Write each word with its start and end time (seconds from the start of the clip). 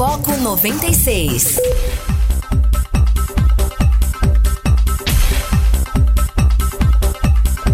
Foco 0.00 0.34
96. 0.34 1.60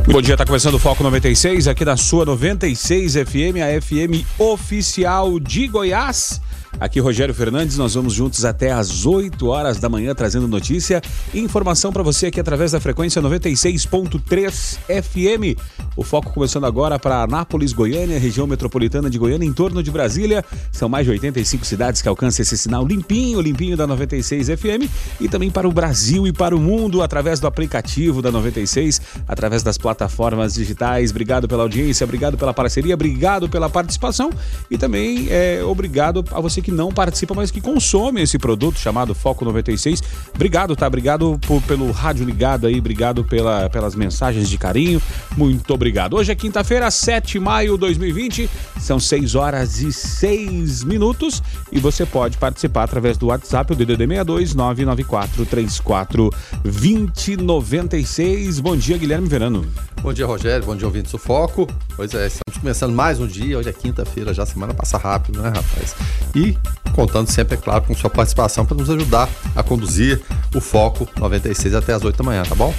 Bom 0.08 0.20
dia, 0.20 0.34
está 0.34 0.44
começando 0.44 0.74
o 0.74 0.78
Foco 0.80 1.04
96 1.04 1.68
aqui 1.68 1.84
na 1.84 1.96
sua 1.96 2.24
96 2.24 3.12
FM, 3.12 3.62
a 3.62 3.80
FM 3.80 4.26
oficial 4.40 5.38
de 5.38 5.68
Goiás. 5.68 6.40
Aqui 6.78 7.00
Rogério 7.00 7.34
Fernandes, 7.34 7.78
nós 7.78 7.94
vamos 7.94 8.12
juntos 8.12 8.44
até 8.44 8.70
às 8.70 9.06
8 9.06 9.46
horas 9.46 9.78
da 9.78 9.88
manhã 9.88 10.14
trazendo 10.14 10.46
notícia 10.46 11.00
e 11.32 11.40
informação 11.40 11.90
para 11.90 12.02
você 12.02 12.26
aqui 12.26 12.38
através 12.38 12.72
da 12.72 12.80
frequência 12.80 13.22
96.3 13.22 14.78
FM. 15.02 15.58
O 15.96 16.02
foco 16.02 16.30
começando 16.34 16.66
agora 16.66 16.98
para 16.98 17.22
Anápolis, 17.22 17.72
Goiânia, 17.72 18.18
região 18.18 18.46
metropolitana 18.46 19.08
de 19.08 19.18
Goiânia, 19.18 19.46
em 19.46 19.52
torno 19.54 19.82
de 19.82 19.90
Brasília. 19.90 20.44
São 20.70 20.90
mais 20.90 21.06
de 21.06 21.12
85 21.12 21.64
cidades 21.64 22.02
que 22.02 22.08
alcançam 22.08 22.42
esse 22.42 22.58
sinal 22.58 22.86
limpinho, 22.86 23.40
limpinho 23.40 23.78
da 23.78 23.86
96 23.86 24.48
FM 24.48 24.90
e 25.18 25.28
também 25.28 25.50
para 25.50 25.66
o 25.66 25.72
Brasil 25.72 26.26
e 26.26 26.32
para 26.32 26.54
o 26.54 26.60
mundo 26.60 27.00
através 27.00 27.40
do 27.40 27.46
aplicativo 27.46 28.20
da 28.20 28.30
96, 28.30 29.00
através 29.26 29.62
das 29.62 29.78
plataformas 29.78 30.52
digitais. 30.52 31.10
Obrigado 31.10 31.48
pela 31.48 31.62
audiência, 31.62 32.04
obrigado 32.04 32.36
pela 32.36 32.52
parceria, 32.52 32.92
obrigado 32.92 33.48
pela 33.48 33.70
participação 33.70 34.30
e 34.70 34.76
também 34.76 35.28
é, 35.30 35.64
obrigado 35.64 36.22
a 36.30 36.40
você 36.40 36.60
que 36.60 36.65
não 36.70 36.90
participa, 36.90 37.34
mas 37.34 37.50
que 37.50 37.60
consome 37.60 38.22
esse 38.22 38.38
produto 38.38 38.78
chamado 38.78 39.14
Foco 39.14 39.44
96. 39.44 40.02
Obrigado, 40.34 40.74
tá? 40.74 40.86
Obrigado 40.86 41.38
por, 41.46 41.62
pelo 41.62 41.90
rádio 41.90 42.24
ligado 42.24 42.66
aí, 42.66 42.78
obrigado 42.78 43.24
pela, 43.24 43.70
pelas 43.70 43.94
mensagens 43.94 44.48
de 44.48 44.58
carinho. 44.58 45.00
Muito 45.36 45.72
obrigado. 45.72 46.16
Hoje 46.16 46.32
é 46.32 46.34
quinta-feira, 46.34 46.90
7 46.90 47.36
de 47.36 47.40
maio 47.40 47.74
de 47.74 47.80
2020, 47.80 48.48
são 48.80 48.98
6 48.98 49.34
horas 49.34 49.80
e 49.80 49.92
6 49.92 50.84
minutos 50.84 51.42
e 51.70 51.78
você 51.78 52.06
pode 52.06 52.38
participar 52.38 52.84
através 52.84 53.18
do 53.18 53.26
WhatsApp, 53.26 53.72
o 53.72 53.76
DDD 53.76 54.06
62 54.06 54.54
994 54.54 55.46
34 55.46 56.30
2096. 56.64 58.60
Bom 58.60 58.76
dia, 58.76 58.96
Guilherme 58.96 59.28
Verano. 59.28 59.66
Bom 60.02 60.12
dia, 60.12 60.24
Rogério. 60.24 60.64
Bom 60.64 60.76
dia, 60.76 60.86
ouvintes 60.86 61.12
do 61.12 61.18
Foco. 61.18 61.66
Pois 61.96 62.14
é, 62.14 62.26
estamos 62.26 62.58
começando 62.60 62.94
mais 62.94 63.20
um 63.20 63.26
dia. 63.26 63.58
Hoje 63.58 63.68
é 63.68 63.72
quinta-feira, 63.72 64.32
já 64.32 64.44
a 64.44 64.46
semana 64.46 64.72
passa 64.72 64.96
rápido, 64.96 65.42
né, 65.42 65.48
rapaz? 65.48 65.94
E 66.34 66.55
contando 66.94 67.30
sempre, 67.30 67.54
é 67.54 67.60
claro, 67.60 67.84
com 67.84 67.94
sua 67.94 68.08
participação 68.08 68.64
para 68.64 68.76
nos 68.76 68.88
ajudar 68.88 69.28
a 69.54 69.62
conduzir 69.62 70.20
o 70.54 70.60
Foco 70.60 71.08
96 71.18 71.74
até 71.74 71.92
as 71.92 72.02
8 72.02 72.16
da 72.16 72.24
manhã, 72.24 72.42
tá 72.42 72.54
bom? 72.54 72.74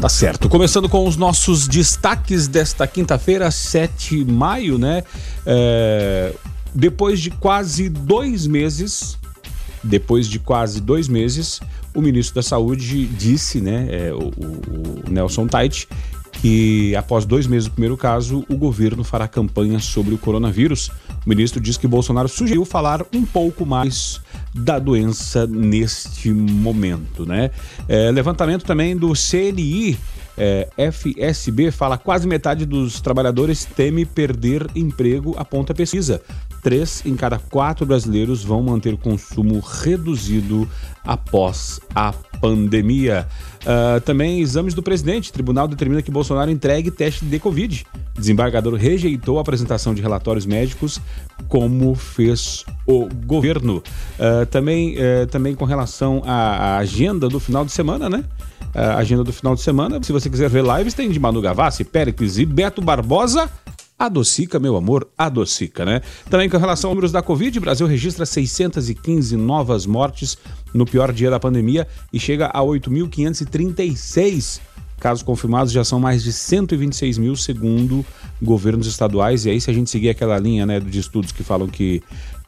Tá 0.00 0.08
certo. 0.08 0.48
Começando 0.48 0.88
com 0.88 1.06
os 1.06 1.16
nossos 1.16 1.68
destaques 1.68 2.48
desta 2.48 2.86
quinta-feira, 2.88 3.50
7 3.50 4.24
de 4.24 4.32
maio, 4.32 4.78
né? 4.78 5.04
É... 5.46 6.34
Depois 6.74 7.20
de 7.20 7.30
quase 7.30 7.88
dois 7.88 8.46
meses, 8.46 9.18
depois 9.84 10.26
de 10.26 10.38
quase 10.38 10.80
dois 10.80 11.06
meses, 11.06 11.60
o 11.94 12.00
ministro 12.00 12.36
da 12.36 12.42
Saúde 12.42 13.06
disse, 13.06 13.60
né, 13.60 13.88
é, 13.90 14.12
o, 14.12 14.28
o, 14.28 15.10
Nelson 15.10 15.46
Tait, 15.46 15.86
que 16.40 16.96
após 16.96 17.24
dois 17.24 17.46
meses 17.46 17.68
do 17.68 17.72
primeiro 17.72 17.96
caso, 17.96 18.44
o 18.48 18.56
governo 18.56 19.04
fará 19.04 19.28
campanha 19.28 19.78
sobre 19.78 20.14
o 20.14 20.18
coronavírus. 20.18 20.90
O 21.24 21.28
ministro 21.28 21.60
diz 21.60 21.76
que 21.76 21.86
Bolsonaro 21.86 22.28
sugeriu 22.28 22.64
falar 22.64 23.04
um 23.14 23.24
pouco 23.24 23.64
mais 23.64 24.20
da 24.54 24.78
doença 24.78 25.46
neste 25.46 26.30
momento, 26.30 27.24
né? 27.24 27.50
É, 27.88 28.10
levantamento 28.10 28.64
também 28.64 28.96
do 28.96 29.12
CNI. 29.12 29.98
É, 30.36 30.66
FSB 30.90 31.70
fala 31.70 31.98
quase 31.98 32.26
metade 32.26 32.64
dos 32.64 33.02
trabalhadores 33.02 33.66
teme 33.66 34.06
perder 34.06 34.66
emprego, 34.74 35.34
aponta 35.36 35.74
pesquisa. 35.74 36.22
Três 36.62 37.04
em 37.04 37.14
cada 37.14 37.38
quatro 37.38 37.84
brasileiros 37.84 38.42
vão 38.42 38.62
manter 38.62 38.96
consumo 38.96 39.60
reduzido 39.60 40.68
após 41.04 41.80
a 41.94 42.12
pandemia. 42.40 43.26
Uh, 43.62 44.00
também 44.00 44.40
exames 44.40 44.72
do 44.72 44.82
presidente. 44.82 45.32
Tribunal 45.32 45.68
determina 45.68 46.02
que 46.02 46.10
Bolsonaro 46.10 46.50
entregue 46.50 46.90
teste 46.90 47.24
de 47.24 47.38
Covid. 47.38 47.84
Desembargador 48.14 48.74
rejeitou 48.74 49.38
a 49.38 49.40
apresentação 49.40 49.94
de 49.94 50.02
relatórios 50.02 50.44
médicos, 50.44 51.00
como 51.48 51.94
fez 51.94 52.64
o 52.86 53.08
governo. 53.26 53.82
Uh, 54.18 54.46
também, 54.46 54.96
uh, 54.96 55.26
também 55.26 55.54
com 55.54 55.64
relação 55.64 56.22
à, 56.24 56.32
à, 56.32 56.78
agenda 56.78 57.28
do 57.28 57.40
final 57.40 57.64
de 57.64 57.72
semana, 57.72 58.10
né? 58.10 58.24
A 58.74 58.96
agenda 58.96 59.22
do 59.22 59.32
final 59.32 59.54
de 59.54 59.60
semana. 59.60 60.02
Se 60.02 60.12
você 60.12 60.30
quiser 60.30 60.48
ver 60.48 60.64
lives, 60.64 60.94
tem 60.94 61.10
de 61.10 61.20
Manu 61.20 61.42
Gavassi, 61.42 61.84
Péricles 61.84 62.38
e 62.38 62.46
Beto 62.46 62.80
Barbosa 62.80 63.50
adocica, 63.98 64.58
meu 64.58 64.76
amor, 64.76 65.06
adocica, 65.16 65.84
né? 65.84 66.00
Também 66.28 66.48
com 66.48 66.56
relação 66.56 66.90
aos 66.90 66.96
números 66.96 67.12
da 67.12 67.22
Covid, 67.22 67.56
o 67.56 67.60
Brasil 67.60 67.86
registra 67.86 68.26
615 68.26 69.36
novas 69.36 69.86
mortes 69.86 70.36
no 70.74 70.84
pior 70.84 71.12
dia 71.12 71.30
da 71.30 71.38
pandemia 71.38 71.86
e 72.12 72.18
chega 72.18 72.46
a 72.46 72.60
8.536 72.60 74.60
casos 75.02 75.24
confirmados, 75.24 75.72
já 75.72 75.82
são 75.82 75.98
mais 75.98 76.22
de 76.22 76.32
126 76.32 77.18
mil, 77.18 77.34
segundo 77.34 78.06
governos 78.40 78.86
estaduais. 78.86 79.44
E 79.44 79.50
aí, 79.50 79.60
se 79.60 79.68
a 79.68 79.74
gente 79.74 79.90
seguir 79.90 80.10
aquela 80.10 80.38
linha 80.38 80.64
né, 80.64 80.78
de 80.78 81.00
estudos 81.00 81.32
que 81.32 81.42
falam 81.42 81.66
que 81.66 82.00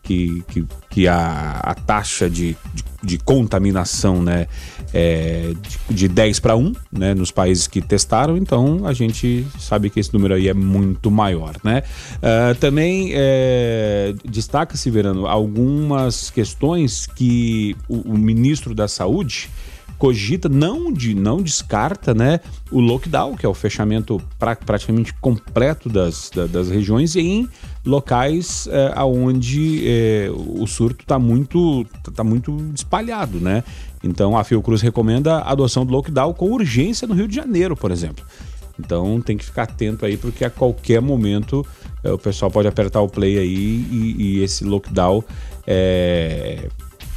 que, 0.05 0.45
que, 0.49 0.67
que 0.91 1.09
a, 1.09 1.61
a 1.63 1.75
taxa 1.75 2.29
de, 2.29 2.55
de, 2.75 2.85
de, 3.03 3.19
contaminação 3.19 4.23
né, 4.23 4.47
é 4.93 5.55
de, 5.89 5.95
de 5.95 6.09
10 6.09 6.41
para 6.41 6.55
1 6.55 6.75
né, 6.93 7.15
nos 7.15 7.31
países 7.31 7.67
que 7.67 7.81
testaram, 7.81 8.37
então 8.37 8.87
a 8.87 8.93
gente 8.93 9.47
sabe 9.59 9.89
que 9.89 9.99
esse 9.99 10.13
número 10.13 10.35
aí 10.35 10.47
é 10.47 10.53
muito 10.53 11.11
maior. 11.11 11.55
Né? 11.65 11.83
Uh, 12.19 12.55
também 12.57 13.13
é, 13.15 14.15
destaca-se, 14.29 14.91
Verano, 14.91 15.27
algumas 15.27 16.31
questões 16.31 17.07
que 17.07 17.75
o, 17.89 18.13
o 18.13 18.19
ministro 18.19 18.75
da 18.75 18.87
Saúde 18.87 19.49
cogita, 19.99 20.49
não, 20.49 20.93
de, 20.93 21.15
não 21.15 21.43
descarta 21.43 22.15
né, 22.15 22.41
o 22.71 22.81
lockdown, 22.81 23.37
que 23.37 23.47
é 23.47 23.49
o 23.49 23.55
fechamento 23.55 24.21
pra, 24.39 24.57
praticamente 24.57 25.13
completo 25.15 25.89
das, 25.89 26.31
da, 26.35 26.47
das 26.47 26.69
regiões 26.69 27.17
em 27.17 27.49
locais 27.85 28.69
é, 28.71 29.03
onde 29.03 29.83
é, 29.87 30.31
o 30.31 30.67
surto 30.67 31.03
está 31.03 31.19
muito, 31.19 31.87
tá 32.15 32.25
muito 32.25 32.57
espalhado, 32.75 33.41
né? 33.41 33.63
Então 34.03 34.37
a 34.37 34.45
Fiocruz 34.45 34.83
recomenda 34.83 35.37
a 35.39 35.53
adoção 35.53 35.85
do 35.85 35.93
lockdown 35.93 36.33
com 36.35 36.51
urgência 36.51 37.07
no 37.07 37.15
Rio 37.15 37.29
de 37.29 37.35
Janeiro, 37.35 37.77
por 37.77 37.91
exemplo. 37.91 38.25
Então 38.79 39.21
tem 39.21 39.37
que 39.37 39.45
ficar 39.45 39.65
atento 39.65 40.05
aí, 40.05 40.17
porque 40.17 40.45
a 40.45 40.51
qualquer 40.51 41.01
momento 41.01 41.65
é, 42.03 42.11
o 42.11 42.19
pessoal 42.19 42.51
pode 42.51 42.69
apertar 42.69 43.01
o 43.01 43.09
play 43.09 43.39
aí 43.39 43.87
e, 43.91 44.17
e 44.19 44.43
esse 44.43 44.65
lockdown 44.65 45.23
é, 45.67 46.69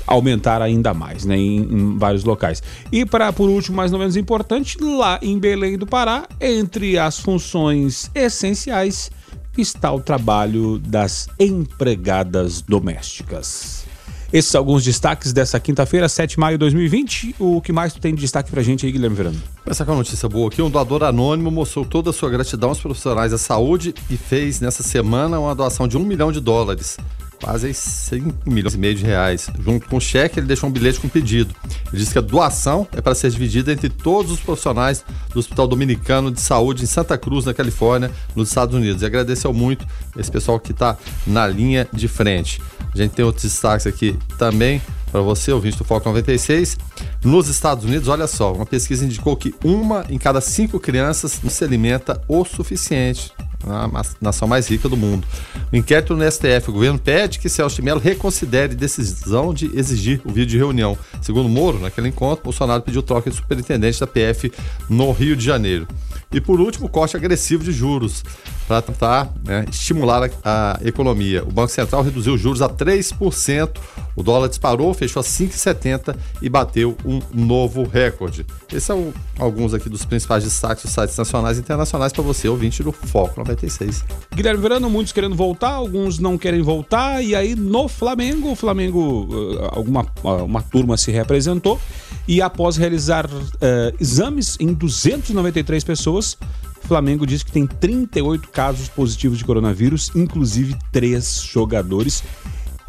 aumentar 0.08 0.62
ainda 0.62 0.94
mais, 0.94 1.26
né, 1.26 1.38
em, 1.38 1.58
em 1.58 1.98
vários 1.98 2.24
locais. 2.24 2.64
E 2.92 3.06
para 3.06 3.32
por 3.34 3.50
último, 3.50 3.76
mais 3.76 3.94
ou 3.94 4.00
menos 4.00 4.16
importante, 4.16 4.78
lá 4.82 5.20
em 5.22 5.38
Belém 5.38 5.78
do 5.78 5.86
Pará, 5.86 6.28
entre 6.40 6.98
as 6.98 7.20
funções 7.20 8.10
essenciais 8.16 9.12
está 9.58 9.92
o 9.92 10.00
trabalho 10.00 10.78
das 10.78 11.28
empregadas 11.40 12.62
domésticas. 12.62 13.86
Esses 14.32 14.52
são 14.52 14.60
alguns 14.60 14.84
destaques 14.84 15.32
dessa 15.32 15.58
quinta-feira, 15.58 16.10
7 16.10 16.32
de 16.32 16.40
maio 16.40 16.58
de 16.58 16.60
2020. 16.60 17.36
O 17.40 17.62
que 17.62 17.72
mais 17.72 17.94
tu 17.94 18.02
tem 18.02 18.14
de 18.14 18.20
destaque 18.20 18.52
pra 18.52 18.62
gente 18.62 18.86
aí, 18.86 18.92
Guilherme 18.92 19.16
Verano? 19.16 19.42
Começar 19.64 19.86
com 19.86 19.92
uma 19.92 19.98
notícia 20.00 20.28
boa 20.28 20.50
aqui. 20.50 20.62
Um 20.62 20.70
doador 20.70 21.04
anônimo 21.04 21.50
mostrou 21.50 21.86
toda 21.86 22.10
a 22.10 22.14
sua 22.14 22.30
gratidão 22.30 22.70
aos 22.70 22.80
profissionais 22.80 23.32
da 23.32 23.38
saúde 23.38 23.96
e 24.10 24.18
fez 24.18 24.60
nessa 24.60 24.84
semana 24.84 25.40
uma 25.40 25.56
doação 25.56 25.88
de 25.88 25.98
um 25.98 26.04
milhão 26.04 26.32
de 26.32 26.42
dólares 26.42 26.98
quase 27.42 27.74
5 27.74 28.50
milhões 28.50 28.74
e 28.74 28.78
meio 28.78 28.96
de 28.96 29.04
reais. 29.04 29.50
Junto 29.60 29.88
com 29.88 29.98
o 29.98 30.02
cheque, 30.02 30.40
ele 30.40 30.48
deixou 30.48 30.70
um 30.70 30.72
bilhete 30.72 31.00
com 31.00 31.08
pedido. 31.08 31.54
Ele 31.88 31.98
disse 31.98 32.12
que 32.12 32.18
a 32.18 32.22
doação 32.22 32.88
é 32.92 33.02
para 33.02 33.16
ser 33.16 33.30
dividida 33.30 33.72
entre 33.72 33.90
todos 33.90 34.32
os 34.32 34.40
profissionais 34.40 35.04
do 35.34 35.40
Hospital 35.40 35.68
Dominicano 35.68 36.32
de 36.32 36.42
Saúde 36.42 36.84
em 36.84 36.88
Santa 36.88 37.18
Cruz, 37.18 37.46
na 37.46 37.54
Califórnia, 37.54 38.12
nos 38.36 38.50
Estados 38.50 38.76
Unidos. 38.76 39.02
E 39.02 39.06
agradeceu 39.06 39.54
muito 39.54 39.86
esse 40.18 40.32
pessoal 40.32 40.60
que 40.60 40.72
está 40.72 40.98
na 41.26 41.48
linha 41.48 41.88
de 41.92 42.08
frente. 42.08 42.62
A 42.94 42.98
gente 42.98 43.12
tem 43.12 43.24
outros 43.24 43.44
destaques 43.44 43.86
aqui 43.86 44.18
também 44.38 44.82
para 45.12 45.22
você, 45.22 45.52
ouvinte 45.52 45.78
do 45.78 45.84
Foco 45.84 46.08
96. 46.10 46.78
Nos 47.24 47.48
Estados 47.48 47.86
Unidos, 47.86 48.08
olha 48.08 48.28
só, 48.28 48.54
uma 48.54 48.66
pesquisa 48.66 49.06
indicou 49.06 49.36
que 49.36 49.54
uma 49.64 50.06
em 50.10 50.18
cada 50.18 50.42
cinco 50.42 50.80
crianças 50.80 51.40
não 51.42 51.50
se 51.50 51.64
alimenta 51.64 52.22
o 52.28 52.44
suficiente 52.44 53.32
a 53.66 53.90
nação 54.22 54.48
mais 54.48 54.68
rica 54.68 54.88
do 54.88 54.98
mundo. 54.98 55.28
O 55.72 55.76
inquérito 55.76 56.16
no 56.16 56.32
STF, 56.32 56.70
o 56.70 56.74
governo 56.74 57.00
pede 57.00 57.40
que 57.40 57.50
Celso 57.50 57.76
de 57.78 57.82
Mello 57.82 58.00
reconsidere 58.00 58.76
decisão 58.76 59.54
de 59.54 59.78
exigir 59.78 60.22
o 60.24 60.30
vídeo 60.30 60.48
de 60.48 60.58
reunião. 60.58 60.98
Segundo 61.22 61.50
Moro, 61.50 61.80
naquele 61.80 62.10
encontro, 62.10 62.44
Bolsonaro 62.44 62.82
pediu 62.82 63.02
troca 63.02 63.30
de 63.30 63.36
superintendente 63.36 64.00
da 64.00 64.08
PF 64.08 64.52
no 64.90 65.12
Rio 65.12 65.36
de 65.36 65.44
Janeiro. 65.44 65.88
E 66.32 66.42
por 66.42 66.60
último, 66.60 66.90
corte 66.90 67.16
agressivo 67.16 67.64
de 67.64 67.72
juros 67.72 68.24
para 68.68 68.82
tentar 68.82 69.34
né, 69.46 69.66
estimular 69.72 70.30
a, 70.44 70.78
a, 70.78 70.80
economia. 70.86 71.42
O 71.44 71.52
Banco 71.52 71.72
Central 71.72 72.04
reduziu 72.04 72.34
os 72.34 72.42
juros 72.42 72.62
a 72.62 72.68
3%, 72.68 73.78
o 74.14 74.22
dólar 74.22 74.50
disparou, 74.50 74.94
fechou 74.94 75.22
a 75.22 75.24
5,70 75.24 76.16
e 76.42 76.50
bateu 76.50 76.98
um 77.06 77.22
novo 77.34 77.84
recorde. 77.84 78.46
Esses 78.70 78.84
são 78.84 79.14
alguns 79.40 79.74
aqui 79.74 79.88
dos 79.88 80.04
principais 80.04 80.44
destaques 80.44 80.84
dos 80.84 80.94
sites 80.94 81.18
nacionais 81.18 81.58
e 81.58 81.62
internacionais 81.62 82.12
para 82.12 82.24
você, 82.24 82.50
ouvinte 82.50 82.84
do 82.84 82.92
Foco 82.92 83.40
96. 83.40 84.04
Guilherme 84.36 84.62
Verano, 84.62 84.90
muitos 84.90 85.14
querendo 85.14 85.36
voltar, 85.36 85.72
alguns 85.72 86.20
não 86.20 86.38
querem 86.38 86.62
voltar, 86.62 87.24
e 87.24 87.36
aí 87.36 87.56
no 87.56 87.88
Flamengo, 87.88 88.52
o 88.52 88.56
Flamengo, 88.56 89.30
alguma 89.72 90.06
uma 90.24 90.62
turma 90.62 90.98
se 90.98 91.10
reapresentou 91.10 91.80
e 92.28 92.42
após 92.42 92.76
realizar 92.78 93.26
uh, 93.26 93.96
exames 94.00 94.58
em 94.60 94.74
293 94.74 95.84
pessoas, 95.84 96.38
Flamengo 96.82 97.26
diz 97.26 97.44
que 97.44 97.52
tem 97.52 97.68
38 97.68 98.50
casos 98.50 98.88
positivos 98.88 99.38
de 99.38 99.46
coronavírus, 99.46 100.12
inclusive 100.16 100.76
três 100.92 101.42
jogadores. 101.42 102.24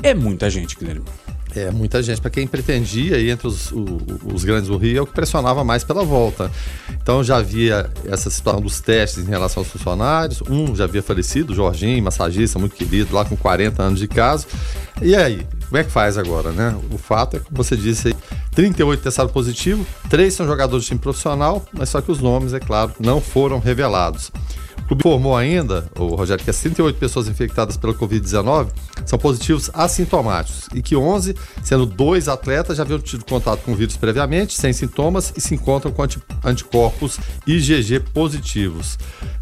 É 0.03 0.15
muita 0.15 0.49
gente, 0.49 0.77
Guilherme. 0.77 1.05
É, 1.59 1.73
muita 1.73 2.01
gente. 2.01 2.21
Para 2.21 2.31
quem 2.31 2.47
pretendia 2.47 3.19
ir 3.19 3.31
entre 3.31 3.49
os, 3.49 3.73
os, 3.73 4.45
grandes 4.45 4.69
do 4.69 4.77
Rio, 4.77 4.99
é 4.99 5.01
o 5.01 5.07
que 5.07 5.13
pressionava 5.13 5.65
mais 5.65 5.83
pela 5.83 6.05
volta. 6.05 6.51
Então 7.03 7.25
já 7.25 7.39
havia 7.39 7.91
essa 8.05 8.31
situação 8.31 8.61
dos 8.61 8.81
testes 8.81 9.27
em 9.27 9.29
relação 9.29 9.63
aos 9.63 9.69
funcionários. 9.69 10.41
Um 10.49 10.77
já 10.77 10.85
havia 10.85 11.03
falecido, 11.03 11.53
Jorginho, 11.53 12.03
massagista, 12.03 12.59
muito 12.61 12.77
querido, 12.77 13.13
lá 13.13 13.25
com 13.25 13.37
40 13.37 13.83
anos 13.83 13.99
de 13.99 14.07
caso. 14.07 14.47
E 15.03 15.17
aí, 15.17 15.45
como 15.67 15.79
é 15.79 15.85
que 15.85 15.91
faz 15.91 16.17
agora, 16.17 16.53
né? 16.53 16.77
O 16.93 16.99
fato 16.99 17.37
é, 17.37 17.41
como 17.41 17.57
você 17.57 17.77
disse, 17.77 18.15
38 18.55 19.03
testaram 19.03 19.31
positivo, 19.31 19.85
três 20.09 20.35
são 20.35 20.47
jogadores 20.47 20.85
de 20.85 20.89
time 20.89 21.01
profissional, 21.01 21.65
mas 21.73 21.89
só 21.89 22.01
que 22.01 22.13
os 22.13 22.21
nomes, 22.21 22.55
é 22.55 22.61
claro, 22.61 22.93
não 23.01 23.21
foram 23.21 23.59
revelados. 23.59 24.31
Clube 24.89 25.03
informou 25.03 25.37
ainda, 25.37 25.87
o 25.99 26.15
Rogério, 26.15 26.43
que 26.43 26.49
as 26.49 26.59
38 26.61 26.99
pessoas 26.99 27.29
infectadas 27.29 27.77
pela 27.77 27.93
Covid-19 27.93 28.69
são 29.05 29.19
positivos 29.19 29.71
assintomáticos 29.75 30.67
e 30.75 30.81
que 30.81 30.97
11, 30.97 31.37
sendo 31.63 31.85
dois 31.85 32.27
atletas, 32.27 32.79
já 32.79 32.85
haviam 32.85 32.99
tido 32.99 33.23
contato 33.23 33.61
com 33.61 33.73
o 33.73 33.77
vírus 33.77 33.99
previamente, 33.99 34.59
sem 34.59 34.73
sintomas 34.73 35.31
e 35.37 35.43
se 35.43 35.55
encontram 35.55 35.93
com 35.93 36.03
anticorpos 36.43 37.19
IgG 37.47 38.01
positivos. 38.15 38.99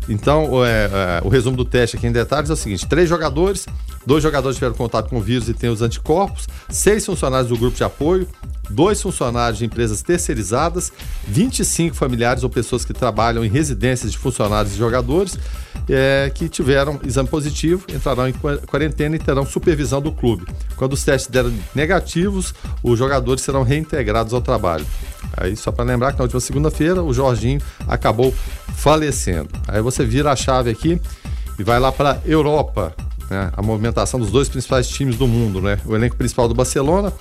Então, 0.08 0.64
é, 0.64 0.84
é, 0.87 1.20
o 1.25 1.28
resumo 1.28 1.56
do 1.56 1.64
teste 1.64 1.96
aqui 1.96 2.08
em 2.08 2.12
detalhes 2.12 2.50
é 2.50 2.52
o 2.52 2.56
seguinte: 2.56 2.87
três 2.88 3.08
jogadores, 3.08 3.66
dois 4.06 4.23
jogadores 4.23 4.56
tiveram 4.56 4.75
contato 4.75 5.11
com 5.11 5.19
o 5.19 5.20
vírus 5.20 5.49
e 5.49 5.55
têm 5.55 5.69
os 5.69 5.82
anticorpos, 5.82 6.47
seis 6.70 7.05
funcionários 7.05 7.49
do 7.49 7.58
grupo 7.58 7.76
de 7.76 7.85
apoio, 7.85 8.29
dois 8.70 9.00
funcionários 9.03 9.58
de 9.58 9.64
empresas 9.64 10.03
terceirizadas, 10.03 10.93
25 11.26 11.94
familiares 11.94 12.43
ou 12.43 12.50
pessoas 12.50 12.85
que 12.85 12.93
trabalham 12.93 13.44
em 13.44 13.49
residências 13.49 14.12
de 14.12 14.19
funcionários 14.19 14.75
e 14.75 14.79
jogadores 14.79 15.38
é, 15.88 16.31
que 16.35 16.49
tiveram 16.49 17.00
exame 17.05 17.29
positivo, 17.29 17.85
entrarão 17.93 18.29
em 18.29 18.35
quarentena 18.67 19.17
e 19.17 19.19
terão 19.19 19.44
supervisão 19.44 20.00
do 20.00 20.12
clube. 20.12 20.47
Quando 20.76 20.93
os 20.93 21.05
testes 21.05 21.31
derem 21.31 21.59
negativos, 21.75 22.55
os 22.82 22.99
jogadores 22.99 23.43
serão 23.43 23.62
reintegrados 23.62 24.32
ao 24.32 24.41
trabalho. 24.41 24.87
Aí, 25.37 25.56
só 25.56 25.70
para 25.70 25.85
lembrar 25.85 26.12
que 26.12 26.19
na 26.19 26.25
última 26.25 26.41
segunda-feira 26.41 27.02
o 27.02 27.12
Jorginho 27.12 27.61
acabou 27.87 28.32
falecendo. 28.76 29.49
Aí 29.69 29.82
você 29.82 30.05
vira 30.05 30.32
a 30.32 30.37
chave 30.37 30.70
aqui 30.70 31.00
e 31.59 31.62
vai 31.62 31.79
lá 31.79 31.93
para 31.93 32.20
Europa. 32.25 32.94
Né? 33.31 33.50
A 33.56 33.62
movimentação 33.62 34.20
dos 34.20 34.31
dois 34.31 34.49
principais 34.49 34.88
times 34.88 35.17
do 35.17 35.26
mundo, 35.26 35.61
né? 35.61 35.78
O 35.84 35.94
elenco 35.94 36.17
principal 36.17 36.49
do 36.49 36.55
Barcelona 36.55 37.12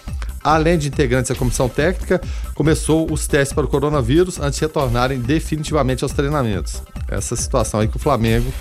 além 0.45 0.77
de 0.77 0.87
integrantes 0.89 1.29
da 1.29 1.35
comissão 1.35 1.67
técnica, 1.67 2.21
começou 2.53 3.11
os 3.11 3.25
testes 3.25 3.51
para 3.51 3.65
o 3.65 3.67
coronavírus 3.67 4.39
antes 4.39 4.59
de 4.59 4.65
retornarem 4.65 5.19
definitivamente 5.19 6.03
aos 6.03 6.13
treinamentos. 6.13 6.83
Essa 7.07 7.35
situação 7.35 7.79
aí 7.79 7.87
que 7.87 7.97
o 7.97 7.99
Flamengo 7.99 8.53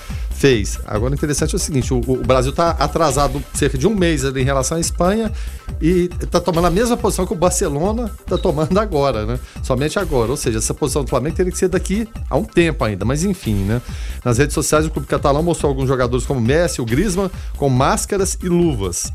fez. 0.45 0.79
Agora, 0.85 1.15
interessante 1.15 1.55
é 1.55 1.57
o 1.57 1.59
seguinte: 1.59 1.95
o, 1.95 2.01
o 2.07 2.17
Brasil 2.19 2.51
está 2.51 2.73
atrasado 2.73 3.43
cerca 3.55 3.79
de 3.79 3.87
um 3.87 3.95
mês 3.95 4.25
em 4.25 4.45
relação 4.45 4.77
à 4.77 4.81
Espanha 4.81 5.33
e 5.81 6.11
está 6.21 6.39
tomando 6.39 6.67
a 6.67 6.71
mesma 6.71 6.99
posição 6.99 7.27
que 7.27 7.33
o 7.33 7.37
Barcelona 7.37 8.11
está 8.21 8.37
tomando 8.37 8.79
agora, 8.79 9.25
né? 9.25 9.41
Somente 9.63 9.99
agora. 9.99 10.31
Ou 10.31 10.37
seja, 10.37 10.59
essa 10.59 10.75
posição 10.75 11.03
do 11.03 11.09
Flamengo 11.09 11.35
teria 11.35 11.51
que 11.51 11.57
ser 11.57 11.69
daqui 11.69 12.07
a 12.29 12.37
um 12.37 12.45
tempo 12.45 12.85
ainda, 12.85 13.07
mas 13.07 13.25
enfim, 13.25 13.55
né? 13.55 13.81
Nas 14.23 14.37
redes 14.37 14.53
sociais, 14.53 14.85
o 14.85 14.91
clube 14.91 15.09
catalão 15.09 15.43
mostrou 15.43 15.71
alguns 15.71 15.89
jogadores 15.89 16.27
como 16.27 16.43
Messi, 16.43 16.83
o 16.83 16.85
Griezmann, 16.85 17.31
com 17.57 17.71
máscaras 17.71 18.37
e 18.43 18.47
luvas. 18.47 19.11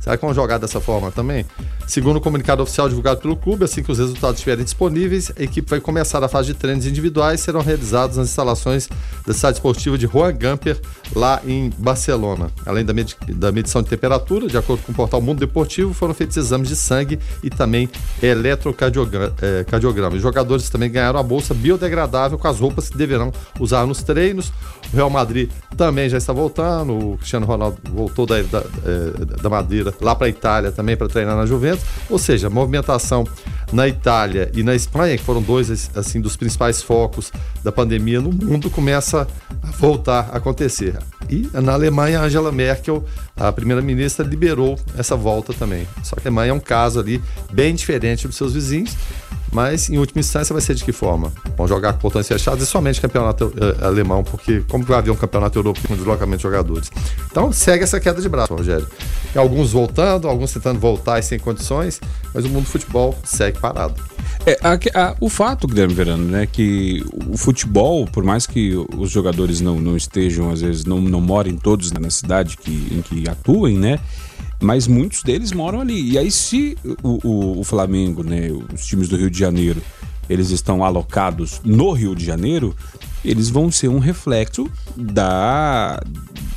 Será 0.00 0.16
que 0.16 0.24
vão 0.24 0.34
jogar 0.34 0.58
dessa 0.58 0.80
forma 0.80 1.12
também? 1.12 1.46
Segundo 1.86 2.16
o 2.16 2.20
comunicado 2.20 2.62
oficial 2.62 2.88
divulgado 2.88 3.20
pelo 3.20 3.36
clube, 3.36 3.64
assim 3.64 3.82
que 3.82 3.92
os 3.92 3.98
resultados 3.98 4.38
estiverem 4.38 4.64
disponíveis, 4.64 5.30
a 5.38 5.42
equipe 5.42 5.68
vai 5.70 5.80
começar 5.80 6.22
a 6.24 6.28
fase 6.28 6.48
de 6.48 6.54
treinos 6.54 6.86
individuais 6.86 7.40
serão 7.40 7.60
realizados 7.60 8.16
nas 8.16 8.28
instalações 8.28 8.88
da 9.26 9.32
cidade 9.32 9.58
esportiva 9.58 9.96
de 9.96 10.06
Juan 10.06 10.32
Gamper, 10.32 10.80
lá 11.14 11.40
em 11.46 11.70
Barcelona. 11.78 12.50
Além 12.66 12.84
da, 12.84 12.92
med 12.92 13.16
da 13.28 13.52
medição 13.52 13.80
de 13.80 13.88
temperatura, 13.88 14.48
de 14.48 14.56
acordo 14.56 14.82
com 14.82 14.90
o 14.90 14.94
portal 14.94 15.20
Mundo 15.20 15.38
Deportivo, 15.38 15.94
foram 15.94 16.14
feitos 16.14 16.36
exames 16.36 16.68
de 16.68 16.76
sangue 16.76 17.18
e 17.42 17.50
também 17.50 17.88
eletrocardiograma. 18.20 19.32
É, 19.40 19.64
Os 20.16 20.22
jogadores 20.22 20.68
também 20.68 20.90
ganharam 20.90 21.20
a 21.20 21.22
bolsa 21.22 21.54
biodegradável 21.54 22.38
com 22.38 22.48
as 22.48 22.58
roupas 22.58 22.88
que 22.88 22.96
deverão 22.96 23.32
usar 23.60 23.86
nos 23.86 24.02
treinos. 24.02 24.52
O 24.92 24.96
Real 24.96 25.08
Madrid 25.08 25.50
também 25.76 26.08
já 26.08 26.18
está 26.18 26.32
voltando, 26.32 27.12
o 27.12 27.16
Cristiano 27.16 27.46
Ronaldo 27.46 27.78
voltou 27.90 28.26
da, 28.26 28.42
da, 28.42 28.58
é, 28.60 29.40
da 29.42 29.48
Madeira 29.48 29.92
lá 30.00 30.14
para 30.14 30.26
a 30.26 30.30
Itália 30.30 30.70
também 30.70 30.96
para 30.96 31.08
treinar 31.08 31.36
na 31.36 31.46
Juventus. 31.46 31.84
Ou 32.10 32.18
seja, 32.18 32.50
movimentação 32.50 33.24
na 33.72 33.88
Itália 33.88 34.50
e 34.54 34.62
na 34.62 34.74
Espanha, 34.74 35.16
que 35.16 35.24
foram 35.24 35.40
dois 35.40 35.90
assim 35.96 36.20
dos 36.20 36.36
principais 36.36 36.82
focos 36.82 37.32
da 37.64 37.72
pandemia 37.72 38.20
no 38.20 38.30
mundo, 38.30 38.68
começa 38.68 39.26
a 39.62 39.70
voltar 39.78 40.28
a 40.30 40.36
acontecer. 40.36 40.98
E 41.30 41.48
na 41.54 41.72
Alemanha, 41.72 42.20
Angela 42.20 42.52
Merkel, 42.52 43.02
a 43.34 43.50
primeira-ministra, 43.50 44.26
liberou 44.26 44.78
essa 44.98 45.16
volta 45.16 45.54
também. 45.54 45.88
Só 46.02 46.16
que 46.16 46.28
a 46.28 46.30
Alemanha 46.30 46.50
é 46.50 46.54
um 46.54 46.60
caso 46.60 47.00
ali 47.00 47.22
bem 47.50 47.74
diferente 47.74 48.26
dos 48.26 48.36
seus 48.36 48.52
vizinhos. 48.52 48.94
Mas, 49.52 49.90
em 49.90 49.98
última 49.98 50.20
instância, 50.20 50.52
vai 50.52 50.62
ser 50.62 50.74
de 50.74 50.82
que 50.82 50.92
forma? 50.92 51.30
Vão 51.56 51.68
jogar 51.68 51.92
com 51.92 51.98
portões 51.98 52.26
fechados 52.26 52.64
e 52.64 52.66
somente 52.66 53.00
campeonato 53.00 53.46
uh, 53.46 53.84
alemão, 53.84 54.24
porque 54.24 54.64
como 54.68 54.82
vai 54.82 54.98
haver 54.98 55.10
um 55.10 55.16
campeonato 55.16 55.58
europeu 55.58 55.82
com 55.86 55.94
deslocamento 55.94 56.38
de 56.38 56.42
jogadores? 56.42 56.90
Então, 57.30 57.52
segue 57.52 57.84
essa 57.84 58.00
queda 58.00 58.20
de 58.20 58.28
braço, 58.28 58.54
Rogério. 58.54 58.88
E 59.34 59.38
alguns 59.38 59.72
voltando, 59.72 60.26
alguns 60.26 60.52
tentando 60.52 60.80
voltar 60.80 61.18
e 61.18 61.22
sem 61.22 61.38
condições, 61.38 62.00
mas 62.32 62.46
o 62.46 62.48
mundo 62.48 62.64
do 62.64 62.70
futebol 62.70 63.14
segue 63.24 63.58
parado. 63.58 63.94
É, 64.46 64.58
a, 64.62 64.72
a, 65.00 65.16
o 65.20 65.28
fato, 65.28 65.68
Guilherme 65.68 65.94
Verano, 65.94 66.24
né, 66.24 66.48
que 66.50 67.04
o 67.28 67.36
futebol, 67.36 68.06
por 68.06 68.24
mais 68.24 68.46
que 68.46 68.74
os 68.96 69.10
jogadores 69.10 69.60
não, 69.60 69.78
não 69.78 69.96
estejam, 69.96 70.50
às 70.50 70.62
vezes, 70.62 70.84
não, 70.84 71.00
não 71.00 71.20
morem 71.20 71.56
todos 71.56 71.92
na 71.92 72.10
cidade 72.10 72.56
que, 72.56 72.88
em 72.90 73.02
que 73.02 73.28
atuem, 73.28 73.78
né? 73.78 74.00
Mas 74.62 74.86
muitos 74.86 75.22
deles 75.22 75.52
moram 75.52 75.80
ali. 75.80 76.12
E 76.12 76.18
aí, 76.18 76.30
se 76.30 76.78
o, 77.02 77.18
o, 77.26 77.60
o, 77.60 77.64
Flamengo, 77.64 78.22
né, 78.22 78.48
os 78.72 78.86
times 78.86 79.08
do 79.08 79.16
Rio 79.16 79.28
de 79.28 79.38
Janeiro, 79.38 79.82
eles 80.30 80.50
estão 80.50 80.84
alocados 80.84 81.60
no 81.64 81.92
Rio 81.92 82.14
de 82.14 82.24
Janeiro, 82.24 82.74
eles 83.24 83.50
vão 83.50 83.70
ser 83.70 83.88
um 83.88 83.98
reflexo 83.98 84.70
da, 84.96 86.00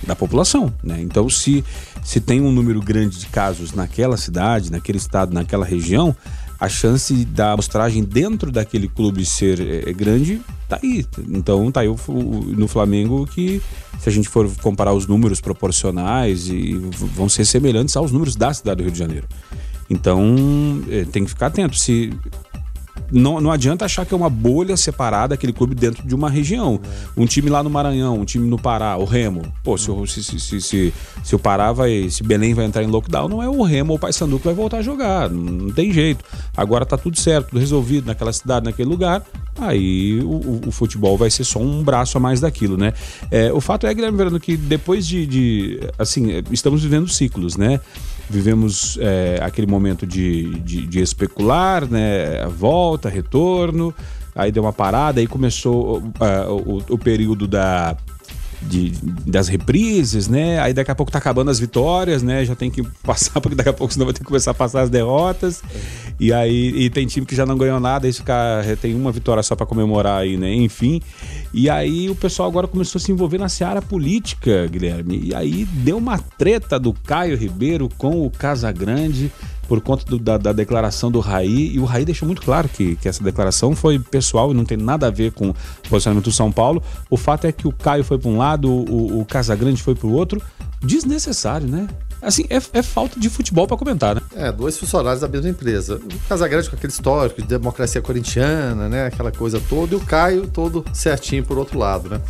da 0.06 0.16
população. 0.16 0.74
Né? 0.84 1.02
Então, 1.02 1.30
se, 1.30 1.63
se 2.04 2.22
tem 2.22 2.42
um 2.42 2.52
número 2.52 2.80
grande 2.80 3.18
de 3.18 3.25
casos 3.25 3.74
naquela 3.74 4.18
cidade, 4.18 4.72
naquele 4.72 4.98
estado, 4.98 5.34
naquela 5.34 5.66
região, 5.66 6.16
a 6.60 6.69
chance 6.69 7.25
da 7.25 7.51
amostragem 7.51 8.03
dentro 8.03 8.51
daquele 8.51 8.88
clube 8.88 9.25
ser 9.25 9.60
é, 9.60 9.91
grande 9.94 10.41
tá 10.68 10.79
aí. 10.82 11.06
Então 11.29 11.72
tá 11.72 11.82
aí 11.82 11.88
o, 11.88 11.96
o, 12.08 12.44
no 12.56 12.68
Flamengo 12.68 13.25
que, 13.27 13.62
se 14.00 14.10
a 14.10 14.12
gente 14.12 14.27
for 14.29 14.50
comparar 14.62 14.94
os 14.94 15.08
números 15.08 15.39
proporcionais, 15.41 16.48
e 16.50 16.74
vão 17.13 17.29
ser 17.29 17.46
semelhantes 17.46 17.96
aos 17.96 18.12
números 18.12 18.36
da 18.36 18.53
cidade 18.53 18.77
do 18.77 18.84
Rio 18.84 18.91
de 18.91 19.00
Janeiro. 19.00 19.27
Então 19.89 20.82
é, 20.89 21.03
tem 21.06 21.24
que 21.24 21.29
ficar 21.29 21.48
atento. 21.48 21.77
Se 21.77 22.12
não, 23.15 23.39
não 23.39 23.50
adianta 23.50 23.86
achar 23.86 24.05
que 24.05 24.13
é 24.13 24.17
uma 24.17 24.29
bolha 24.29 24.75
separada 24.75 25.36
aquele 25.36 25.53
clube 25.53 25.74
dentro 25.74 26.05
de 26.05 26.13
uma 26.13 26.29
região. 26.29 26.81
Um 27.15 27.25
time 27.25 27.50
lá 27.50 27.63
no 27.63 27.69
Maranhão, 27.69 28.19
um 28.19 28.25
time 28.25 28.45
no 28.45 28.60
Pará, 28.60 28.98
o 28.98 29.05
Remo. 29.05 29.41
Pô, 29.63 29.77
se, 29.77 29.89
se, 30.07 30.39
se, 30.39 30.62
se, 30.62 30.93
se 31.24 31.36
o 31.36 31.39
Pará 31.39 31.72
vai. 31.72 32.10
Se 32.10 32.24
Belém 32.24 32.53
vai 32.53 32.65
entrar 32.65 32.84
em 32.84 32.88
lockdown, 32.88 33.29
não 33.29 33.41
é 33.41 33.48
o 33.48 33.63
Remo 33.63 33.93
ou 33.93 33.98
o 33.98 34.00
Paysandu 34.00 34.38
que 34.38 34.43
vai 34.43 34.53
voltar 34.53 34.79
a 34.79 34.81
jogar. 34.81 35.29
Não, 35.29 35.72
tem 35.72 35.93
jeito. 35.93 36.25
Agora 36.57 36.86
tá 36.86 36.98
tudo 36.98 37.17
certo, 37.17 37.51
tudo 37.51 37.60
resolvido 37.60 38.07
naquela 38.07 38.34
cidade, 38.34 38.65
naquele 38.65 38.89
lugar. 38.89 39.24
Aí 39.57 40.19
o, 40.22 40.27
o, 40.27 40.62
o 40.67 40.72
futebol 40.72 41.17
vai 41.17 41.29
ser 41.29 41.45
só 41.45 41.60
um 41.60 41.81
braço 41.81 42.17
a 42.17 42.19
mais 42.19 42.41
daquilo, 42.41 42.75
né? 42.75 42.93
É, 43.31 43.53
o 43.53 43.62
fato 43.62 43.88
é, 43.88 43.93
Guilherme 43.93 44.17
Verano, 44.17 44.39
que 44.41 44.57
depois 44.57 45.07
de, 45.07 45.25
de. 45.25 45.79
Assim, 45.98 46.43
estamos 46.51 46.84
vivendo 46.84 47.07
ciclos, 47.07 47.55
né? 47.55 47.79
Vivemos 48.29 48.98
é, 49.00 49.39
aquele 49.41 49.67
momento 49.67 50.05
de, 50.05 50.60
de, 50.60 50.86
de, 50.86 51.00
especular, 51.01 51.89
né? 51.89 52.46
Volta, 52.48 53.10
retorno, 53.10 53.94
aí 54.36 54.51
deu 54.51 54.63
uma 54.63 54.74
parada, 54.74 55.20
aí 55.20 55.27
começou 55.27 56.00
uh, 56.00 56.51
o, 56.51 56.84
o, 56.89 56.98
período 56.98 57.48
da, 57.48 57.96
de, 58.62 58.91
das 59.25 59.47
reprises, 59.47 60.27
né? 60.27 60.59
Aí 60.59 60.74
daqui 60.74 60.91
a 60.91 60.95
pouco 60.95 61.12
tá 61.12 61.17
acabando 61.17 61.51
as 61.51 61.59
vitórias, 61.59 62.24
né? 62.24 62.45
Já 62.45 62.55
tem 62.55 62.69
que 62.69 62.83
passar, 63.03 63.39
porque 63.41 63.55
daqui 63.55 63.69
a 63.69 63.74
pouco 63.74 63.93
senão 63.93 64.05
vai 64.05 64.13
ter 64.13 64.19
que 64.19 64.25
começar 64.25 64.51
a 64.51 64.53
passar 64.53 64.81
as 64.81 64.89
derrotas. 64.89 65.62
E 66.19 66.31
aí 66.31 66.74
e 66.75 66.89
tem 66.89 67.05
time 67.05 67.25
que 67.25 67.35
já 67.35 67.45
não 67.45 67.57
ganhou 67.57 67.79
nada, 67.79 68.07
aí 68.07 68.13
fica, 68.13 68.63
tem 68.81 68.95
uma 68.95 69.12
vitória 69.12 69.43
só 69.43 69.55
para 69.55 69.65
comemorar 69.65 70.21
aí, 70.21 70.38
né? 70.38 70.53
Enfim. 70.53 71.01
E 71.53 71.69
aí 71.69 72.09
o 72.09 72.15
pessoal 72.15 72.50
agora 72.50 72.67
começou 72.67 73.00
a 73.00 73.01
se 73.01 73.12
envolver 73.12 73.38
na 73.38 73.50
seara 73.50 73.81
política, 73.81 74.67
Guilherme. 74.67 75.21
E 75.24 75.35
aí 75.35 75.65
deu 75.65 75.97
uma 75.97 76.17
treta 76.17 76.79
do 76.79 76.93
Caio 76.93 77.38
Ribeiro 77.38 77.89
com 77.97 78.25
o 78.25 78.29
Casagrande 78.29 79.31
por 79.67 79.81
conta 79.81 80.05
do, 80.05 80.17
da, 80.17 80.38
da, 80.38 80.51
declaração 80.51 81.12
do 81.12 81.19
Raí, 81.19 81.75
e 81.75 81.79
o 81.79 81.86
Raí 81.86 82.05
deixou 82.05 82.25
muito 82.25 82.41
claro 82.41 82.69
que, 82.69 82.95
que 82.95 83.07
essa 83.07 83.24
declaração 83.24 83.75
foi 83.75 84.00
pessoal 84.00 84.51
e 84.51 84.53
não 84.53 84.65
tem 84.65 84.77
nada 84.77 85.07
a 85.07 85.12
ver 85.12 85.31
com 85.31 85.50
o 85.50 85.55
posicionamento 85.89 86.25
do 86.25 86.31
São 86.31 86.51
Paulo. 86.51 86.81
O 87.10 87.17
fato 87.17 87.45
é 87.45 87.51
que 87.51 87.67
o 87.67 87.72
Caio 87.72 88.03
foi 88.03 88.17
para 88.17 88.29
um 88.29 88.38
lado, 88.38 88.69
o, 88.69 89.22
o 89.22 89.25
Casagrande 89.25 89.81
foi 89.81 89.95
para 89.95 90.07
o 90.07 90.12
outro. 90.12 90.41
Desnecessário, 90.81 91.67
né? 91.67 91.88
Assim, 92.22 92.45
é, 92.50 92.57
é 92.74 92.81
falta 92.81 93.19
de 93.19 93.29
futebol 93.29 93.67
para 93.67 93.77
comentar, 93.77 94.15
né? 94.15 94.22
É, 94.36 94.51
dois 94.51 94.77
funcionários 94.77 95.22
da 95.22 95.27
mesma 95.27 95.50
empresa. 95.50 95.98
O 95.98 96.27
Casagrande 96.27 96.69
com 96.69 96.75
aquele 96.75 96.91
histórico 96.91 97.41
de 97.41 97.48
democracia 97.48 98.01
corintiana, 98.01 98.89
né? 98.89 99.07
Aquela 99.07 99.31
coisa 99.31 99.62
toda, 99.69 99.93
e 99.93 99.98
o 99.98 100.00
Caio 100.00 100.48
todo 100.48 100.84
certinho 100.93 101.43
por 101.43 101.57
outro 101.57 101.77
lado, 101.77 102.10
né? 102.10 102.22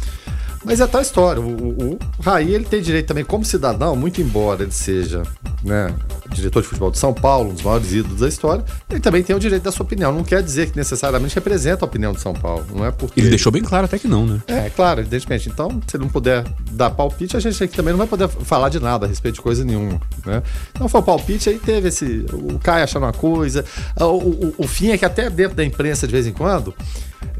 Mas 0.66 0.82
é 0.82 0.88
tal 0.88 1.02
história. 1.02 1.42
O, 1.42 1.46
o, 1.46 1.94
o 1.94 2.22
Raí 2.22 2.54
ele 2.54 2.66
tem 2.66 2.82
direito 2.82 3.08
também, 3.08 3.24
como 3.24 3.46
cidadão, 3.46 3.96
muito 3.96 4.22
embora 4.22 4.64
ele 4.64 4.72
seja 4.72 5.24
né, 5.64 5.94
diretor 6.32 6.62
de 6.62 6.68
futebol 6.68 6.92
de 6.92 6.98
São 6.98 7.14
Paulo, 7.14 7.50
um 7.50 7.54
dos 7.54 7.64
maiores 7.64 7.92
ídolos 7.94 8.20
da 8.20 8.28
história, 8.28 8.64
ele 8.90 9.00
também 9.00 9.24
tem 9.24 9.36
o 9.36 9.40
direito 9.40 9.64
da 9.64 9.72
sua 9.72 9.84
opinião. 9.84 10.12
Não 10.12 10.24
quer 10.24 10.42
dizer 10.44 10.70
que 10.70 10.78
necessariamente 10.78 11.34
representa 11.36 11.86
a 11.86 11.88
opinião 11.88 12.14
de 12.14 12.22
São 12.22 12.34
Paulo. 12.34 12.66
Não 12.74 12.86
é 12.86 12.92
porque. 12.92 13.20
Ele 13.20 13.30
deixou 13.30 13.52
bem 13.52 13.64
claro 13.64 13.86
até 13.86 13.98
que 13.98 14.08
não, 14.08 14.26
né? 14.26 14.42
É, 14.48 14.70
claro, 14.70 15.02
evidentemente. 15.02 15.50
Então, 15.50 15.82
se 15.88 15.98
ele 15.98 16.04
não 16.04 16.12
puder 16.12 16.44
dar 16.72 16.92
palpite, 16.92 17.38
a 17.38 17.40
gente 17.40 17.64
aqui 17.64 17.76
também 17.76 17.92
não 17.92 17.98
vai 17.98 18.08
poder 18.08 18.28
falar 18.28 18.70
de 18.70 18.80
nada 18.80 19.06
a 19.06 19.10
respeito 19.10 19.36
de 19.36 19.42
coisa 19.42 19.64
nenhuma. 19.64 20.00
Né? 20.26 20.42
Então 20.72 20.88
foi 20.88 21.02
o 21.02 21.04
palpite, 21.04 21.50
aí 21.50 21.60
teve 21.60 21.90
esse. 21.90 22.26
O 22.32 22.60
Caio 22.60 22.84
achando 22.84 23.04
uma 23.04 23.14
coisa. 23.14 23.66
O, 24.00 24.04
o, 24.04 24.56
o 24.60 24.68
fim 24.68 24.90
é 24.90 24.98
que 24.98 25.06
até 25.06 25.30
dentro 25.30 25.56
da 25.56 25.64
imprensa, 25.64 26.06
de 26.08 26.12
vez 26.12 26.28
em 26.28 26.34
quando 26.34 26.74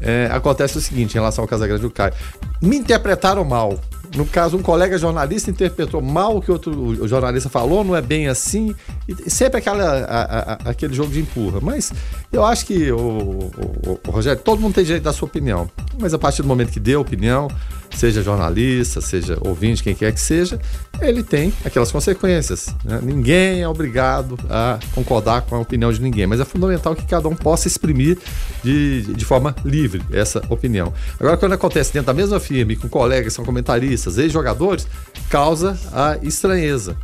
é, 0.00 0.28
acontece 0.32 0.78
o 0.78 0.80
seguinte 0.80 1.12
em 1.12 1.18
relação 1.18 1.42
ao 1.42 1.48
Casagrande 1.48 1.82
do 1.82 1.90
Caio. 1.90 2.12
Me 2.60 2.76
interpretaram 2.76 3.44
mal. 3.44 3.78
No 4.14 4.24
caso, 4.24 4.56
um 4.56 4.62
colega 4.62 4.96
jornalista 4.96 5.50
interpretou 5.50 6.00
mal 6.00 6.36
o 6.36 6.40
que 6.40 6.50
outro 6.50 7.06
jornalista 7.06 7.48
falou, 7.48 7.82
não 7.82 7.96
é 7.96 8.00
bem 8.00 8.28
assim. 8.28 8.74
E 9.08 9.28
sempre 9.28 9.58
aquela, 9.58 9.84
a, 9.84 10.22
a, 10.22 10.70
aquele 10.70 10.94
jogo 10.94 11.10
de 11.12 11.20
empurra. 11.20 11.58
Mas 11.60 11.92
eu 12.32 12.44
acho 12.44 12.66
que, 12.66 12.90
o, 12.92 12.98
o, 12.98 14.00
o, 14.06 14.10
Rogério, 14.10 14.40
todo 14.40 14.60
mundo 14.60 14.74
tem 14.74 14.84
direito 14.84 15.02
da 15.02 15.12
sua 15.12 15.26
opinião. 15.26 15.68
Mas 15.98 16.14
a 16.14 16.18
partir 16.18 16.42
do 16.42 16.48
momento 16.48 16.70
que 16.70 16.80
deu 16.80 17.00
opinião, 17.00 17.48
seja 17.96 18.22
jornalista, 18.22 19.00
seja 19.00 19.38
ouvinte, 19.40 19.82
quem 19.82 19.94
quer 19.94 20.12
que 20.12 20.20
seja, 20.20 20.60
ele 21.00 21.22
tem 21.22 21.52
aquelas 21.64 21.90
consequências. 21.90 22.74
Né? 22.84 23.00
Ninguém 23.02 23.62
é 23.62 23.68
obrigado 23.68 24.38
a 24.50 24.78
concordar 24.94 25.42
com 25.42 25.56
a 25.56 25.58
opinião 25.58 25.92
de 25.92 26.00
ninguém, 26.00 26.26
mas 26.26 26.40
é 26.40 26.44
fundamental 26.44 26.94
que 26.94 27.06
cada 27.06 27.28
um 27.28 27.34
possa 27.34 27.66
exprimir 27.66 28.18
de, 28.62 29.02
de 29.02 29.24
forma 29.24 29.54
livre 29.64 30.02
essa 30.12 30.42
opinião. 30.48 30.92
Agora, 31.18 31.36
quando 31.36 31.52
acontece 31.52 31.92
dentro 31.92 32.06
da 32.06 32.14
mesma 32.14 32.38
firma 32.38 32.76
com 32.76 32.88
colegas, 32.88 33.32
são 33.32 33.44
comentaristas, 33.44 34.18
ex-jogadores, 34.18 34.86
causa 35.30 35.78
a 35.92 36.18
estranheza. 36.22 36.96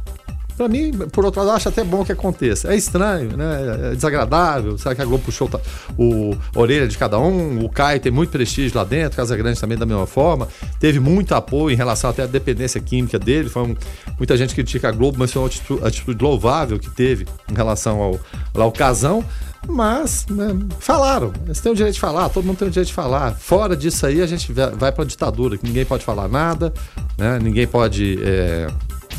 Para 0.57 0.69
mim, 0.69 0.93
por 1.11 1.25
outro 1.25 1.43
lado, 1.43 1.57
acho 1.57 1.69
até 1.69 1.83
bom 1.83 2.05
que 2.05 2.13
aconteça. 2.13 2.73
É 2.73 2.77
estranho, 2.77 3.37
né? 3.37 3.91
É 3.93 3.95
desagradável. 3.95 4.77
Será 4.79 4.95
que 4.95 5.03
a 5.03 5.05
Globo 5.05 5.25
puxou 5.25 5.49
o 5.97 6.37
orelha 6.55 6.87
de 6.87 6.97
cada 6.99 7.19
um? 7.19 7.65
O 7.65 7.69
Caio 7.69 8.01
tem 8.01 8.13
muito 8.13 8.31
prestígio 8.31 8.77
lá 8.77 8.85
dentro, 8.85 9.17
Casa 9.17 9.37
Grande 9.37 9.61
também 9.61 9.79
da 9.79 9.87
mesma 9.87 10.07
forma. 10.07 10.49
Teve 10.79 11.01
muito 11.01 11.35
apoio 11.35 11.73
em 11.73 11.77
relação 11.77 12.11
até 12.11 12.23
à 12.23 12.27
dependência 12.27 12.81
química 12.81 13.19
dele. 13.19 13.49
Foi 13.49 13.63
um, 13.63 13.77
muita 14.19 14.37
gente 14.37 14.55
critica 14.55 14.89
a 14.89 14.93
Globo, 14.93 15.17
mas 15.19 15.33
foi 15.33 15.43
uma 15.43 15.49
atitude, 15.49 15.85
atitude 15.85 16.23
louvável 16.23 16.79
que 16.79 16.91
teve 16.91 17.27
em 17.51 17.55
relação 17.55 18.01
ao, 18.01 18.21
ao 18.55 18.73
Casão. 18.73 19.25
Mas 19.69 20.27
né, 20.29 20.57
falaram, 20.81 21.33
eles 21.45 21.61
têm 21.61 21.71
o 21.71 21.75
direito 21.75 21.95
de 21.95 22.01
falar, 22.01 22.29
todo 22.29 22.45
mundo 22.45 22.59
tem 22.59 22.69
o 22.69 22.71
direito 22.71 22.89
de 22.89 22.95
falar. 22.95 23.33
Fora 23.37 23.77
disso 23.77 24.05
aí, 24.05 24.21
a 24.21 24.27
gente 24.27 24.53
vai 24.53 24.91
para 24.91 25.05
a 25.05 25.07
ditadura, 25.07 25.57
que 25.57 25.65
ninguém 25.65 25.85
pode 25.85 26.05
falar 26.05 26.29
nada, 26.29 26.73
né, 27.17 27.39
ninguém 27.41 27.67
pode 27.67 28.19
é, 28.23 28.67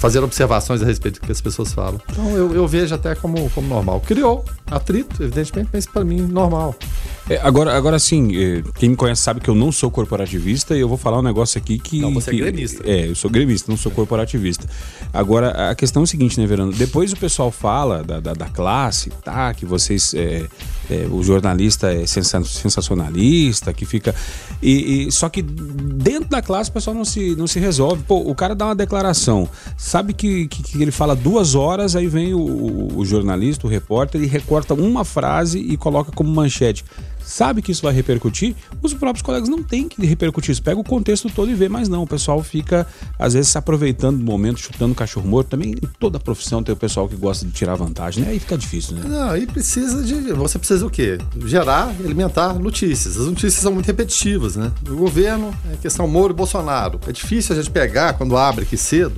fazer 0.04 0.22
observações 0.22 0.84
a 0.84 0.86
respeito 0.86 1.22
do 1.22 1.26
que 1.26 1.32
as 1.32 1.40
pessoas 1.40 1.72
falam. 1.72 1.98
Então 2.12 2.30
eu, 2.36 2.54
eu 2.54 2.68
vejo 2.68 2.94
até 2.94 3.16
como, 3.16 3.50
como 3.52 3.70
normal. 3.70 4.02
Criou 4.02 4.44
atrito, 4.70 5.24
evidentemente, 5.24 5.70
mas 5.72 5.86
para 5.86 6.04
mim 6.04 6.20
normal. 6.24 6.76
É, 7.30 7.39
agora, 7.42 7.75
agora 7.75 7.98
sim, 8.00 8.36
é, 8.36 8.63
quem 8.75 8.89
me 8.89 8.96
conhece 8.98 9.22
sabe 9.22 9.39
que 9.39 9.50
eu 9.50 9.56
não 9.56 9.72
sou 9.72 9.89
corporativista 9.89 10.75
e 10.75 10.82
eu 10.82 10.89
vou 10.89 10.98
falar 10.98 11.20
um 11.20 11.22
negócio 11.22 11.58
aqui 11.58 11.80
que. 11.80 12.01
Não, 12.01 12.13
você 12.13 12.30
é 12.30 12.34
que, 12.34 12.42
é 12.42 12.44
gremista. 12.44 12.84
É, 12.86 13.10
eu 13.10 13.15
sou 13.15 13.32
gremista, 13.32 13.72
não 13.72 13.77
sou 13.77 13.92
corporativista. 13.92 14.68
Agora, 15.13 15.72
a 15.72 15.75
questão 15.75 16.01
é 16.01 16.03
o 16.03 16.08
seguinte, 16.08 16.39
né, 16.39 16.46
Verano? 16.46 16.74
Depois 16.74 17.13
o 17.13 17.18
pessoal 17.18 17.50
fala 17.50 18.03
da, 18.03 18.20
da, 18.20 18.34
da 18.34 18.46
classe, 18.48 19.10
tá? 19.24 19.53
Que 19.53 19.65
vocês. 19.65 20.13
É, 20.13 20.46
é, 20.89 21.08
o 21.10 21.24
jornalista 21.24 21.94
é 21.94 22.06
sensacionalista, 22.06 23.72
que 23.74 23.86
fica. 23.86 24.13
E, 24.62 25.08
e, 25.08 25.12
só 25.12 25.30
que 25.30 25.42
dentro 25.42 26.30
da 26.30 26.42
classe 26.42 26.70
o 26.70 26.74
pessoal 26.74 26.94
não 26.94 27.06
se, 27.06 27.36
não 27.38 27.48
se 27.48 27.58
resolve. 27.58 28.03
Pô, 28.03 28.18
o 28.18 28.36
cara 28.36 28.53
dá 28.53 28.65
uma 28.65 28.75
declaração, 28.75 29.48
sabe 29.77 30.13
que, 30.13 30.48
que, 30.48 30.62
que 30.62 30.82
ele 30.82 30.92
fala 30.92 31.15
duas 31.15 31.56
horas, 31.56 31.96
aí 31.96 32.08
vem 32.08 32.34
o, 32.34 32.98
o 32.98 33.06
jornalista, 33.06 33.65
o 33.65 33.70
repórter, 33.70 34.22
e 34.22 34.25
recorta 34.25 34.74
uma 34.74 35.06
frase 35.06 35.60
e 35.60 35.77
coloca 35.77 36.12
como 36.12 36.30
manchete 36.30 36.84
sabe 37.25 37.62
que 37.62 37.72
isso 37.72 37.82
vai 37.82 37.94
repercutir, 37.94 38.56
os 38.82 38.94
próprios 38.94 39.22
colegas 39.22 39.50
não 39.50 39.63
têm 39.63 39.88
que 39.88 40.06
repercutir 40.06 40.51
isso. 40.51 40.62
Pega 40.63 40.80
o 40.80 40.84
contexto 40.84 41.30
todo 41.30 41.50
e 41.50 41.56
vê, 41.56 41.70
mas 41.70 41.88
não. 41.89 42.03
O 42.03 42.08
pessoal 42.08 42.42
fica, 42.44 42.86
às 43.18 43.34
vezes, 43.34 43.51
se 43.51 43.58
aproveitando 43.58 44.18
do 44.18 44.24
momento, 44.24 44.60
chutando 44.60 44.94
cachorro 44.96 45.27
morto. 45.27 45.50
Também 45.50 45.72
em 45.72 45.88
toda 46.00 46.20
profissão 46.20 46.63
tem 46.63 46.74
o 46.74 46.77
pessoal 46.77 47.08
que 47.08 47.15
gosta 47.15 47.46
de 47.46 47.51
tirar 47.51 47.75
vantagem, 47.75 48.24
né? 48.24 48.32
Aí 48.32 48.39
fica 48.39 48.58
difícil, 48.58 48.96
né? 48.96 49.03
Não, 49.08 49.30
aí 49.30 49.46
precisa 49.46 50.03
de. 50.03 50.34
Você 50.34 50.58
precisa 50.58 50.86
o 50.86 50.89
quê? 50.89 51.18
Gerar, 51.46 51.89
alimentar 52.03 52.53
notícias. 52.53 53.18
As 53.18 53.27
notícias 53.27 53.56
são 53.56 53.74
muito 53.74 53.86
repetitivas, 53.86 54.56
né? 54.56 54.72
O 54.88 54.96
governo, 54.96 55.53
é 55.72 55.77
questão 55.77 56.08
Moro 56.08 56.34
e 56.34 56.36
Bolsonaro. 56.36 57.00
É 57.08 57.12
difícil 57.12 57.56
a 57.56 57.62
gente 57.62 57.72
pegar 57.72 58.13
quando 58.13 58.38
abre 58.38 58.63
aqui 58.63 58.77
cedo 58.77 59.13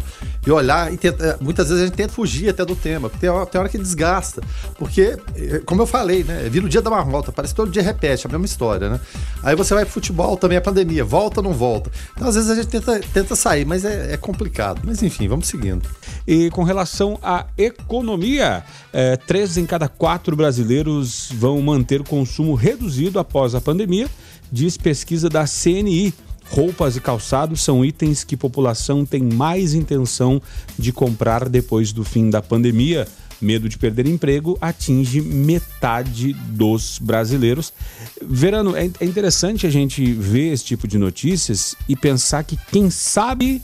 e 0.45 0.51
olhar 0.51 0.93
e 0.93 0.97
tenta, 0.97 1.25
é, 1.25 1.43
muitas 1.43 1.69
vezes 1.69 1.83
a 1.83 1.85
gente 1.87 1.95
tenta 1.95 2.13
fugir 2.13 2.49
até 2.49 2.63
do 2.63 2.75
tema, 2.75 3.09
porque 3.09 3.21
tem 3.21 3.29
hora, 3.29 3.45
tem 3.45 3.59
hora 3.59 3.69
que 3.69 3.77
desgasta. 3.77 4.41
Porque, 4.77 5.17
é, 5.35 5.59
como 5.65 5.81
eu 5.81 5.87
falei, 5.87 6.23
né? 6.23 6.47
Vira 6.49 6.65
o 6.65 6.69
dia 6.69 6.81
da 6.81 6.89
marmota, 6.89 7.31
parece 7.31 7.53
que 7.53 7.57
todo 7.57 7.71
dia 7.71 7.81
repete 7.81 8.27
a 8.27 8.29
mesma 8.29 8.45
história, 8.45 8.89
né? 8.89 8.99
Aí 9.41 9.55
você 9.55 9.73
vai 9.73 9.83
pro 9.85 9.93
futebol, 9.93 10.37
também 10.37 10.57
a 10.57 10.61
pandemia, 10.61 11.03
volta 11.03 11.39
ou 11.39 11.43
não 11.43 11.53
volta. 11.53 11.91
Então, 12.15 12.27
às 12.27 12.35
vezes 12.35 12.49
a 12.49 12.55
gente 12.55 12.67
tenta, 12.67 12.99
tenta 13.13 13.35
sair, 13.35 13.65
mas 13.65 13.83
é, 13.83 14.13
é 14.13 14.17
complicado. 14.17 14.81
Mas 14.83 15.01
enfim, 15.01 15.27
vamos 15.27 15.47
seguindo. 15.47 15.89
E 16.27 16.49
com 16.51 16.63
relação 16.63 17.17
à 17.21 17.45
economia, 17.57 18.63
é, 18.93 19.15
três 19.15 19.57
em 19.57 19.65
cada 19.65 19.87
quatro 19.87 20.35
brasileiros 20.35 21.29
vão 21.33 21.61
manter 21.61 22.03
consumo 22.03 22.53
reduzido 22.55 23.19
após 23.19 23.55
a 23.55 23.61
pandemia, 23.61 24.07
diz 24.51 24.77
pesquisa 24.77 25.29
da 25.29 25.45
CNI. 25.45 26.13
Roupas 26.49 26.95
e 26.95 27.01
calçados 27.01 27.61
são 27.61 27.83
itens 27.83 28.23
que 28.23 28.37
população 28.37 29.05
tem 29.05 29.21
mais 29.23 29.73
intenção 29.73 30.41
de 30.77 30.91
comprar 30.91 31.49
depois 31.49 31.91
do 31.91 32.03
fim 32.03 32.29
da 32.29 32.41
pandemia. 32.41 33.07
Medo 33.41 33.67
de 33.67 33.77
perder 33.77 34.07
emprego 34.07 34.57
atinge 34.61 35.21
metade 35.21 36.33
dos 36.33 36.97
brasileiros. 36.99 37.73
Verano, 38.21 38.75
é, 38.75 38.89
é 38.99 39.05
interessante 39.05 39.67
a 39.67 39.69
gente 39.69 40.13
ver 40.13 40.53
esse 40.53 40.63
tipo 40.63 40.87
de 40.87 40.97
notícias 40.97 41.75
e 41.89 41.95
pensar 41.95 42.43
que, 42.43 42.57
quem 42.71 42.89
sabe, 42.89 43.61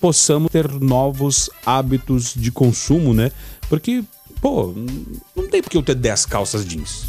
possamos 0.00 0.50
ter 0.50 0.68
novos 0.68 1.50
hábitos 1.66 2.32
de 2.34 2.50
consumo, 2.50 3.12
né? 3.12 3.30
Porque, 3.68 4.02
pô, 4.40 4.74
não 5.36 5.48
tem 5.48 5.62
por 5.62 5.70
que 5.70 5.76
eu 5.76 5.82
ter 5.82 5.94
10 5.94 6.26
calças 6.26 6.66
jeans. 6.66 7.04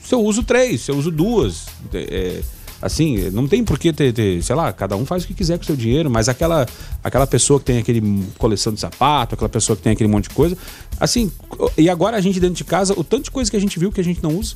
Se 0.00 0.14
eu 0.14 0.22
uso 0.22 0.44
três, 0.44 0.82
se 0.82 0.92
eu 0.92 0.96
uso 0.96 1.10
duas. 1.10 1.66
É, 1.92 2.40
Assim, 2.80 3.30
não 3.30 3.48
tem 3.48 3.64
por 3.64 3.78
que 3.78 3.92
ter, 3.92 4.12
ter, 4.12 4.42
sei 4.42 4.54
lá, 4.54 4.72
cada 4.72 4.96
um 4.96 5.06
faz 5.06 5.24
o 5.24 5.26
que 5.26 5.34
quiser 5.34 5.56
com 5.56 5.64
o 5.64 5.66
seu 5.66 5.76
dinheiro, 5.76 6.10
mas 6.10 6.28
aquela, 6.28 6.66
aquela 7.02 7.26
pessoa 7.26 7.58
que 7.58 7.64
tem 7.64 7.78
aquele 7.78 8.24
coleção 8.36 8.72
de 8.72 8.80
sapato, 8.80 9.34
aquela 9.34 9.48
pessoa 9.48 9.76
que 9.76 9.82
tem 9.82 9.92
aquele 9.92 10.08
monte 10.08 10.28
de 10.28 10.34
coisa, 10.34 10.56
assim, 11.00 11.32
e 11.78 11.88
agora 11.88 12.16
a 12.16 12.20
gente 12.20 12.38
dentro 12.38 12.56
de 12.56 12.64
casa, 12.64 12.92
o 12.98 13.02
tanto 13.02 13.24
de 13.24 13.30
coisa 13.30 13.50
que 13.50 13.56
a 13.56 13.60
gente 13.60 13.78
viu 13.78 13.90
que 13.90 14.00
a 14.00 14.04
gente 14.04 14.22
não 14.22 14.36
usa, 14.36 14.54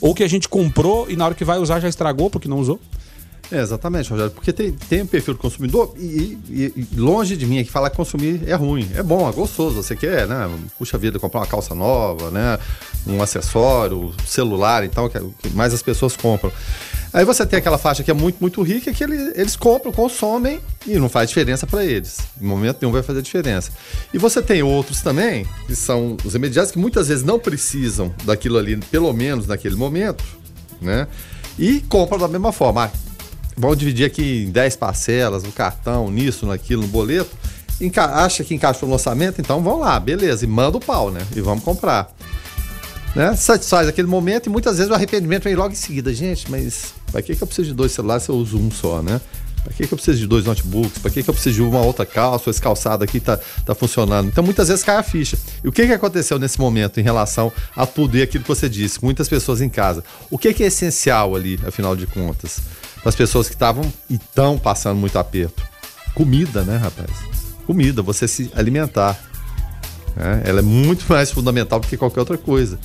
ou 0.00 0.14
que 0.14 0.22
a 0.22 0.28
gente 0.28 0.48
comprou 0.48 1.08
e 1.08 1.16
na 1.16 1.24
hora 1.24 1.34
que 1.34 1.44
vai 1.44 1.58
usar 1.58 1.80
já 1.80 1.88
estragou 1.88 2.28
porque 2.28 2.48
não 2.48 2.58
usou. 2.58 2.78
É, 3.52 3.60
exatamente, 3.60 4.10
Rogério, 4.10 4.32
porque 4.32 4.52
tem, 4.52 4.72
tem 4.72 5.04
perfil 5.04 5.34
do 5.34 5.40
consumidor 5.40 5.94
e, 5.98 6.38
e, 6.48 6.72
e, 6.76 6.88
longe 6.96 7.36
de 7.36 7.46
mim 7.46 7.58
aqui 7.58 7.70
falar 7.70 7.90
que 7.90 7.96
consumir 7.96 8.42
é 8.46 8.54
ruim. 8.54 8.88
É 8.94 9.02
bom, 9.02 9.28
é 9.28 9.32
gostoso. 9.32 9.76
Você 9.76 9.94
quer, 9.94 10.26
né? 10.26 10.50
Puxa 10.78 10.96
vida, 10.96 11.18
comprar 11.18 11.40
uma 11.40 11.46
calça 11.46 11.74
nova, 11.74 12.30
né? 12.30 12.58
Um 13.06 13.22
acessório, 13.22 14.12
celular 14.26 14.82
e 14.84 14.88
tal, 14.88 15.10
que, 15.10 15.18
é 15.18 15.22
que 15.38 15.50
mais 15.50 15.74
as 15.74 15.82
pessoas 15.82 16.16
compram. 16.16 16.50
Aí 17.14 17.24
você 17.24 17.46
tem 17.46 17.60
aquela 17.60 17.78
faixa 17.78 18.02
que 18.02 18.10
é 18.10 18.14
muito, 18.14 18.38
muito 18.40 18.60
rica, 18.60 18.92
que 18.92 19.04
eles, 19.04 19.38
eles 19.38 19.54
compram, 19.54 19.92
consomem 19.92 20.60
e 20.84 20.98
não 20.98 21.08
faz 21.08 21.28
diferença 21.28 21.64
para 21.64 21.84
eles. 21.84 22.18
Em 22.42 22.44
momento 22.44 22.78
nenhum 22.82 22.92
vai 22.92 23.04
fazer 23.04 23.22
diferença. 23.22 23.70
E 24.12 24.18
você 24.18 24.42
tem 24.42 24.64
outros 24.64 25.00
também, 25.00 25.46
que 25.68 25.76
são 25.76 26.16
os 26.24 26.34
imediatos, 26.34 26.72
que 26.72 26.78
muitas 26.78 27.06
vezes 27.06 27.22
não 27.22 27.38
precisam 27.38 28.12
daquilo 28.24 28.58
ali, 28.58 28.76
pelo 28.90 29.12
menos 29.12 29.46
naquele 29.46 29.76
momento, 29.76 30.24
né? 30.82 31.06
E 31.56 31.82
compram 31.82 32.18
da 32.18 32.26
mesma 32.26 32.50
forma. 32.50 32.86
Ah, 32.86 32.90
vão 33.56 33.76
dividir 33.76 34.06
aqui 34.06 34.46
em 34.48 34.50
10 34.50 34.74
parcelas, 34.74 35.44
no 35.44 35.52
cartão, 35.52 36.10
nisso, 36.10 36.46
naquilo, 36.46 36.82
no 36.82 36.88
boleto. 36.88 37.30
Enca 37.80 38.06
acha 38.06 38.42
que 38.42 38.56
encaixou 38.56 38.88
no 38.88 38.94
orçamento, 38.96 39.40
então 39.40 39.62
vão 39.62 39.78
lá, 39.78 40.00
beleza, 40.00 40.44
e 40.44 40.48
manda 40.48 40.78
o 40.78 40.80
pau, 40.80 41.12
né? 41.12 41.24
E 41.36 41.40
vamos 41.40 41.62
comprar. 41.62 42.12
Né? 43.14 43.36
Satisfaz 43.36 43.86
aquele 43.86 44.08
momento 44.08 44.48
e 44.48 44.50
muitas 44.50 44.78
vezes 44.78 44.90
o 44.90 44.94
arrependimento 44.94 45.44
vem 45.44 45.54
logo 45.54 45.72
em 45.72 45.76
seguida. 45.76 46.12
Gente, 46.12 46.50
mas 46.50 46.92
para 47.14 47.22
que, 47.22 47.36
que 47.36 47.42
eu 47.44 47.46
preciso 47.46 47.68
de 47.68 47.74
dois 47.74 47.92
celulares 47.92 48.24
se 48.24 48.28
eu 48.28 48.34
uso 48.34 48.58
um 48.58 48.72
só, 48.72 49.00
né? 49.00 49.20
Para 49.62 49.72
que, 49.72 49.86
que 49.86 49.94
eu 49.94 49.96
preciso 49.96 50.18
de 50.18 50.26
dois 50.26 50.44
notebooks? 50.44 50.98
Para 50.98 51.12
que, 51.12 51.22
que 51.22 51.30
eu 51.30 51.32
preciso 51.32 51.54
de 51.54 51.62
uma 51.62 51.80
outra 51.80 52.04
calça? 52.04 52.50
Esse 52.50 52.60
calçado 52.60 53.04
aqui 53.04 53.20
tá, 53.20 53.38
tá 53.64 53.72
funcionando. 53.72 54.26
Então, 54.26 54.42
muitas 54.42 54.66
vezes 54.66 54.82
cai 54.82 54.96
a 54.96 55.02
ficha. 55.04 55.38
E 55.62 55.68
o 55.68 55.70
que, 55.70 55.86
que 55.86 55.92
aconteceu 55.92 56.40
nesse 56.40 56.58
momento 56.58 56.98
em 56.98 57.04
relação 57.04 57.52
a 57.76 57.86
tudo 57.86 58.16
e 58.16 58.22
aquilo 58.22 58.42
que 58.42 58.48
você 58.48 58.68
disse? 58.68 58.98
Muitas 59.00 59.28
pessoas 59.28 59.60
em 59.60 59.68
casa. 59.68 60.02
O 60.28 60.36
que, 60.36 60.52
que 60.52 60.64
é 60.64 60.66
essencial 60.66 61.36
ali, 61.36 61.56
afinal 61.64 61.94
de 61.94 62.04
contas? 62.04 62.58
Para 62.96 63.10
as 63.10 63.14
pessoas 63.14 63.46
que 63.46 63.54
estavam 63.54 63.84
e 64.10 64.16
estão 64.16 64.58
passando 64.58 64.98
muito 64.98 65.16
aperto. 65.16 65.62
Comida, 66.16 66.62
né, 66.62 66.78
rapaz? 66.78 67.10
Comida, 67.64 68.02
você 68.02 68.26
se 68.26 68.50
alimentar. 68.56 69.16
Né? 70.16 70.42
Ela 70.46 70.58
é 70.58 70.62
muito 70.62 71.04
mais 71.08 71.30
fundamental 71.30 71.78
do 71.78 71.86
que 71.86 71.96
qualquer 71.96 72.18
outra 72.18 72.36
coisa. 72.36 72.76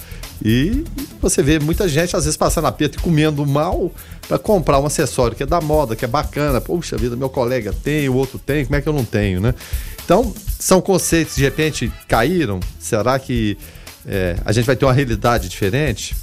E 0.44 0.86
você 1.22 1.44
vê 1.44 1.60
muita 1.60 1.88
gente, 1.88 2.16
às 2.16 2.24
vezes, 2.24 2.38
passando 2.38 2.68
aperto 2.68 2.98
e 2.98 3.02
comendo 3.02 3.46
mal 3.46 3.92
para 4.28 4.40
comprar 4.40 4.80
um 4.80 4.86
acessório 4.86 5.36
que 5.36 5.44
é 5.44 5.46
da 5.46 5.60
moda, 5.60 5.96
que 5.96 6.06
é 6.06 6.08
bacana. 6.08 6.62
Poxa 6.62 6.98
vida, 6.98 7.16
meu 7.16 7.30
colega 7.30 7.74
tem, 7.84 8.08
o 8.08 8.16
outro 8.16 8.40
tem, 8.40 8.66
como 8.66 8.76
é 8.76 8.82
que 8.82 8.88
eu 8.88 8.94
não 8.94 9.04
tenho, 9.04 9.42
né? 9.42 9.54
Então, 10.04 10.34
são 10.60 10.82
conceitos 10.82 11.36
de 11.36 11.44
repente 11.44 11.92
caíram. 12.08 12.60
Será 12.80 13.20
que 13.20 13.58
é, 14.06 14.38
a 14.46 14.52
gente 14.52 14.66
vai 14.66 14.76
ter 14.76 14.86
uma 14.86 14.94
realidade 14.94 15.50
diferente? 15.50 16.16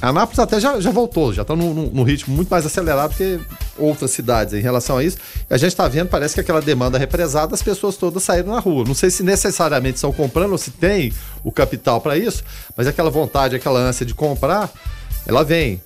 A 0.00 0.12
Nápoles 0.12 0.38
até 0.38 0.60
já, 0.60 0.80
já 0.80 0.92
voltou, 0.92 1.32
já 1.32 1.42
está 1.42 1.56
num, 1.56 1.74
num, 1.74 2.02
ritmo 2.04 2.34
muito 2.34 2.48
mais 2.48 2.64
acelerado 2.64 3.16
que 3.16 3.40
outras 3.76 4.12
cidades 4.12 4.54
em 4.54 4.60
relação 4.60 4.98
a 4.98 5.02
isso. 5.02 5.18
A 5.50 5.56
gente 5.56 5.70
está 5.70 5.88
vendo, 5.88 6.08
parece 6.08 6.34
que 6.34 6.40
aquela 6.40 6.62
demanda 6.62 6.96
represada, 6.96 7.54
as 7.54 7.62
pessoas 7.62 7.96
todas 7.96 8.22
saíram 8.22 8.52
na 8.52 8.60
rua. 8.60 8.84
Não 8.86 8.94
sei 8.94 9.10
se 9.10 9.24
necessariamente 9.24 9.96
estão 9.96 10.12
comprando 10.12 10.52
ou 10.52 10.58
se 10.58 10.70
tem 10.70 11.12
o 11.42 11.50
capital 11.50 12.00
para 12.00 12.16
isso, 12.16 12.44
mas 12.76 12.86
aquela 12.86 13.10
vontade, 13.10 13.56
aquela 13.56 13.80
ânsia 13.80 14.06
de 14.06 14.14
comprar, 14.14 14.70
ela 15.26 15.42
vem. 15.42 15.82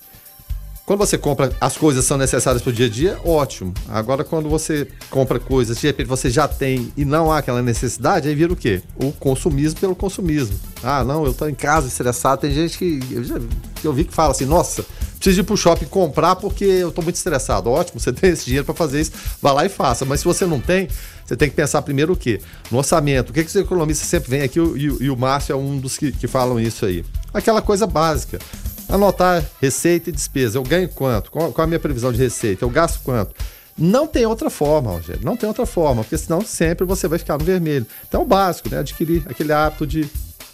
Quando 0.85 0.99
você 0.99 1.17
compra 1.17 1.49
as 1.61 1.77
coisas 1.77 2.03
são 2.03 2.17
necessárias 2.17 2.61
para 2.61 2.69
o 2.69 2.73
dia 2.73 2.87
a 2.87 2.89
dia, 2.89 3.17
ótimo. 3.23 3.73
Agora, 3.87 4.21
quando 4.21 4.49
você 4.49 4.85
compra 5.09 5.39
coisas, 5.39 5.79
de 5.79 5.87
repente 5.87 6.07
você 6.07 6.29
já 6.29 6.45
tem 6.45 6.91
e 6.97 7.05
não 7.05 7.31
há 7.31 7.37
aquela 7.37 7.61
necessidade, 7.61 8.27
aí 8.27 8.35
vira 8.35 8.51
o 8.51 8.55
quê? 8.55 8.81
O 8.97 9.13
consumismo 9.13 9.79
pelo 9.79 9.95
consumismo. 9.95 10.59
Ah, 10.83 11.01
não, 11.05 11.23
eu 11.23 11.31
estou 11.31 11.47
em 11.47 11.55
casa 11.55 11.87
estressado. 11.87 12.41
Tem 12.41 12.51
gente 12.51 12.77
que 12.77 12.99
eu, 13.09 13.23
já, 13.23 13.39
eu 13.81 13.93
vi 13.93 14.03
que 14.03 14.13
fala 14.13 14.31
assim: 14.31 14.43
nossa, 14.43 14.83
preciso 15.15 15.39
ir 15.39 15.43
para 15.43 15.53
o 15.53 15.57
shopping 15.57 15.85
comprar 15.85 16.35
porque 16.35 16.65
eu 16.65 16.89
estou 16.89 17.01
muito 17.01 17.15
estressado. 17.15 17.69
Ótimo, 17.69 17.97
você 18.01 18.11
tem 18.11 18.31
esse 18.31 18.43
dinheiro 18.43 18.65
para 18.65 18.75
fazer 18.75 18.99
isso, 18.99 19.13
vá 19.41 19.53
lá 19.53 19.65
e 19.65 19.69
faça. 19.69 20.03
Mas 20.03 20.19
se 20.19 20.25
você 20.25 20.45
não 20.45 20.59
tem, 20.59 20.89
você 21.25 21.37
tem 21.37 21.49
que 21.49 21.55
pensar 21.55 21.81
primeiro 21.81 22.11
o 22.11 22.17
quê? 22.17 22.41
No 22.69 22.79
orçamento. 22.79 23.29
O 23.29 23.33
que, 23.33 23.41
que 23.41 23.49
os 23.49 23.55
economistas 23.55 24.05
sempre 24.05 24.31
vêm 24.31 24.41
aqui, 24.41 24.59
e, 24.59 25.05
e 25.05 25.09
o 25.09 25.15
Márcio 25.15 25.53
é 25.53 25.55
um 25.55 25.77
dos 25.79 25.97
que, 25.97 26.11
que 26.11 26.27
falam 26.27 26.59
isso 26.59 26.85
aí. 26.85 27.05
Aquela 27.33 27.61
coisa 27.61 27.87
básica 27.87 28.37
anotar 28.89 29.43
receita 29.61 30.09
e 30.09 30.13
despesa. 30.13 30.57
Eu 30.57 30.63
ganho 30.63 30.89
quanto? 30.89 31.31
Qual, 31.31 31.51
qual, 31.51 31.63
a 31.63 31.67
minha 31.67 31.79
previsão 31.79 32.11
de 32.11 32.17
receita? 32.17 32.63
Eu 32.63 32.69
gasto 32.69 33.01
quanto? 33.03 33.33
Não 33.77 34.05
tem 34.05 34.25
outra 34.25 34.49
forma, 34.49 34.91
Rogério. 34.91 35.23
Não 35.23 35.35
tem 35.35 35.47
outra 35.47 35.65
forma, 35.65 36.03
porque 36.03 36.17
senão 36.17 36.41
sempre 36.41 36.85
você 36.85 37.07
vai 37.07 37.17
ficar 37.17 37.37
no 37.37 37.45
vermelho. 37.45 37.87
Então, 38.07 38.21
é 38.21 38.23
o 38.23 38.27
básico, 38.27 38.69
né? 38.69 38.79
Adquirir 38.79 39.23
aquele 39.27 39.51
hábito 39.51 39.87
de 39.87 40.07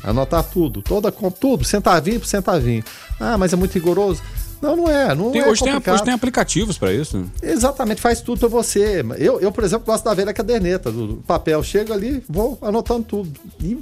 anotar 0.04 0.44
tudo, 0.44 0.82
toda 0.82 1.12
tudo, 1.12 1.66
centavinho 1.66 2.20
por 2.20 2.28
centavinho. 2.28 2.84
Ah, 3.20 3.38
mas 3.38 3.52
é 3.52 3.56
muito 3.56 3.74
rigoroso. 3.74 4.22
Não, 4.62 4.76
não 4.76 4.90
é. 4.90 5.16
Não 5.16 5.32
tem, 5.32 5.42
é 5.42 5.48
hoje, 5.48 5.64
tem, 5.64 5.74
hoje 5.76 6.04
tem 6.04 6.14
aplicativos 6.14 6.78
para 6.78 6.94
isso. 6.94 7.26
Exatamente, 7.42 8.02
faz 8.02 8.22
tudo 8.22 8.40
para 8.40 8.50
você. 8.50 9.04
Eu, 9.18 9.40
eu, 9.40 9.52
por 9.52 9.64
exemplo, 9.64 9.86
gosto 9.86 10.04
da 10.04 10.14
velha 10.14 10.34
caderneta, 10.34 10.92
do 10.92 11.24
papel. 11.26 11.64
Chego 11.64 11.94
ali, 11.94 12.24
vou 12.28 12.58
anotando 12.62 13.04
tudo. 13.04 13.32
E 13.62 13.78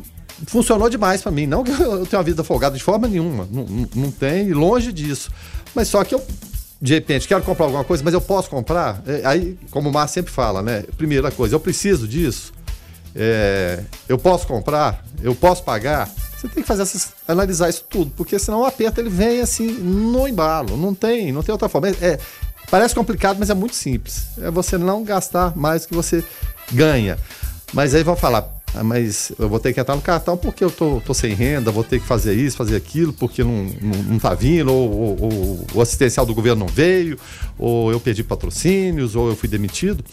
funcionou 0.46 0.89
demais 0.89 1.22
para 1.22 1.32
mim. 1.32 1.48
Não 1.48 1.63
que 1.63 1.72
eu 1.72 2.06
tenha 2.06 2.20
uma 2.20 2.24
vida 2.24 2.44
folgada 2.44 2.77
de 2.77 2.84
forma 2.84 3.08
nenhuma, 3.08 3.48
não, 3.51 3.65
não, 3.96 4.12
tem, 4.12 4.53
longe 4.53 4.94
disso. 4.94 5.32
Mas 5.74 5.88
só 5.88 6.03
que 6.03 6.13
eu, 6.13 6.24
de 6.82 6.94
repente, 6.94 7.27
quero 7.27 7.41
comprar 7.44 7.65
alguma 7.65 7.84
coisa, 7.84 8.03
mas 8.03 8.13
eu 8.13 8.22
posso 8.22 8.50
comprar? 8.50 9.01
É, 9.08 9.22
aí, 9.25 9.58
como 9.72 9.89
o 9.89 9.94
Mar 9.94 10.08
sempre 10.08 10.32
fala, 10.32 10.62
né? 10.62 10.84
Primeira 10.98 11.32
coisa, 11.32 11.56
eu 11.56 11.60
preciso 11.60 12.08
disso. 12.08 12.53
É, 13.15 13.84
eu 14.08 14.17
posso 14.17 14.46
comprar? 14.46 15.03
Eu 15.24 15.34
posso 15.34 15.63
pagar? 15.63 16.08
Você 16.38 16.48
tem 16.48 16.62
que 16.62 16.67
fazer 16.67 16.84
essas, 16.84 17.13
analisar 17.27 17.67
isso 17.67 17.84
tudo, 17.89 18.12
porque 18.15 18.38
senão 18.38 18.62
o 18.62 18.65
aperto 18.65 19.01
ele 19.01 19.10
vem 19.10 19.41
assim 19.41 19.72
no 19.72 20.27
embalo. 20.27 20.77
Não 20.77 20.94
tem, 20.94 21.32
não 21.32 21.41
tem 21.41 21.51
outra 21.51 21.67
forma. 21.67 21.89
É, 21.89 21.91
é 22.00 22.20
parece 22.70 22.94
complicado, 22.94 23.38
mas 23.39 23.50
é 23.50 23.56
muito 23.56 23.75
simples. 23.75 24.27
É 24.39 24.51
você 24.51 24.77
não 24.77 25.03
gastar 25.03 25.56
mais 25.58 25.82
do 25.82 25.88
que 25.88 25.96
você 25.96 26.24
ganha. 26.72 27.17
Mas 27.74 27.96
aí 27.96 28.03
vão 28.03 28.15
falar, 28.15 28.57
mas 28.84 29.31
eu 29.38 29.50
vou 29.50 29.60
ter 29.60 29.74
que 29.74 29.79
entrar 29.79 29.96
no 29.96 30.01
cartão 30.01 30.38
porque 30.38 30.63
eu 30.63 30.72
tô, 30.72 31.01
tô 31.05 31.13
sem 31.13 31.34
renda, 31.34 31.72
vou 31.72 31.84
ter 31.84 32.00
que 32.00 32.05
fazer 32.05 32.34
isso, 32.34 32.57
fazer 32.57 32.75
aquilo, 32.75 33.13
porque 33.13 33.43
não, 33.43 33.65
não, 33.81 34.03
não 34.03 34.19
tá 34.19 34.34
vindo, 34.34 34.72
ou, 34.72 34.91
ou, 34.91 35.22
ou, 35.22 35.67
o 35.74 35.81
assistencial 35.81 36.25
do 36.25 36.34
governo 36.34 36.65
não 36.65 36.73
veio, 36.73 37.17
ou 37.58 37.91
eu 37.91 37.99
perdi 37.99 38.23
patrocínios, 38.23 39.15
ou 39.15 39.30
eu 39.30 39.36
fui 39.36 39.47
demitido. 39.49 40.04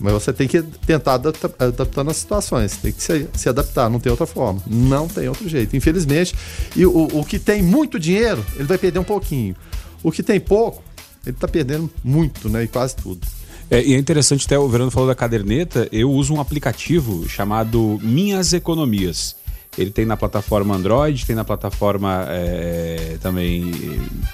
Mas 0.00 0.12
você 0.12 0.32
tem 0.32 0.46
que 0.46 0.62
tentar 0.62 1.14
adaptar, 1.14 1.50
adaptando 1.58 2.10
as 2.10 2.16
situações, 2.16 2.76
tem 2.76 2.92
que 2.92 3.02
se, 3.02 3.28
se, 3.34 3.48
adaptar, 3.48 3.90
não 3.90 3.98
tem 3.98 4.10
outra 4.10 4.26
forma. 4.26 4.62
Não 4.66 5.08
tem 5.08 5.28
outro 5.28 5.48
jeito, 5.48 5.76
infelizmente. 5.76 6.34
E 6.76 6.86
o, 6.86 7.08
o 7.12 7.24
que 7.24 7.38
tem 7.38 7.62
muito 7.62 7.98
dinheiro, 7.98 8.44
ele 8.54 8.64
vai 8.64 8.78
perder 8.78 9.00
um 9.00 9.04
pouquinho. 9.04 9.56
O 10.02 10.12
que 10.12 10.22
tem 10.22 10.38
pouco, 10.38 10.84
ele 11.26 11.34
está 11.34 11.48
perdendo 11.48 11.90
muito, 12.04 12.48
né? 12.48 12.62
E 12.62 12.68
quase 12.68 12.94
tudo. 12.94 13.26
É, 13.70 13.82
e 13.82 13.94
é 13.94 13.98
interessante, 13.98 14.46
até 14.46 14.58
o 14.58 14.68
Verano 14.68 14.90
falou 14.90 15.08
da 15.08 15.14
caderneta, 15.14 15.88
eu 15.92 16.10
uso 16.10 16.34
um 16.34 16.40
aplicativo 16.40 17.28
chamado 17.28 17.98
Minhas 18.02 18.52
Economias. 18.52 19.36
Ele 19.76 19.90
tem 19.90 20.06
na 20.06 20.16
plataforma 20.16 20.74
Android, 20.74 21.24
tem 21.24 21.36
na 21.36 21.44
plataforma 21.44 22.26
é, 22.28 23.16
também 23.20 23.70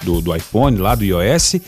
do, 0.03 0.21
do, 0.21 0.35
iPhone, 0.35 0.79
lá 0.79 0.95
do 0.95 1.05
iOS, 1.05 1.55
e, 1.55 1.61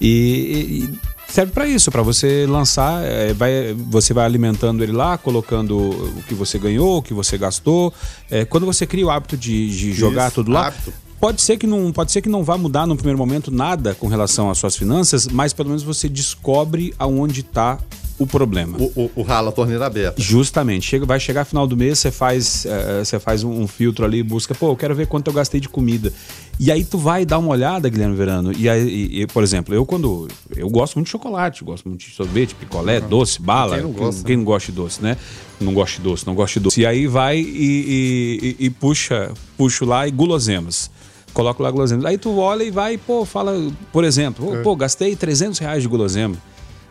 e 0.00 0.90
serve 1.26 1.50
para 1.50 1.66
isso, 1.66 1.90
para 1.90 2.02
você 2.02 2.46
lançar, 2.46 3.02
é, 3.02 3.32
vai, 3.32 3.74
você 3.74 4.12
vai 4.12 4.24
alimentando 4.24 4.84
ele 4.84 4.92
lá, 4.92 5.16
colocando 5.18 5.76
o 5.76 6.22
que 6.28 6.34
você 6.34 6.58
ganhou, 6.58 6.98
o 6.98 7.02
que 7.02 7.14
você 7.14 7.38
gastou. 7.38 7.92
É, 8.30 8.44
quando 8.44 8.66
você 8.66 8.86
cria 8.86 9.06
o 9.06 9.10
hábito 9.10 9.36
de, 9.36 9.68
de 9.68 9.92
jogar 9.92 10.26
isso, 10.26 10.36
tudo 10.36 10.52
lá, 10.52 10.68
hábito 10.68 10.92
pode 11.24 11.40
ser 11.40 11.56
que 11.56 11.66
não 11.66 11.90
pode 11.90 12.12
ser 12.12 12.20
que 12.20 12.28
não 12.28 12.44
vá 12.44 12.58
mudar 12.58 12.86
no 12.86 12.94
primeiro 12.96 13.16
momento 13.16 13.50
nada 13.50 13.94
com 13.94 14.06
relação 14.08 14.50
às 14.50 14.58
suas 14.58 14.76
finanças, 14.76 15.26
mas 15.26 15.54
pelo 15.54 15.70
menos 15.70 15.82
você 15.82 16.06
descobre 16.06 16.92
aonde 16.98 17.40
está 17.40 17.78
o 18.18 18.26
problema. 18.26 18.76
O, 18.78 18.92
o, 18.94 19.10
o 19.16 19.22
rala 19.22 19.48
a 19.48 19.52
torneira 19.52 19.86
aberta. 19.86 20.20
Justamente. 20.20 20.86
Chega, 20.86 21.06
vai 21.06 21.18
chegar 21.18 21.46
final 21.46 21.66
do 21.66 21.74
mês, 21.74 21.98
você 21.98 22.10
faz, 22.10 22.66
é, 22.66 23.02
você 23.02 23.18
faz 23.18 23.42
um, 23.42 23.62
um, 23.62 23.66
filtro 23.66 24.04
ali, 24.04 24.22
busca, 24.22 24.54
pô, 24.54 24.68
eu 24.68 24.76
quero 24.76 24.94
ver 24.94 25.06
quanto 25.06 25.28
eu 25.28 25.32
gastei 25.32 25.60
de 25.60 25.68
comida. 25.68 26.12
E 26.60 26.70
aí 26.70 26.84
tu 26.84 26.98
vai 26.98 27.24
dar 27.24 27.38
uma 27.38 27.48
olhada, 27.48 27.88
Guilherme 27.88 28.14
Verano. 28.14 28.52
E 28.52 28.68
aí, 28.68 28.86
e, 28.86 29.22
e, 29.22 29.26
por 29.26 29.42
exemplo, 29.42 29.74
eu 29.74 29.86
quando. 29.86 30.28
Eu 30.54 30.68
gosto 30.68 30.96
muito 30.96 31.06
de 31.06 31.12
chocolate, 31.12 31.64
gosto 31.64 31.88
muito 31.88 32.04
de 32.04 32.14
sorvete, 32.14 32.54
picolé, 32.54 33.00
uhum. 33.00 33.08
doce, 33.08 33.40
bala. 33.40 33.76
Quem 33.76 33.82
não, 33.82 33.92
gosta, 33.92 34.16
quem, 34.16 34.26
quem 34.26 34.36
não 34.36 34.44
gosta 34.44 34.70
de 34.70 34.76
doce, 34.76 35.02
né? 35.02 35.16
Não 35.58 35.72
gosta 35.72 35.96
de 35.96 36.02
doce, 36.02 36.26
não 36.26 36.34
gosta 36.34 36.60
de 36.60 36.64
doce. 36.64 36.80
E 36.82 36.86
aí 36.86 37.06
vai 37.06 37.38
e, 37.38 38.56
e 38.60 38.68
puxa, 38.68 39.32
puxo 39.56 39.86
lá 39.86 40.06
e 40.06 40.10
gulosemos 40.10 40.92
coloco 41.34 41.62
lá 41.62 41.70
guloseimas. 41.70 42.06
Aí 42.06 42.16
tu 42.16 42.38
olha 42.38 42.62
e 42.62 42.70
vai, 42.70 42.96
pô, 42.96 43.26
fala, 43.26 43.52
por 43.92 44.04
exemplo, 44.04 44.54
é. 44.54 44.62
pô, 44.62 44.74
gastei 44.74 45.14
300 45.14 45.58
reais 45.58 45.82
de 45.82 45.88
guloseima. 45.88 46.36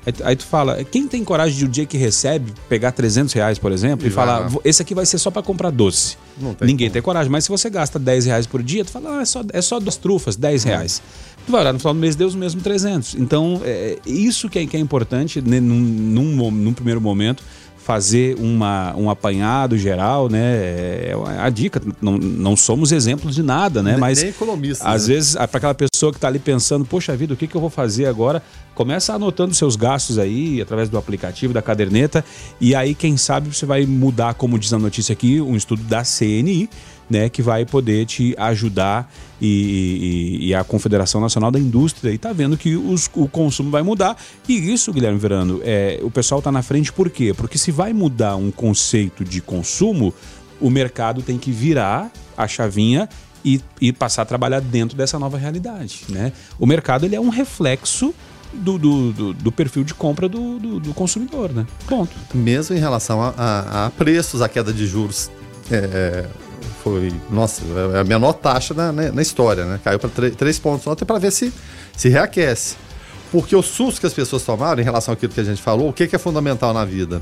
Aí, 0.06 0.14
aí, 0.24 0.36
tu 0.36 0.46
fala, 0.46 0.84
quem 0.84 1.08
tem 1.08 1.24
coragem 1.24 1.58
de 1.58 1.64
o 1.64 1.68
um 1.68 1.72
dia 1.72 1.86
que 1.86 1.98
recebe 1.98 2.52
pegar 2.68 2.92
300 2.92 3.34
reais, 3.34 3.58
por 3.58 3.72
exemplo, 3.72 4.06
e, 4.06 4.10
e 4.10 4.12
falar, 4.12 4.52
esse 4.66 4.82
aqui 4.82 4.94
vai 4.94 5.06
ser 5.06 5.18
só 5.18 5.32
para 5.32 5.42
comprar 5.42 5.70
doce? 5.70 6.18
Tem 6.38 6.68
Ninguém 6.68 6.88
como. 6.88 6.94
tem 6.94 7.02
coragem, 7.02 7.32
mas 7.32 7.46
se 7.46 7.50
você 7.50 7.70
gasta 7.70 7.98
10 7.98 8.26
reais 8.26 8.46
por 8.46 8.62
dia, 8.62 8.84
tu 8.84 8.92
fala, 8.92 9.20
ah, 9.20 9.22
é, 9.22 9.26
só, 9.26 9.42
é 9.54 9.62
só 9.62 9.80
duas 9.80 9.96
trufas, 9.96 10.36
10 10.36 10.66
reais. 10.66 11.02
Tu 11.46 11.52
vai 11.52 11.62
olhar 11.62 11.72
no 11.72 11.80
final 11.80 11.94
do 11.94 12.00
mês, 12.02 12.18
deu 12.18 12.28
os 12.28 12.36
mesmos 12.36 12.62
300. 12.64 13.16
Então, 13.16 13.62
é, 13.64 13.98
isso 14.06 14.50
que 14.50 14.60
é, 14.60 14.66
que 14.66 14.76
é 14.76 14.80
importante 14.80 15.42
né, 15.42 15.62
num, 15.62 15.80
num, 15.80 16.52
num 16.52 16.74
primeiro 16.74 17.00
momento 17.00 17.44
fazer 17.84 18.38
uma, 18.40 18.96
um 18.96 19.10
apanhado 19.10 19.78
geral, 19.78 20.30
né? 20.30 20.40
É 20.40 21.16
a 21.38 21.50
dica. 21.50 21.82
Não, 22.02 22.18
não 22.18 22.56
somos 22.56 22.92
exemplos 22.94 23.36
de 23.36 23.44
nada, 23.44 23.84
né? 23.84 23.98
Mas 23.98 24.22
Nem 24.22 24.30
economista. 24.30 24.88
Às 24.88 25.08
né? 25.08 25.14
vezes, 25.14 25.36
para 25.36 25.44
aquela 25.44 25.76
pessoa 25.76 26.12
que 26.12 26.18
está 26.18 26.30
ali 26.30 26.40
pensando, 26.40 26.86
poxa 26.86 27.16
vida, 27.16 27.34
o 27.34 27.38
que, 27.38 27.46
que 27.46 27.56
eu 27.56 27.62
vou 27.62 27.70
fazer 27.70 28.06
agora? 28.06 28.42
Começa 28.74 29.14
anotando 29.14 29.54
seus 29.54 29.76
gastos 29.76 30.18
aí 30.18 30.62
através 30.62 30.88
do 30.90 30.98
aplicativo, 30.98 31.54
da 31.54 31.62
caderneta, 31.62 32.24
e 32.60 32.74
aí, 32.74 32.96
quem 32.96 33.18
sabe, 33.18 33.54
você 33.54 33.66
vai 33.66 33.86
mudar, 33.86 34.34
como 34.34 34.58
diz 34.58 34.72
a 34.74 34.80
notícia 34.80 35.14
aqui, 35.14 35.42
um 35.42 35.56
estudo 35.56 35.84
da 35.84 36.04
CNI 36.04 36.70
né, 37.14 37.30
que 37.30 37.44
vai 37.44 37.64
poder 37.64 38.08
te 38.08 38.34
ajudar 38.40 39.14
e, 39.40 40.40
e, 40.42 40.48
e 40.48 40.56
a 40.56 40.64
Confederação 40.64 41.22
Nacional 41.22 41.52
da 41.52 41.60
Indústria 41.60 42.12
está 42.12 42.34
vendo 42.34 42.58
que 42.58 42.76
os, 42.76 43.08
o 43.14 43.28
consumo 43.28 43.70
vai 43.70 43.84
mudar. 43.84 44.18
E 44.50 44.74
isso, 44.74 44.92
Guilherme 44.92 45.20
Verano, 45.20 45.62
é, 45.64 46.00
o 46.02 46.10
pessoal 46.10 46.40
está 46.40 46.52
na 46.52 46.64
frente 46.64 46.92
por 46.92 47.12
quê? 47.12 47.32
Porque 47.32 47.56
se 47.56 47.70
vai 47.70 47.94
mudar 47.94 48.36
um 48.36 48.50
conceito 48.50 49.24
de 49.24 49.42
consumo, 49.42 50.12
o 50.60 50.72
mercado 50.72 51.22
tem 51.22 51.38
que 51.38 51.52
virar 51.52 52.12
a 52.36 52.48
chavinha 52.48 53.08
e, 53.46 53.62
e 53.80 53.94
passar 53.94 54.24
a 54.24 54.26
trabalhar 54.26 54.60
dentro 54.60 54.98
dessa 54.98 55.20
nova 55.20 55.38
realidade. 55.38 56.06
Né? 56.10 56.34
O 56.60 56.66
mercado 56.66 57.06
ele 57.06 57.16
é 57.16 57.22
um 57.22 57.30
reflexo 57.30 58.12
do, 58.52 58.80
do, 58.80 59.14
do, 59.14 59.34
do 59.34 59.52
perfil 59.52 59.84
de 59.84 59.94
compra 59.94 60.28
do, 60.28 60.58
do, 60.58 60.80
do, 60.80 60.94
consumidor, 60.94 61.52
né? 61.52 61.66
Ponto. 61.88 62.12
Mesmo 62.34 62.76
em 62.76 62.80
relação 62.80 63.22
a, 63.22 63.34
a, 63.36 63.86
a 63.88 63.90
preços, 63.90 64.44
a 64.44 64.50
queda 64.50 64.72
de 64.72 64.86
juros 64.86 65.32
é, 65.72 66.28
foi, 66.84 67.14
nossa, 67.30 67.62
é 67.96 68.00
a 68.00 68.04
menor 68.04 68.34
taxa 68.34 68.74
na, 68.74 68.92
na, 68.92 69.12
na 69.12 69.22
história, 69.22 69.66
né? 69.66 69.80
Caiu 69.84 70.00
para 70.00 70.10
3 70.32 70.60
pontos 70.60 70.86
ontem 70.88 71.06
para 71.06 71.20
ver 71.20 71.32
se, 71.32 71.54
se 71.96 72.10
reaquece. 72.10 72.76
Porque 73.32 73.56
o 73.56 73.64
susto 73.64 74.00
que 74.00 74.06
as 74.06 74.14
pessoas 74.14 74.44
tomaram 74.44 74.82
em 74.82 74.84
relação 74.84 75.14
àquilo 75.14 75.34
que 75.34 75.40
a 75.40 75.44
gente 75.44 75.62
falou, 75.62 75.90
o 75.90 75.94
que, 75.94 76.08
que 76.08 76.16
é 76.16 76.20
fundamental 76.20 76.74
na 76.74 76.86
vida? 76.86 77.22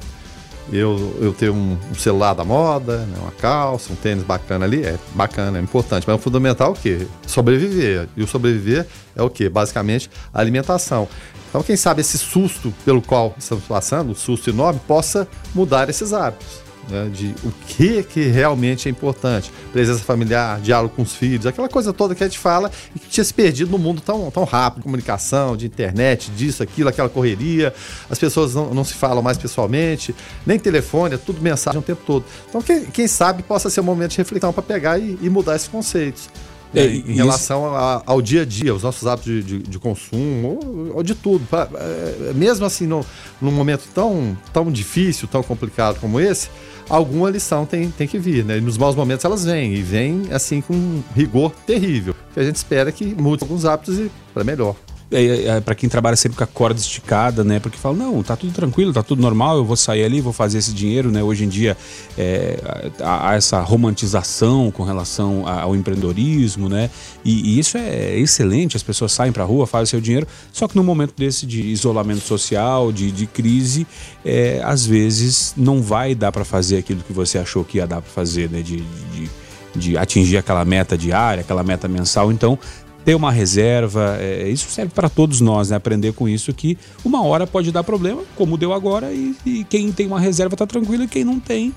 Eu, 0.71 1.17
eu 1.21 1.33
ter 1.33 1.49
um, 1.49 1.77
um 1.89 1.95
celular 1.95 2.33
da 2.33 2.43
moda, 2.43 2.99
né, 2.99 3.17
uma 3.21 3.31
calça, 3.31 3.91
um 3.91 3.95
tênis 3.95 4.23
bacana 4.23 4.65
ali, 4.65 4.83
é 4.83 4.97
bacana, 5.15 5.57
é 5.57 5.61
importante. 5.61 6.05
Mas 6.05 6.15
o 6.15 6.19
fundamental 6.19 6.69
é 6.69 6.71
o 6.71 6.75
quê? 6.75 7.07
Sobreviver. 7.25 8.07
E 8.15 8.23
o 8.23 8.27
sobreviver 8.27 8.85
é 9.15 9.21
o 9.21 9.29
quê? 9.29 9.49
Basicamente, 9.49 10.09
alimentação. 10.33 11.07
Então, 11.49 11.63
quem 11.63 11.75
sabe 11.75 12.01
esse 12.01 12.17
susto 12.17 12.73
pelo 12.85 13.01
qual 13.01 13.35
estamos 13.37 13.65
passando, 13.65 14.11
um 14.11 14.15
susto 14.15 14.49
enorme, 14.49 14.79
possa 14.87 15.27
mudar 15.53 15.89
esses 15.89 16.13
hábitos 16.13 16.70
né, 16.91 17.09
de 17.11 17.33
o 17.43 17.51
que, 17.67 18.03
que 18.03 18.21
realmente 18.23 18.87
é 18.87 18.91
importante. 18.91 19.51
Presença 19.71 20.03
familiar, 20.03 20.59
diálogo 20.59 20.93
com 20.95 21.01
os 21.01 21.15
filhos, 21.15 21.45
aquela 21.45 21.69
coisa 21.69 21.93
toda 21.93 22.13
que 22.13 22.23
a 22.23 22.27
gente 22.27 22.37
fala 22.37 22.69
e 22.95 22.99
que 22.99 23.07
tinha 23.07 23.23
se 23.23 23.33
perdido 23.33 23.71
no 23.71 23.77
mundo 23.77 24.01
tão, 24.01 24.29
tão 24.29 24.43
rápido, 24.43 24.83
comunicação, 24.83 25.55
de 25.55 25.65
internet, 25.65 26.29
disso, 26.31 26.61
aquilo, 26.61 26.89
aquela 26.89 27.09
correria, 27.09 27.73
as 28.09 28.19
pessoas 28.19 28.53
não, 28.53 28.73
não 28.73 28.83
se 28.83 28.93
falam 28.93 29.23
mais 29.23 29.37
pessoalmente, 29.37 30.13
nem 30.45 30.59
telefone, 30.59 31.15
é 31.15 31.17
tudo 31.17 31.41
mensagem 31.41 31.79
o 31.79 31.83
tempo 31.83 32.01
todo. 32.05 32.25
Então, 32.49 32.61
quem, 32.61 32.85
quem 32.85 33.07
sabe 33.07 33.43
possa 33.43 33.69
ser 33.69 33.81
um 33.81 33.85
momento 33.85 34.11
de 34.11 34.17
reflexão 34.17 34.51
para 34.51 34.63
pegar 34.63 34.99
e, 34.99 35.17
e 35.21 35.29
mudar 35.29 35.55
esses 35.55 35.67
conceitos. 35.67 36.29
É, 36.73 36.85
em 36.85 37.15
relação 37.15 37.75
a, 37.75 38.01
ao 38.05 38.21
dia 38.21 38.43
a 38.43 38.45
dia, 38.45 38.73
os 38.73 38.83
nossos 38.83 39.05
hábitos 39.05 39.31
de, 39.31 39.43
de, 39.43 39.59
de 39.59 39.79
consumo, 39.79 40.57
ou, 40.61 40.95
ou, 40.95 41.03
de 41.03 41.13
tudo. 41.13 41.45
Pra, 41.47 41.67
é, 41.75 42.31
mesmo 42.33 42.65
assim, 42.65 42.87
no, 42.87 43.05
num 43.41 43.51
momento 43.51 43.83
tão, 43.93 44.37
tão 44.53 44.71
difícil, 44.71 45.27
tão 45.27 45.43
complicado 45.43 45.99
como 45.99 46.17
esse, 46.17 46.49
alguma 46.91 47.29
lição 47.29 47.65
tem, 47.65 47.89
tem 47.89 48.07
que 48.07 48.19
vir, 48.19 48.43
né? 48.43 48.57
E 48.57 48.61
nos 48.61 48.77
maus 48.77 48.95
momentos 48.95 49.23
elas 49.23 49.45
vêm, 49.45 49.73
e 49.73 49.81
vêm 49.81 50.27
assim 50.31 50.61
com 50.61 50.73
um 50.73 51.03
rigor 51.15 51.51
terrível. 51.65 52.13
Que 52.33 52.39
a 52.39 52.43
gente 52.43 52.57
espera 52.57 52.91
que 52.91 53.05
mude 53.05 53.43
alguns 53.43 53.65
hábitos 53.65 53.97
e 53.97 54.11
para 54.33 54.43
melhor 54.43 54.75
é, 55.11 55.57
é, 55.57 55.61
para 55.61 55.75
quem 55.75 55.89
trabalha 55.89 56.15
sempre 56.15 56.37
com 56.37 56.43
a 56.43 56.47
corda 56.47 56.79
esticada, 56.79 57.43
né? 57.43 57.59
Porque 57.59 57.77
fala, 57.77 57.97
não, 57.97 58.23
tá 58.23 58.35
tudo 58.35 58.53
tranquilo, 58.53 58.93
tá 58.93 59.03
tudo 59.03 59.21
normal, 59.21 59.57
eu 59.57 59.65
vou 59.65 59.75
sair 59.75 60.03
ali, 60.03 60.21
vou 60.21 60.31
fazer 60.31 60.57
esse 60.57 60.73
dinheiro, 60.73 61.11
né? 61.11 61.21
Hoje 61.21 61.43
em 61.43 61.49
dia 61.49 61.77
é, 62.17 62.57
há 63.01 63.35
essa 63.35 63.59
romantização 63.61 64.71
com 64.71 64.83
relação 64.83 65.47
ao 65.47 65.75
empreendedorismo, 65.75 66.69
né? 66.69 66.89
E, 67.25 67.55
e 67.55 67.59
isso 67.59 67.77
é 67.77 68.17
excelente, 68.17 68.77
as 68.77 68.83
pessoas 68.83 69.11
saem 69.11 69.31
para 69.31 69.43
rua, 69.43 69.67
fazem 69.67 69.87
seu 69.87 70.01
dinheiro, 70.01 70.27
só 70.51 70.67
que 70.67 70.75
no 70.75 70.83
momento 70.83 71.13
desse 71.17 71.45
de 71.45 71.61
isolamento 71.61 72.21
social, 72.21 72.91
de, 72.91 73.11
de 73.11 73.27
crise, 73.27 73.85
é, 74.23 74.61
às 74.63 74.85
vezes 74.85 75.53
não 75.57 75.81
vai 75.81 76.15
dar 76.15 76.31
para 76.31 76.45
fazer 76.45 76.77
aquilo 76.77 77.01
que 77.03 77.13
você 77.13 77.37
achou 77.37 77.63
que 77.63 77.77
ia 77.77 77.87
dar 77.87 78.01
para 78.01 78.11
fazer, 78.11 78.49
né? 78.49 78.61
de, 78.61 78.77
de 78.77 79.29
de 79.73 79.97
atingir 79.97 80.37
aquela 80.37 80.65
meta 80.65 80.97
diária, 80.97 81.41
aquela 81.41 81.63
meta 81.63 81.87
mensal. 81.87 82.31
Então, 82.31 82.59
ter 83.03 83.15
uma 83.15 83.31
reserva, 83.31 84.17
é, 84.19 84.47
isso 84.49 84.69
serve 84.69 84.91
para 84.93 85.09
todos 85.09 85.41
nós, 85.41 85.69
né? 85.69 85.75
Aprender 85.75 86.13
com 86.13 86.29
isso 86.29 86.53
que 86.53 86.77
uma 87.03 87.23
hora 87.23 87.47
pode 87.47 87.71
dar 87.71 87.83
problema, 87.83 88.21
como 88.35 88.57
deu 88.57 88.73
agora, 88.73 89.11
e, 89.11 89.35
e 89.45 89.63
quem 89.63 89.91
tem 89.91 90.07
uma 90.07 90.19
reserva 90.19 90.55
está 90.55 90.67
tranquilo 90.67 91.03
e 91.03 91.07
quem 91.07 91.23
não 91.23 91.39
tem 91.39 91.73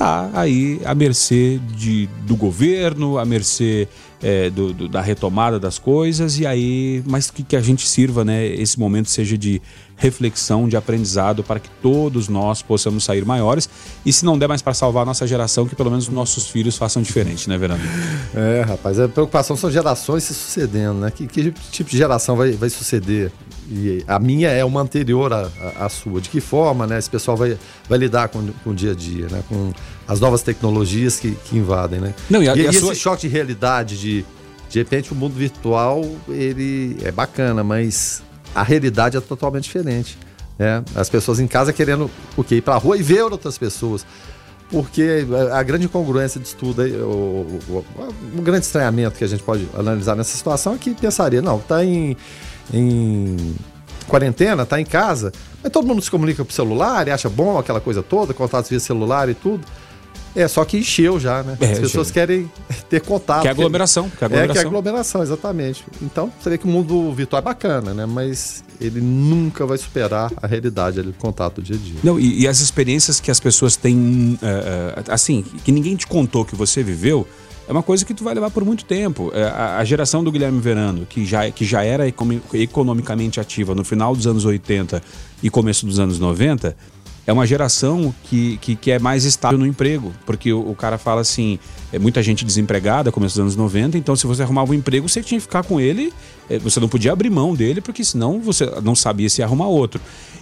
tá 0.00 0.30
aí 0.32 0.80
à 0.86 0.94
mercê 0.94 1.60
de, 1.76 2.08
do 2.26 2.34
governo, 2.34 3.18
à 3.18 3.24
mercê 3.26 3.86
é, 4.22 4.48
do, 4.48 4.72
do, 4.72 4.88
da 4.88 5.02
retomada 5.02 5.60
das 5.60 5.78
coisas 5.78 6.38
e 6.38 6.46
aí, 6.46 7.02
mas 7.06 7.30
que, 7.30 7.42
que 7.42 7.54
a 7.54 7.60
gente 7.60 7.86
sirva, 7.86 8.24
né? 8.24 8.46
Esse 8.46 8.80
momento 8.80 9.10
seja 9.10 9.36
de 9.36 9.60
reflexão, 10.00 10.66
de 10.66 10.76
aprendizado 10.76 11.44
para 11.44 11.60
que 11.60 11.68
todos 11.82 12.26
nós 12.26 12.62
possamos 12.62 13.04
sair 13.04 13.22
maiores. 13.24 13.68
E 14.04 14.10
se 14.12 14.24
não 14.24 14.38
der 14.38 14.48
mais 14.48 14.62
para 14.62 14.72
salvar 14.72 15.02
a 15.02 15.06
nossa 15.06 15.26
geração, 15.26 15.66
que 15.66 15.76
pelo 15.76 15.90
menos 15.90 16.08
os 16.08 16.14
nossos 16.14 16.48
filhos 16.48 16.76
façam 16.76 17.02
diferente, 17.02 17.48
né, 17.48 17.58
Verano? 17.58 17.82
É, 18.34 18.62
rapaz, 18.62 18.98
a 18.98 19.06
preocupação 19.08 19.56
são 19.56 19.70
gerações 19.70 20.24
se 20.24 20.32
sucedendo, 20.32 20.94
né? 20.94 21.10
Que, 21.10 21.26
que 21.26 21.52
tipo 21.70 21.90
de 21.90 21.98
geração 21.98 22.34
vai, 22.34 22.52
vai 22.52 22.70
suceder? 22.70 23.30
E 23.70 24.02
a 24.08 24.18
minha 24.18 24.48
é 24.48 24.64
uma 24.64 24.80
anterior 24.80 25.32
à, 25.32 25.48
à, 25.78 25.88
sua. 25.90 26.20
De 26.20 26.30
que 26.30 26.40
forma, 26.40 26.86
né? 26.86 26.98
Esse 26.98 27.10
pessoal 27.10 27.36
vai, 27.36 27.58
vai 27.86 27.98
lidar 27.98 28.28
com, 28.28 28.44
com 28.64 28.70
o 28.70 28.74
dia 28.74 28.92
a 28.92 28.94
dia, 28.94 29.28
né? 29.28 29.44
Com 29.48 29.70
as 30.08 30.18
novas 30.18 30.42
tecnologias 30.42 31.20
que, 31.20 31.36
que 31.44 31.58
invadem, 31.58 32.00
né? 32.00 32.14
Não, 32.30 32.42
e, 32.42 32.48
a, 32.48 32.56
e, 32.56 32.62
e, 32.62 32.66
a 32.66 32.72
sua... 32.72 32.92
esse 32.92 33.02
choque 33.02 33.28
de 33.28 33.28
realidade 33.28 34.00
de 34.00 34.24
de 34.70 34.78
repente 34.78 35.12
o 35.12 35.16
mundo 35.16 35.34
virtual 35.34 36.04
ele 36.28 36.96
é 37.02 37.10
bacana, 37.10 37.64
mas 37.64 38.22
a 38.54 38.62
realidade 38.62 39.16
é 39.16 39.20
totalmente 39.20 39.64
diferente. 39.64 40.18
Né? 40.58 40.84
As 40.94 41.08
pessoas 41.08 41.40
em 41.40 41.46
casa 41.46 41.72
querendo 41.72 42.10
o 42.36 42.44
quê? 42.44 42.56
Ir 42.56 42.60
para 42.60 42.74
a 42.74 42.78
rua 42.78 42.96
e 42.96 43.02
ver 43.02 43.22
outras 43.22 43.56
pessoas. 43.56 44.04
Porque 44.70 45.26
a 45.52 45.62
grande 45.64 45.86
incongruência 45.86 46.40
disso 46.40 46.56
tudo, 46.56 46.82
o, 46.82 47.82
o, 48.38 48.42
grande 48.42 48.64
estranhamento 48.66 49.18
que 49.18 49.24
a 49.24 49.26
gente 49.26 49.42
pode 49.42 49.68
analisar 49.76 50.14
nessa 50.14 50.36
situação 50.36 50.74
é 50.74 50.78
que 50.78 50.94
pensaria, 50.94 51.42
não, 51.42 51.56
está 51.58 51.84
em, 51.84 52.16
em 52.72 53.56
quarentena, 54.06 54.62
está 54.62 54.80
em 54.80 54.84
casa, 54.84 55.32
mas 55.60 55.72
todo 55.72 55.88
mundo 55.88 56.00
se 56.00 56.08
comunica 56.08 56.44
por 56.44 56.52
celular 56.52 57.08
e 57.08 57.10
acha 57.10 57.28
bom 57.28 57.58
aquela 57.58 57.80
coisa 57.80 58.00
toda, 58.00 58.32
contatos 58.32 58.70
via 58.70 58.78
celular 58.78 59.28
e 59.28 59.34
tudo. 59.34 59.66
É, 60.34 60.46
só 60.46 60.64
que 60.64 60.78
encheu 60.78 61.18
já, 61.18 61.42
né? 61.42 61.56
É, 61.60 61.72
As 61.72 61.78
pessoas 61.78 62.08
encheu. 62.08 62.14
querem 62.14 62.52
ter 62.88 63.00
contato. 63.00 63.42
Que 63.42 63.48
é 63.48 63.50
aglomeração. 63.50 64.08
Que 64.08 64.24
é 64.24 64.26
aglomeração. 64.26 64.50
É, 64.50 64.52
que 64.52 64.58
é 64.58 64.68
aglomeração, 64.68 65.22
exatamente. 65.22 65.84
Então, 66.00 66.32
você 66.40 66.50
vê 66.50 66.58
que 66.58 66.66
o 66.66 66.68
mundo 66.68 67.12
virtual 67.12 67.40
é 67.40 67.44
bacana, 67.44 67.92
né? 67.92 68.06
Mas 68.06 68.62
ele 68.80 69.00
nunca 69.00 69.66
vai 69.66 69.78
superar 69.78 70.30
a 70.36 70.46
realidade 70.46 71.00
ali, 71.00 71.08
do 71.08 71.18
contato 71.18 71.56
do 71.56 71.62
dia 71.62 71.76
a 71.76 71.78
dia. 71.78 72.00
Não, 72.02 72.18
e, 72.18 72.42
e 72.42 72.48
as 72.48 72.60
experiências 72.60 73.20
que 73.20 73.30
as 73.30 73.40
pessoas 73.40 73.76
têm, 73.76 74.38
uh, 74.42 75.12
assim, 75.12 75.44
que 75.64 75.72
ninguém 75.72 75.96
te 75.96 76.06
contou 76.06 76.44
que 76.44 76.54
você 76.54 76.82
viveu, 76.82 77.26
é 77.68 77.72
uma 77.72 77.82
coisa 77.82 78.04
que 78.04 78.12
tu 78.12 78.24
vai 78.24 78.34
levar 78.34 78.50
por 78.50 78.64
muito 78.64 78.84
tempo. 78.84 79.30
A, 79.32 79.78
a 79.78 79.84
geração 79.84 80.24
do 80.24 80.32
Guilherme 80.32 80.60
Verano, 80.60 81.06
que 81.06 81.24
já, 81.24 81.50
que 81.50 81.64
já 81.64 81.84
era 81.84 82.04
economicamente 82.52 83.38
ativa 83.38 83.74
no 83.74 83.84
final 83.84 84.14
dos 84.14 84.26
anos 84.26 84.44
80 84.44 85.00
e 85.42 85.48
começo 85.48 85.86
dos 85.86 86.00
anos 86.00 86.18
90 86.18 86.76
é 87.30 87.32
uma 87.32 87.46
geração 87.46 88.12
que, 88.24 88.56
que, 88.56 88.74
que, 88.74 88.90
é 88.90 88.98
mais 88.98 89.24
estável 89.24 89.56
no 89.56 89.64
emprego, 89.64 90.12
porque 90.26 90.52
o, 90.52 90.70
o, 90.70 90.74
cara 90.74 90.98
fala 90.98 91.20
assim, 91.20 91.60
é 91.92 91.98
muita 91.98 92.20
gente 92.24 92.44
desempregada, 92.44 93.12
começo 93.12 93.36
dos 93.36 93.40
anos 93.40 93.56
90, 93.56 93.96
então 93.96 94.16
se 94.16 94.26
você 94.26 94.42
arrumava 94.42 94.72
um 94.72 94.74
emprego, 94.74 95.08
você 95.08 95.22
tinha 95.22 95.38
que 95.38 95.46
ficar 95.46 95.62
com 95.62 95.80
ele, 95.80 96.12
é, 96.48 96.58
você 96.58 96.80
não 96.80 96.88
podia 96.88 97.12
abrir 97.12 97.30
mão 97.30 97.54
dele, 97.54 97.80
porque 97.80 98.04
senão 98.04 98.40
você 98.40 98.66
não 98.82 98.96
sabia 98.96 99.30
se 99.30 99.44
arrumar 99.44 99.68
outro. 99.68 100.00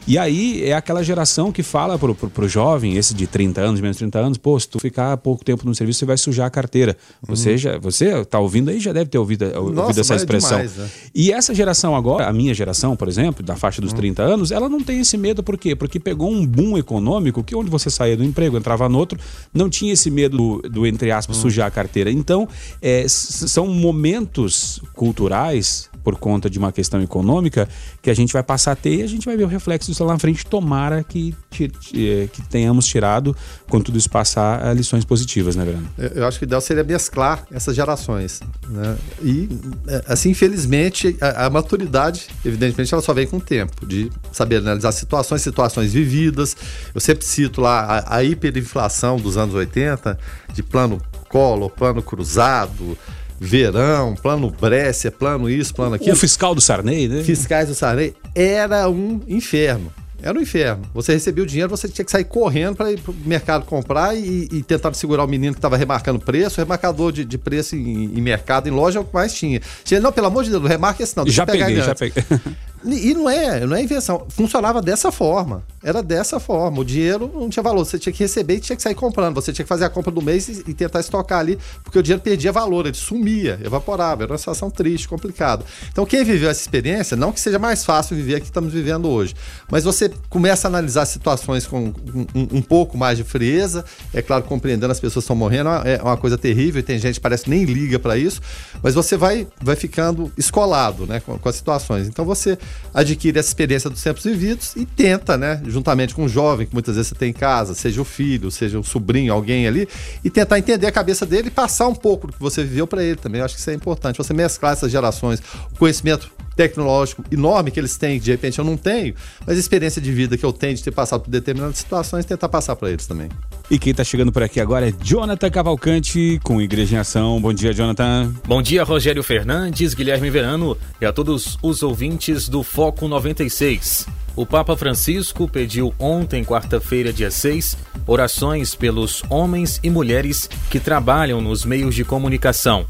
E 0.09 0.16
aí 0.16 0.64
é 0.64 0.73
aquela 0.73 1.03
geração 1.05 1.53
que 1.53 1.62
fala 1.62 1.99
pro, 1.99 2.14
pro, 2.14 2.31
pro 2.31 2.49
jovem, 2.49 2.97
esse 2.97 3.12
de 3.12 3.27
30 3.27 3.61
anos, 3.61 3.79
menos 3.79 3.99
30 3.99 4.18
anos, 4.18 4.38
pô, 4.38 4.59
se 4.59 4.66
tu 4.66 4.79
ficar 4.79 5.14
pouco 5.18 5.44
tempo 5.44 5.66
no 5.66 5.75
serviço, 5.75 5.99
você 5.99 6.07
vai 6.07 6.16
sujar 6.16 6.47
a 6.47 6.51
carteira. 6.51 6.97
Você 7.27 7.51
uhum. 7.51 7.57
já, 7.59 7.79
você 7.79 8.25
tá 8.25 8.38
ouvindo 8.38 8.71
aí, 8.71 8.81
já 8.81 8.90
deve 8.90 9.11
ter 9.11 9.18
ouvido, 9.18 9.44
ouvido 9.55 9.75
Nossa, 9.75 10.01
essa 10.01 10.16
expressão. 10.16 10.61
É 10.61 10.62
demais, 10.62 10.77
né? 10.79 10.88
E 11.14 11.31
essa 11.31 11.55
geração 11.55 11.94
agora, 11.94 12.27
a 12.27 12.33
minha 12.33 12.55
geração, 12.55 12.97
por 12.97 13.07
exemplo, 13.07 13.44
da 13.44 13.55
faixa 13.55 13.83
dos 13.83 13.90
uhum. 13.90 13.99
30 13.99 14.23
anos, 14.23 14.51
ela 14.51 14.66
não 14.66 14.83
tem 14.83 14.99
esse 14.99 15.18
medo, 15.18 15.42
por 15.42 15.59
quê? 15.59 15.77
Porque 15.77 16.01
pegou 16.01 16.33
um 16.33 16.47
boom 16.47 16.79
econômico 16.79 17.44
que 17.44 17.55
onde 17.55 17.68
você 17.68 17.90
saía 17.90 18.16
do 18.16 18.25
emprego, 18.25 18.57
entrava 18.57 18.88
no 18.88 18.97
outro, 18.97 19.21
não 19.53 19.68
tinha 19.68 19.92
esse 19.92 20.11
medo 20.11 20.38
do, 20.38 20.68
do 20.71 20.87
entre 20.87 21.11
aspas, 21.11 21.37
uhum. 21.37 21.42
sujar 21.42 21.66
a 21.66 21.71
carteira. 21.71 22.11
Então, 22.11 22.49
é, 22.81 23.05
são 23.09 23.66
momentos 23.66 24.81
culturais 24.94 25.90
por 26.09 26.16
conta 26.16 26.49
de 26.49 26.59
uma 26.59 26.73
questão 26.73 27.03
econômica 27.03 27.68
que 28.01 28.09
a 28.09 28.14
gente 28.14 28.33
vai 28.33 28.42
passar 28.42 28.73
a 28.73 28.75
ter 28.75 29.01
e 29.01 29.03
a 29.03 29.07
gente 29.07 29.27
vai 29.27 29.37
ver 29.37 29.44
o 29.44 29.47
reflexo 29.47 29.90
disso 29.90 30.03
lá 30.03 30.14
na 30.14 30.18
frente. 30.18 30.47
Tomara 30.47 31.05
que, 31.05 31.37
eh, 31.61 32.29
que 32.33 32.40
tenhamos 32.49 32.87
tirado, 32.87 33.37
quando 33.68 33.85
tudo 33.85 33.99
isso 33.99 34.09
passar, 34.09 34.68
eh, 34.68 34.73
lições 34.73 35.05
positivas, 35.05 35.55
né, 35.55 35.66
Verano? 35.66 35.87
Eu 35.99 36.27
acho 36.27 36.38
que 36.38 36.47
o 36.47 36.47
ideal 36.47 36.62
seria 36.62 36.83
mesclar 36.83 37.44
essas 37.53 37.77
gerações. 37.77 38.40
Né? 38.66 38.97
E, 39.23 39.51
eh, 39.87 40.05
assim, 40.07 40.31
infelizmente, 40.31 41.14
a, 41.21 41.44
a, 41.44 41.51
maturidade, 41.51 42.29
evidentemente, 42.42 42.94
ela 42.94 43.03
só 43.03 43.12
vem 43.12 43.27
com 43.27 43.37
o 43.37 43.40
tempo, 43.42 43.85
de 43.85 44.11
saber 44.33 44.57
analisar 44.57 44.92
situações, 44.92 45.42
situações 45.42 45.92
vividas. 45.92 46.57
Eu 46.94 47.03
sempre 47.03 47.27
cito 47.27 47.61
lá 47.61 47.81
a, 47.83 48.16
a 48.16 48.25
hiperinflação 48.25 49.18
dos 49.18 49.37
anos 49.37 49.55
80, 49.55 50.18
de 50.55 50.62
plano 50.62 51.03
Collor, 51.29 51.68
plano 51.68 52.03
cruzado, 52.03 52.97
verão, 53.40 54.14
plano 54.14 54.51
Brescia, 54.51 55.11
plano 55.11 55.48
isso, 55.48 55.74
plano 55.74 55.94
aquilo. 55.94 56.12
O 56.12 56.16
fiscal 56.16 56.55
do 56.55 56.61
Sarney, 56.61 57.09
né? 57.09 57.22
Fiscais 57.22 57.68
do 57.68 57.74
Sarney. 57.74 58.14
Era 58.35 58.88
um 58.88 59.20
inferno. 59.29 59.92
Era 60.20 60.37
um 60.37 60.42
inferno. 60.42 60.83
Você 60.92 61.12
recebia 61.12 61.44
o 61.44 61.46
dinheiro, 61.46 61.70
você 61.70 61.88
tinha 61.88 62.05
que 62.05 62.11
sair 62.11 62.24
correndo 62.24 62.74
para 62.74 62.90
ir 62.90 62.98
para 62.98 63.12
o 63.12 63.14
mercado 63.24 63.64
comprar 63.64 64.16
e, 64.16 64.48
e, 64.51 64.62
tentar 64.64 64.92
segurar 64.94 65.24
o 65.24 65.29
menino 65.29 65.55
que 65.55 65.59
estava 65.59 65.77
remarcando 65.77 66.18
preço. 66.18 66.61
O 66.61 66.64
remarcador 66.64 67.12
de, 67.12 67.24
de 67.24 67.38
preço 67.38 67.77
em, 67.77 68.05
em, 68.07 68.20
mercado, 68.20 68.68
em 68.68 68.72
loja, 68.72 68.98
é 68.98 69.03
o 69.03 69.05
que 69.05 69.14
mais 69.14 69.33
tinha. 69.33 69.61
Tinha, 69.85 70.01
não, 70.01 70.11
pelo 70.11 70.27
amor 70.27 70.42
de 70.42 70.51
Deus, 70.51 70.61
não 70.61 70.68
remarque 70.68 71.05
esse 71.05 71.16
não. 71.16 71.24
já 71.29 71.46
peguei, 71.46 71.77
já 71.77 71.94
peguei. 71.94 72.24
E 72.96 73.14
não 73.14 73.29
é, 73.29 73.66
não 73.66 73.77
é 73.77 73.83
invenção. 73.83 74.27
Funcionava 74.29 74.81
dessa 74.81 75.12
forma. 75.12 75.62
Era 75.83 76.03
dessa 76.03 76.40
forma. 76.40 76.81
O 76.81 76.85
dinheiro 76.85 77.31
não 77.35 77.48
tinha 77.48 77.62
valor. 77.62 77.85
Você 77.85 77.98
tinha 77.98 78.12
que 78.12 78.22
receber 78.22 78.57
e 78.57 78.61
tinha 78.61 78.77
que 78.77 78.83
sair 78.83 78.94
comprando. 78.94 79.35
Você 79.35 79.53
tinha 79.53 79.64
que 79.64 79.68
fazer 79.68 79.85
a 79.85 79.90
compra 79.90 80.11
do 80.11 80.22
mês 80.22 80.48
e, 80.48 80.64
e 80.66 80.74
tentar 80.74 81.01
estocar 81.01 81.40
ali, 81.40 81.59
porque 81.85 81.98
o 81.98 82.03
dinheiro 82.03 82.22
perdia 82.22 82.51
valor, 82.51 82.87
ele 82.87 82.96
sumia, 82.96 83.59
evaporava. 83.62 84.22
Era 84.22 84.33
uma 84.33 84.38
situação 84.38 84.70
triste, 84.70 85.09
complicada. 85.09 85.64
Então, 85.90 86.05
quem 86.07 86.24
viveu 86.24 86.48
essa 86.48 86.61
experiência, 86.61 87.16
não 87.16 87.33
que 87.33 87.40
seja 87.40 87.59
mais 87.59 87.85
fácil 87.85 88.16
viver 88.16 88.37
a 88.37 88.40
que 88.40 88.46
estamos 88.46 88.72
vivendo 88.72 89.09
hoje, 89.09 89.35
mas 89.70 89.85
você 89.85 90.11
começa 90.29 90.66
a 90.66 90.70
analisar 90.70 91.07
situações 91.07 91.66
com 91.66 91.92
um, 92.35 92.57
um, 92.57 92.62
pouco 92.62 92.96
mais 92.96 93.18
de 93.18 93.24
frieza. 93.24 93.85
É 94.12 94.22
claro, 94.22 94.44
compreendendo 94.44 94.90
as 94.90 95.01
pessoas 95.01 95.24
estão 95.24 95.37
morrendo, 95.37 95.68
é 95.85 96.01
uma 96.03 96.16
coisa 96.16 96.38
terrível 96.38 96.81
e 96.81 96.83
tem 96.83 96.98
gente 96.98 97.14
que 97.14 97.20
parece 97.20 97.48
nem 97.48 97.64
liga 97.64 97.98
para 97.98 98.16
isso, 98.16 98.40
mas 98.83 98.94
você 98.94 99.16
vai, 99.16 99.46
vai 99.61 99.77
ficando 99.77 100.33
escolado 100.37 101.07
né, 101.07 101.20
com, 101.20 101.38
com 101.38 101.48
as 101.48 101.55
situações. 101.55 102.09
Então, 102.09 102.24
você 102.24 102.59
adquire 102.93 103.38
essa 103.38 103.49
experiência 103.49 103.88
dos 103.91 104.03
tempos 104.03 104.25
vividos 104.25 104.75
e 104.77 104.85
tenta, 104.85 105.37
né, 105.37 105.61
juntamente 105.67 106.14
com 106.14 106.25
um 106.25 106.29
jovem 106.29 106.67
que 106.67 106.75
muitas 106.75 106.97
vezes 106.97 107.09
você 107.09 107.14
tem 107.14 107.31
em 107.31 107.33
casa, 107.33 107.75
seja 107.75 108.01
o 108.01 108.05
filho, 108.05 108.51
seja 108.51 108.79
o 108.79 108.85
sobrinho, 108.85 109.33
alguém 109.33 109.67
ali, 109.67 109.88
e 110.25 110.31
tentar 110.31 110.59
entender 110.59 110.87
a 110.87 110.93
cabeça 110.93 111.27
dele 111.27 111.49
e 111.49 111.51
passar 111.51 111.88
um 111.88 111.95
pouco 111.95 112.27
do 112.27 112.33
que 112.33 112.41
você 112.41 112.62
viveu 112.62 112.87
para 112.87 113.03
ele 113.03 113.17
também. 113.17 113.41
Eu 113.41 113.45
acho 113.45 113.55
que 113.55 113.61
isso 113.61 113.71
é 113.71 113.75
importante. 113.75 114.19
Você 114.19 114.33
mesclar 114.33 114.73
essas 114.73 114.91
gerações, 114.91 115.41
o 115.73 115.79
conhecimento 115.79 116.31
tecnológico 116.59 117.23
enorme 117.31 117.71
que 117.71 117.79
eles 117.79 117.97
têm, 117.97 118.18
que 118.18 118.25
de 118.25 118.33
repente 118.33 118.59
eu 118.59 118.64
não 118.64 118.77
tenho, 118.77 119.14
mas 119.47 119.57
a 119.57 119.61
experiência 119.61 120.03
de 120.03 120.11
vida 120.11 120.37
que 120.37 120.44
eu 120.44 120.53
tenho 120.53 120.75
de 120.75 120.83
ter 120.83 120.90
passado 120.90 121.21
por 121.21 121.31
determinadas 121.31 121.79
situações, 121.79 122.25
tentar 122.25 122.49
passar 122.49 122.75
para 122.75 122.90
eles 122.90 123.07
também. 123.07 123.29
E 123.71 123.79
quem 123.79 123.92
está 123.92 124.03
chegando 124.03 124.33
por 124.33 124.42
aqui 124.42 124.61
agora 124.61 124.88
é 124.88 124.92
Jonathan 125.01 125.51
Cavalcante, 125.51 126.40
com 126.42 126.61
Igreja 126.61 126.97
em 126.97 126.99
Ação. 126.99 127.40
Bom 127.40 127.53
dia, 127.53 127.73
Jonathan. 127.73 128.35
Bom 128.44 128.61
dia, 128.61 128.83
Rogério 128.83 129.23
Fernandes, 129.23 129.94
Guilherme 129.94 130.31
Verano 130.31 130.77
e 131.01 131.07
a 131.07 131.12
todos 131.12 131.57
os 131.62 131.85
ouvintes 131.85 132.49
do 132.49 132.64
Foco 132.64 133.07
96. 133.07 134.09
O 134.35 134.44
Papa 134.44 134.77
Francisco 134.77 135.47
pediu 135.47 135.94
ontem, 135.97 136.44
quarta-feira, 136.44 137.12
dia 137.12 137.31
6, 137.31 137.77
orações 138.05 138.75
pelos 138.75 139.23
homens 139.31 139.79
e 139.83 139.90
mulheres 139.90 140.51
que 140.71 140.81
trabalham 140.81 141.40
nos 141.40 141.64
meios 141.64 141.94
de 141.94 142.05
comunicação. 142.05 142.85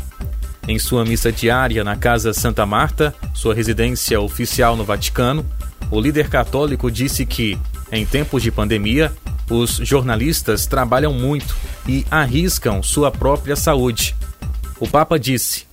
Em 0.68 0.78
sua 0.78 1.02
missa 1.02 1.33
diária 1.33 1.83
na 1.83 1.96
Casa 1.96 2.35
Santa 2.35 2.66
Marta, 2.66 3.14
sua 3.33 3.54
residência 3.54 4.20
oficial 4.20 4.76
no 4.76 4.85
Vaticano, 4.85 5.42
o 5.90 5.98
líder 5.98 6.28
católico 6.28 6.90
disse 6.90 7.24
que, 7.24 7.59
em 7.90 8.04
tempos 8.04 8.42
de 8.42 8.50
pandemia, 8.50 9.11
os 9.48 9.76
jornalistas 9.76 10.66
trabalham 10.66 11.11
muito 11.14 11.57
e 11.88 12.04
arriscam 12.11 12.83
sua 12.83 13.11
própria 13.11 13.57
saúde. 13.57 14.14
O 14.78 14.87
Papa 14.87 15.18
disse: 15.18 15.64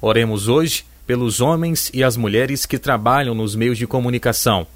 Oremos 0.00 0.46
hoje 0.46 0.84
pelos 1.04 1.40
homens 1.40 1.90
e 1.92 2.04
as 2.04 2.16
mulheres 2.16 2.64
que 2.64 2.78
trabalham 2.78 3.34
nos 3.34 3.56
meios 3.56 3.76
de 3.76 3.88
comunicação. 3.88 4.68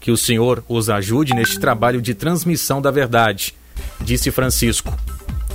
Que 0.00 0.10
o 0.10 0.16
Senhor 0.16 0.64
os 0.66 0.88
ajude 0.88 1.34
neste 1.34 1.60
trabalho 1.60 2.00
de 2.00 2.14
transmissão 2.14 2.80
da 2.80 2.90
verdade, 2.90 3.54
disse 4.00 4.30
Francisco. 4.30 4.96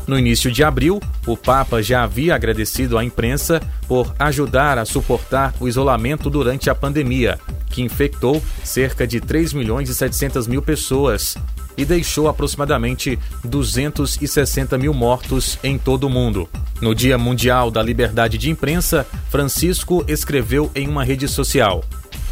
No 0.10 0.18
início 0.18 0.52
de 0.52 0.64
abril, 0.64 1.00
o 1.28 1.38
Papa 1.38 1.84
já 1.84 2.02
havia 2.02 2.34
agradecido 2.34 2.98
à 2.98 3.04
imprensa 3.06 3.62
por 3.88 4.12
ajudar 4.18 4.80
a 4.80 4.84
suportar 4.84 5.54
o 5.60 5.68
isolamento 5.68 6.32
durante 6.32 6.68
a 6.68 6.74
pandemia, 6.74 7.38
que 7.70 7.84
infectou 7.84 8.42
cerca 8.64 9.06
de 9.06 9.22
3 9.22 9.54
milhões 9.54 9.88
e 9.88 9.94
700 9.94 10.48
mil 10.48 10.64
pessoas 10.64 11.38
e 11.78 11.86
deixou 11.86 12.28
aproximadamente 12.28 13.20
260 13.44 14.80
mil 14.80 14.96
mortos 14.96 15.60
em 15.64 15.78
todo 15.78 16.06
o 16.06 16.10
mundo. 16.10 16.50
No 16.82 16.96
Dia 16.96 17.16
Mundial 17.16 17.70
da 17.70 17.84
Liberdade 17.84 18.40
de 18.40 18.50
Imprensa, 18.50 19.06
Francisco 19.30 20.04
escreveu 20.08 20.72
em 20.74 20.88
uma 20.88 21.04
rede 21.04 21.28
social: 21.28 21.84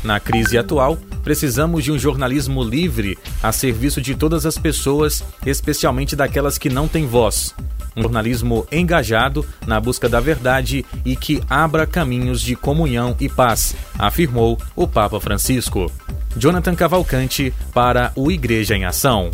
Na 0.04 0.20
crise 0.20 0.58
atual, 0.58 0.98
precisamos 1.24 1.84
de 1.84 1.92
um 1.92 2.00
jornalismo 2.00 2.64
livre 2.64 3.18
a 3.42 3.52
serviço 3.52 4.02
de 4.02 4.16
todas 4.16 4.46
as 4.46 4.58
pessoas, 4.58 5.24
especialmente 5.46 6.16
daquelas 6.16 6.58
que 6.58 6.70
não 6.70 6.88
têm 6.88 7.06
voz 7.06 7.54
um 7.98 8.04
jornalismo 8.04 8.68
engajado 8.72 9.46
na 9.66 9.80
busca 9.80 10.08
da 10.08 10.20
verdade 10.20 10.86
e 11.04 11.16
que 11.16 11.42
abra 11.50 11.88
caminhos 11.88 12.40
de 12.42 12.56
comunhão 12.56 13.16
e 13.20 13.28
paz, 13.28 13.76
afirmou 13.98 14.58
o 14.76 14.88
Papa 14.88 15.20
Francisco. 15.20 15.92
Jonathan 16.38 16.76
Cavalcante 16.76 17.52
para 17.74 18.12
o 18.16 18.32
Igreja 18.32 18.76
em 18.76 18.86
Ação. 18.86 19.32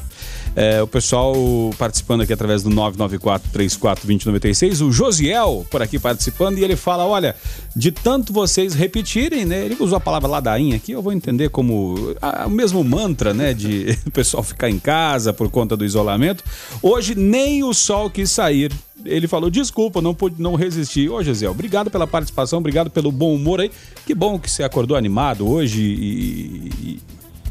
É, 0.55 0.81
o 0.81 0.87
pessoal 0.87 1.33
participando 1.77 2.21
aqui 2.21 2.31
através 2.31 2.61
do 2.61 2.69
994-34-2096. 2.69 4.85
O 4.85 4.91
Josiel 4.91 5.65
por 5.69 5.81
aqui 5.81 5.97
participando 5.97 6.59
e 6.59 6.63
ele 6.63 6.75
fala: 6.75 7.05
olha, 7.05 7.35
de 7.75 7.91
tanto 7.91 8.31
vocês 8.31 8.75
repetirem, 8.75 9.45
né? 9.45 9.65
Ele 9.65 9.75
usou 9.79 9.97
a 9.97 10.01
palavra 10.01 10.29
ladainha 10.29 10.75
aqui, 10.75 10.91
eu 10.91 11.01
vou 11.01 11.11
entender 11.11 11.49
como 11.49 12.15
a, 12.21 12.45
o 12.45 12.51
mesmo 12.51 12.83
mantra, 12.83 13.33
né? 13.33 13.51
De 13.53 13.97
o 14.05 14.11
pessoal 14.11 14.43
ficar 14.43 14.69
em 14.69 14.77
casa 14.77 15.33
por 15.33 15.49
conta 15.49 15.75
do 15.75 15.83
isolamento. 15.83 16.43
Hoje 16.81 17.15
nem 17.15 17.63
o 17.63 17.73
sol 17.73 18.09
quis 18.09 18.29
sair 18.29 18.71
ele 19.05 19.27
falou: 19.27 19.49
desculpa, 19.49 20.01
não 20.01 20.13
pude 20.13 20.41
não 20.41 20.55
resistir. 20.55 21.09
Ô, 21.09 21.21
Gisele, 21.21 21.51
obrigado 21.51 21.91
pela 21.91 22.07
participação, 22.07 22.59
obrigado 22.59 22.89
pelo 22.89 23.11
bom 23.11 23.35
humor 23.35 23.59
aí. 23.59 23.69
Que 24.05 24.15
bom 24.15 24.39
que 24.39 24.49
você 24.49 24.63
acordou 24.63 24.95
animado 24.95 25.45
hoje 25.47 25.81
e, 25.81 26.71
e 26.81 26.99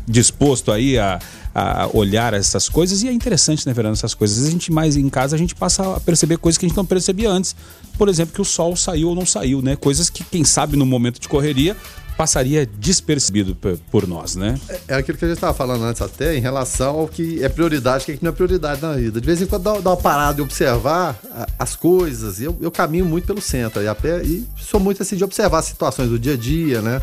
disposto 0.07 0.73
aí 0.73 0.99
a, 0.99 1.19
a, 1.55 1.89
olhar 1.93 2.35
essas 2.35 2.69
coisas. 2.69 3.03
E 3.03 3.09
é 3.09 3.13
interessante, 3.13 3.67
né, 3.67 3.73
Verano, 3.73 3.95
essas 3.95 4.15
coisas. 4.15 4.37
Às 4.37 4.43
vezes 4.45 4.55
a 4.55 4.59
gente 4.59 4.73
mais 4.73 4.97
em 4.97 5.09
casa, 5.09 5.37
a 5.37 5.39
gente 5.39 5.55
passa 5.55 5.97
a 5.97 6.01
perceber 6.01 6.39
coisas 6.39 6.59
que 6.59 6.67
a 6.67 6.69
gente 6.69 6.77
não 6.77 6.87
percebia 6.87 7.31
antes. 7.31 7.55
Por 7.99 8.09
exemplo, 8.09 8.35
que 8.35 8.41
o 8.41 8.45
sol 8.45 8.75
saiu 8.77 9.09
ou 9.09 9.15
não 9.15 9.27
saiu, 9.27 9.61
né? 9.61 9.77
Coisas 9.77 10.09
que, 10.09 10.25
quem 10.25 10.45
sabe, 10.45 10.77
no 10.77 10.87
momento 10.87 11.21
de 11.21 11.29
correria, 11.29 11.77
passaria 12.17 12.67
despercebido 12.67 13.57
por 13.91 14.07
nós, 14.07 14.37
né? 14.37 14.59
É, 14.69 14.81
é 14.89 14.95
aquilo 14.95 15.19
que 15.19 15.25
a 15.25 15.29
gente 15.29 15.37
estava 15.37 15.55
falando 15.55 15.85
antes 15.85 16.01
até, 16.01 16.37
em 16.37 16.41
relação 16.41 17.01
ao 17.01 17.09
que 17.09 17.43
é 17.43 17.49
prioridade 17.49 18.05
e 18.09 18.15
o 18.15 18.19
que 18.19 18.25
não 18.25 18.31
é 18.31 18.35
prioridade 18.35 18.81
na 18.83 18.95
vida. 18.95 19.21
De 19.21 19.27
vez 19.27 19.41
em 19.41 19.47
quando 19.47 19.63
dá, 19.63 19.81
dá 19.81 19.91
uma 19.91 19.97
parada 19.97 20.41
e 20.41 20.43
observar 20.43 21.19
as 21.59 21.75
coisas. 21.75 22.41
Eu, 22.41 22.57
eu 22.61 22.71
caminho 22.71 23.05
muito 23.05 23.27
pelo 23.27 23.41
centro 23.41 23.83
e 23.83 23.89
a 23.89 23.95
pé 23.95 24.23
e 24.23 24.47
sou 24.57 24.79
muito 24.79 25.03
assim 25.03 25.17
de 25.17 25.25
observar 25.25 25.59
as 25.59 25.67
situações 25.67 26.09
do 26.09 26.19
dia 26.19 26.35
a 26.35 26.37
dia, 26.37 26.81
né? 26.81 27.03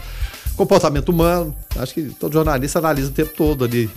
Comportamento 0.59 1.07
humano. 1.07 1.55
Acho 1.77 1.93
que 1.93 2.09
todo 2.19 2.33
jornalista 2.33 2.79
analisa 2.79 3.07
o 3.07 3.13
tempo 3.13 3.33
todo 3.33 3.63
ali 3.63 3.89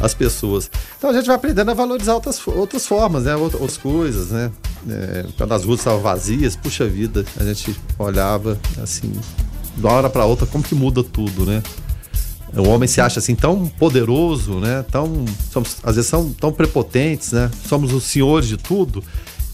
as 0.00 0.12
pessoas. 0.12 0.68
Então 0.98 1.10
a 1.10 1.12
gente 1.12 1.26
vai 1.26 1.36
aprendendo 1.36 1.70
a 1.70 1.74
valorizar 1.74 2.14
outras, 2.14 2.44
outras 2.48 2.84
formas, 2.84 3.22
né? 3.22 3.36
Outras 3.36 3.76
coisas, 3.76 4.30
né? 4.32 4.50
É, 4.90 5.24
quando 5.38 5.52
as 5.52 5.64
ruas 5.64 5.78
estavam 5.78 6.00
vazias, 6.00 6.56
puxa 6.56 6.84
vida, 6.84 7.24
a 7.38 7.44
gente 7.44 7.76
olhava 7.96 8.58
assim, 8.82 9.12
de 9.76 9.80
uma 9.80 9.92
hora 9.92 10.10
para 10.10 10.24
outra, 10.24 10.48
como 10.48 10.64
que 10.64 10.74
muda 10.74 11.04
tudo, 11.04 11.46
né? 11.46 11.62
O 12.56 12.68
homem 12.68 12.88
se 12.88 13.00
acha 13.00 13.20
assim 13.20 13.36
tão 13.36 13.68
poderoso, 13.68 14.58
né? 14.58 14.84
Tão, 14.90 15.24
somos, 15.52 15.76
às 15.84 15.94
vezes 15.94 16.10
são 16.10 16.32
tão 16.32 16.52
prepotentes, 16.52 17.30
né? 17.30 17.48
Somos 17.68 17.92
os 17.92 18.02
senhores 18.02 18.48
de 18.48 18.56
tudo 18.56 19.00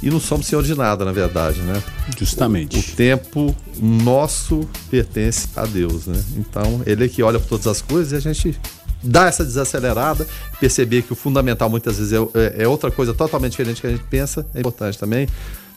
e 0.02 0.10
não 0.10 0.20
somos 0.20 0.46
senhores 0.46 0.68
de 0.68 0.76
nada, 0.76 1.04
na 1.04 1.12
verdade, 1.12 1.60
né? 1.60 1.82
Justamente. 2.16 2.76
O, 2.76 2.80
o, 2.80 2.96
tempo 2.96 3.56
nosso 3.80 4.68
pertence 4.90 5.48
a 5.56 5.64
Deus, 5.64 6.06
né? 6.06 6.22
Então, 6.36 6.82
ele 6.86 7.04
é 7.04 7.08
que 7.08 7.22
olha 7.22 7.38
para 7.38 7.48
todas 7.48 7.66
as 7.66 7.82
coisas 7.82 8.12
e 8.12 8.16
a 8.16 8.32
gente 8.32 8.58
dá 9.02 9.26
essa 9.26 9.44
desacelerada, 9.44 10.26
perceber 10.60 11.02
que 11.02 11.12
o 11.12 11.16
fundamental 11.16 11.68
muitas 11.68 11.98
vezes 11.98 12.12
é, 12.12 12.16
é, 12.16 12.64
é 12.64 12.68
outra 12.68 12.90
coisa 12.90 13.14
totalmente 13.14 13.52
diferente 13.52 13.80
que 13.80 13.86
a 13.86 13.90
gente 13.90 14.04
pensa, 14.04 14.46
é 14.54 14.60
importante 14.60 14.98
também. 14.98 15.28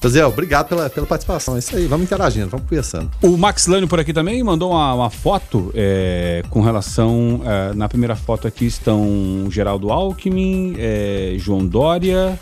José, 0.03 0.25
obrigado 0.25 0.67
pela, 0.67 0.89
pela 0.89 1.05
participação. 1.05 1.55
É 1.55 1.59
isso 1.59 1.75
aí, 1.75 1.85
vamos 1.85 2.05
interagindo, 2.05 2.49
vamos 2.49 2.67
conversando. 2.67 3.11
O 3.21 3.37
Max 3.37 3.67
Lânio 3.67 3.87
por 3.87 3.99
aqui 3.99 4.11
também 4.11 4.41
mandou 4.41 4.71
uma, 4.71 4.95
uma 4.95 5.09
foto 5.11 5.71
é, 5.75 6.43
com 6.49 6.59
relação. 6.61 7.41
É, 7.45 7.73
na 7.75 7.87
primeira 7.87 8.15
foto 8.15 8.47
aqui 8.47 8.65
estão 8.65 9.47
Geraldo 9.51 9.91
Alckmin, 9.91 10.73
é, 10.79 11.35
João 11.37 11.63
Dória. 11.67 12.39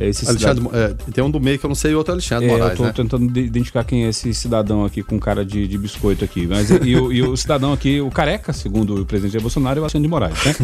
Esse 0.00 0.28
Alexandre, 0.28 0.62
cidadão... 0.62 0.80
é, 0.80 1.12
tem 1.12 1.22
um 1.22 1.30
do 1.30 1.38
meio 1.38 1.58
que 1.58 1.66
eu 1.66 1.68
não 1.68 1.74
sei 1.74 1.92
e 1.92 1.94
outro 1.94 2.12
é 2.12 2.14
Alexandre 2.14 2.46
é, 2.46 2.52
Moraes. 2.52 2.70
Eu 2.72 2.76
tô 2.76 2.82
né? 2.84 2.92
tentando 2.92 3.38
identificar 3.38 3.84
quem 3.84 4.04
é 4.04 4.08
esse 4.08 4.32
cidadão 4.32 4.84
aqui 4.84 5.02
com 5.02 5.18
cara 5.18 5.44
de, 5.44 5.68
de 5.68 5.78
biscoito 5.78 6.24
aqui. 6.24 6.46
Mas, 6.46 6.70
e, 6.70 6.96
o, 6.96 7.12
e 7.12 7.22
o 7.22 7.36
cidadão 7.36 7.72
aqui, 7.72 8.00
o 8.00 8.10
careca, 8.10 8.52
segundo 8.52 9.00
o 9.00 9.06
presidente 9.06 9.40
Bolsonaro, 9.40 9.78
é 9.78 9.80
o 9.80 9.84
Alexandre 9.84 10.06
de 10.06 10.10
Moraes, 10.10 10.44
né? 10.44 10.54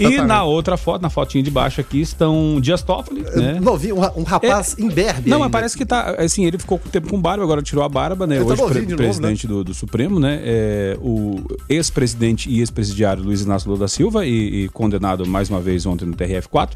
e 0.00 0.20
na 0.22 0.44
outra 0.44 0.76
foto, 0.76 1.02
na 1.02 1.10
fotinha 1.10 1.42
de 1.42 1.50
baixo 1.50 1.80
aqui, 1.80 2.00
estão 2.00 2.58
Dias 2.60 2.82
Toffoli, 2.82 3.22
né? 3.22 3.60
Novinho, 3.60 3.96
um, 3.96 4.20
um 4.20 4.22
rapaz 4.22 4.76
é, 4.78 4.82
imberbe. 4.82 5.28
Não, 5.28 5.36
ainda. 5.36 5.38
mas 5.38 5.52
parece 5.52 5.76
que 5.76 5.84
tá. 5.84 6.16
Assim, 6.18 6.44
ele 6.44 6.58
ficou 6.58 6.78
com 6.78 6.88
tempo 6.88 7.08
com 7.08 7.20
barba, 7.20 7.44
agora 7.44 7.62
tirou 7.62 7.84
a 7.84 7.88
barba, 7.88 8.26
né? 8.26 8.40
Hoje, 8.40 8.62
pre 8.62 8.96
presidente 8.96 9.46
novo, 9.46 9.58
né? 9.58 9.64
do, 9.64 9.64
do, 9.64 9.74
Supremo, 9.74 10.18
né? 10.18 10.40
É, 10.42 10.98
o 11.00 11.36
ex-presidente 11.68 12.50
e 12.50 12.60
ex-presidiário 12.60 13.22
Luiz 13.22 13.42
Inácio 13.42 13.68
Lula 13.68 13.80
da 13.80 13.88
Silva 13.88 14.24
e, 14.26 14.64
e 14.64 14.68
condenado 14.68 15.26
mais 15.26 15.50
uma 15.50 15.60
vez 15.60 15.84
ontem 15.86 16.06
no 16.06 16.14
TRF4. 16.14 16.70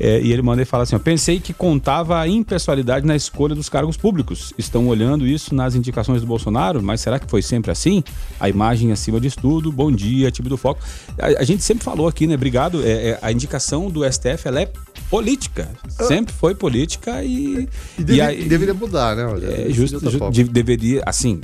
É, 0.00 0.20
e 0.20 0.32
ele 0.32 0.42
manda 0.42 0.62
e 0.62 0.64
fala 0.64 0.82
assim: 0.84 0.96
ó, 0.96 0.98
pensei 0.98 1.38
que 1.38 1.52
contava 1.52 2.18
a 2.18 2.26
impessoalidade 2.28 3.06
na 3.06 3.14
escolha 3.14 3.54
dos 3.54 3.68
cargos 3.68 3.96
públicos. 3.96 4.52
Estão 4.58 4.86
olhando 4.88 5.26
isso 5.26 5.54
nas 5.54 5.74
indicações 5.74 6.20
do 6.20 6.26
Bolsonaro, 6.26 6.82
mas 6.82 7.00
será 7.00 7.18
que 7.18 7.28
foi 7.30 7.42
sempre 7.42 7.70
assim? 7.70 8.02
A 8.40 8.48
imagem 8.48 8.90
acima 8.92 9.20
de 9.20 9.30
tudo. 9.30 9.70
Bom 9.70 9.90
dia, 9.92 10.30
time 10.30 10.48
do 10.48 10.56
Foco. 10.56 10.80
A, 11.18 11.40
a 11.42 11.44
gente 11.44 11.62
sempre 11.62 11.84
falou 11.84 12.08
aqui, 12.08 12.26
né? 12.26 12.34
Obrigado. 12.34 12.82
É, 12.84 13.10
é, 13.10 13.18
a 13.22 13.30
indicação 13.30 13.88
do 13.90 14.02
STF 14.10 14.46
ela 14.48 14.60
é 14.62 14.72
política. 15.10 15.68
Sempre 15.88 16.32
foi 16.34 16.54
política 16.54 17.22
e. 17.22 17.68
E, 17.98 18.02
deve- 18.02 18.14
e 18.14 18.20
aí- 18.20 18.44
deveria 18.44 18.74
mudar, 18.74 19.14
né? 19.14 19.24
Olha, 19.26 19.46
é, 19.46 19.64
de 19.68 19.72
justo, 19.72 20.10
ju- 20.10 20.30
de- 20.30 20.44
deveria, 20.44 21.02
assim, 21.06 21.40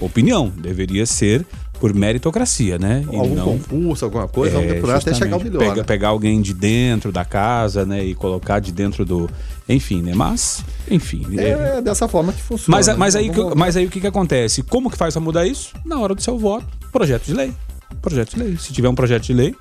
opinião, 0.00 0.48
deveria 0.48 1.06
ser 1.06 1.46
por 1.80 1.92
meritocracia, 1.94 2.78
né? 2.78 3.04
E 3.12 3.16
Algum 3.16 3.34
não 3.34 3.44
concurso, 3.58 4.04
alguma 4.04 4.26
coisa, 4.28 4.54
vamos 4.56 4.70
é, 4.70 4.74
depurar 4.74 4.96
até 4.98 5.12
chegar 5.14 5.34
ao 5.36 5.40
milhão. 5.42 5.58
pega- 5.58 5.74
né? 5.76 5.82
pegar 5.82 6.08
alguém 6.08 6.40
de 6.40 6.52
dentro 6.54 7.12
da 7.12 7.24
casa, 7.24 7.84
né? 7.84 8.04
E 8.04 8.14
colocar 8.14 8.60
de 8.60 8.72
dentro 8.72 9.04
do. 9.04 9.28
Enfim, 9.68 10.00
né? 10.02 10.12
Mas, 10.14 10.64
enfim. 10.90 11.26
é- 11.38 11.76
É, 11.78 11.82
dessa 11.82 12.06
forma 12.08 12.32
que 12.32 12.40
funciona. 12.42 12.76
mas, 12.76 12.88
mas, 12.96 13.14
né? 13.14 13.20
aí, 13.20 13.30
que- 13.30 13.36
Vamos- 13.36 13.54
mas 13.54 13.76
aí 13.76 13.86
o 13.86 13.90
que, 13.90 14.00
que 14.00 14.06
acontece? 14.06 14.62
Como 14.62 14.90
que 14.90 14.96
faz 14.96 15.14
pra 15.14 15.20
mudar 15.20 15.46
isso? 15.46 15.74
Na 15.84 15.98
hora 15.98 16.14
do 16.14 16.22
seu 16.22 16.38
voto, 16.38 16.66
projeto 16.92 17.24
de 17.24 17.34
lei. 17.34 17.52
Projeto 18.00 18.34
de 18.34 18.42
lei. 18.42 18.56
Se 18.58 18.72
tiver 18.72 18.88
um 18.88 18.94
projeto 18.94 19.24
de 19.24 19.32
lei, 19.32 19.54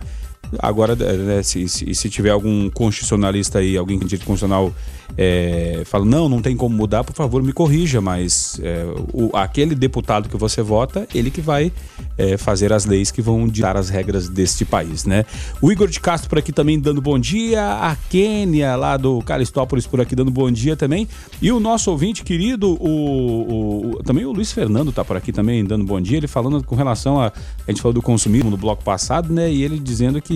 agora, 0.60 0.96
né, 0.96 1.42
se, 1.44 1.68
se, 1.68 1.94
se 1.94 2.10
tiver 2.10 2.30
algum 2.32 2.70
constitucionalista 2.70 3.60
aí, 3.60 3.78
alguém 3.78 3.98
que 4.00 4.06
direito 4.06 4.26
constitucional 4.26 4.74
é, 5.18 5.84
fala, 5.86 6.04
não, 6.04 6.28
não 6.28 6.42
tem 6.42 6.56
como 6.58 6.76
mudar, 6.76 7.04
por 7.04 7.14
favor, 7.16 7.42
me 7.44 7.54
corrija, 7.54 8.02
mas 8.02 8.60
é, 8.62 8.86
o, 9.14 9.30
aquele 9.36 9.76
deputado 9.76 10.28
que 10.28 10.36
você 10.38 10.62
vota, 10.62 11.08
ele 11.14 11.30
que 11.32 11.42
vai 11.42 11.72
é, 12.18 12.38
fazer 12.38 12.74
as 12.74 12.86
leis 12.86 13.12
que 13.12 13.22
vão 13.22 13.48
ditar 13.48 13.78
as 13.78 13.90
regras 13.90 14.28
deste 14.28 14.66
país, 14.66 15.06
né? 15.06 15.26
O 15.62 15.72
Igor 15.72 15.88
de 15.88 16.00
Castro 16.00 16.30
por 16.30 16.38
aqui 16.40 16.52
também 16.52 16.80
dando 16.80 17.02
bom 17.02 17.18
dia, 17.20 17.62
a 17.64 17.96
Kênia 18.10 18.76
lá 18.76 18.98
do 18.98 19.22
Calistópolis 19.22 19.86
por 19.86 20.02
aqui 20.02 20.16
dando 20.16 20.32
bom 20.32 20.52
dia 20.52 20.76
também, 20.76 21.08
e 21.42 21.52
o 21.52 21.60
nosso 21.60 21.92
ouvinte 21.92 22.24
querido, 22.24 22.72
o, 22.72 22.90
o- 22.90 23.92
o- 23.98 24.04
também 24.04 24.26
o 24.26 24.32
Luiz 24.32 24.52
Fernando 24.52 24.92
tá 24.92 25.04
por 25.06 25.16
aqui 25.18 25.32
também 25.32 25.64
dando 25.64 25.86
bom 25.86 26.02
dia, 26.02 26.18
ele 26.18 26.28
falando 26.28 26.64
com 26.64 26.76
relação 26.76 27.22
a, 27.22 27.28
a 27.68 27.72
gente 27.72 27.82
falou 27.82 27.94
do 27.94 28.02
consumismo 28.02 28.50
no 28.50 28.58
bloco 28.58 28.84
passado, 28.84 29.32
né, 29.34 29.52
e 29.52 29.64
ele 29.64 29.80
dizendo 29.80 30.22
que 30.22 30.35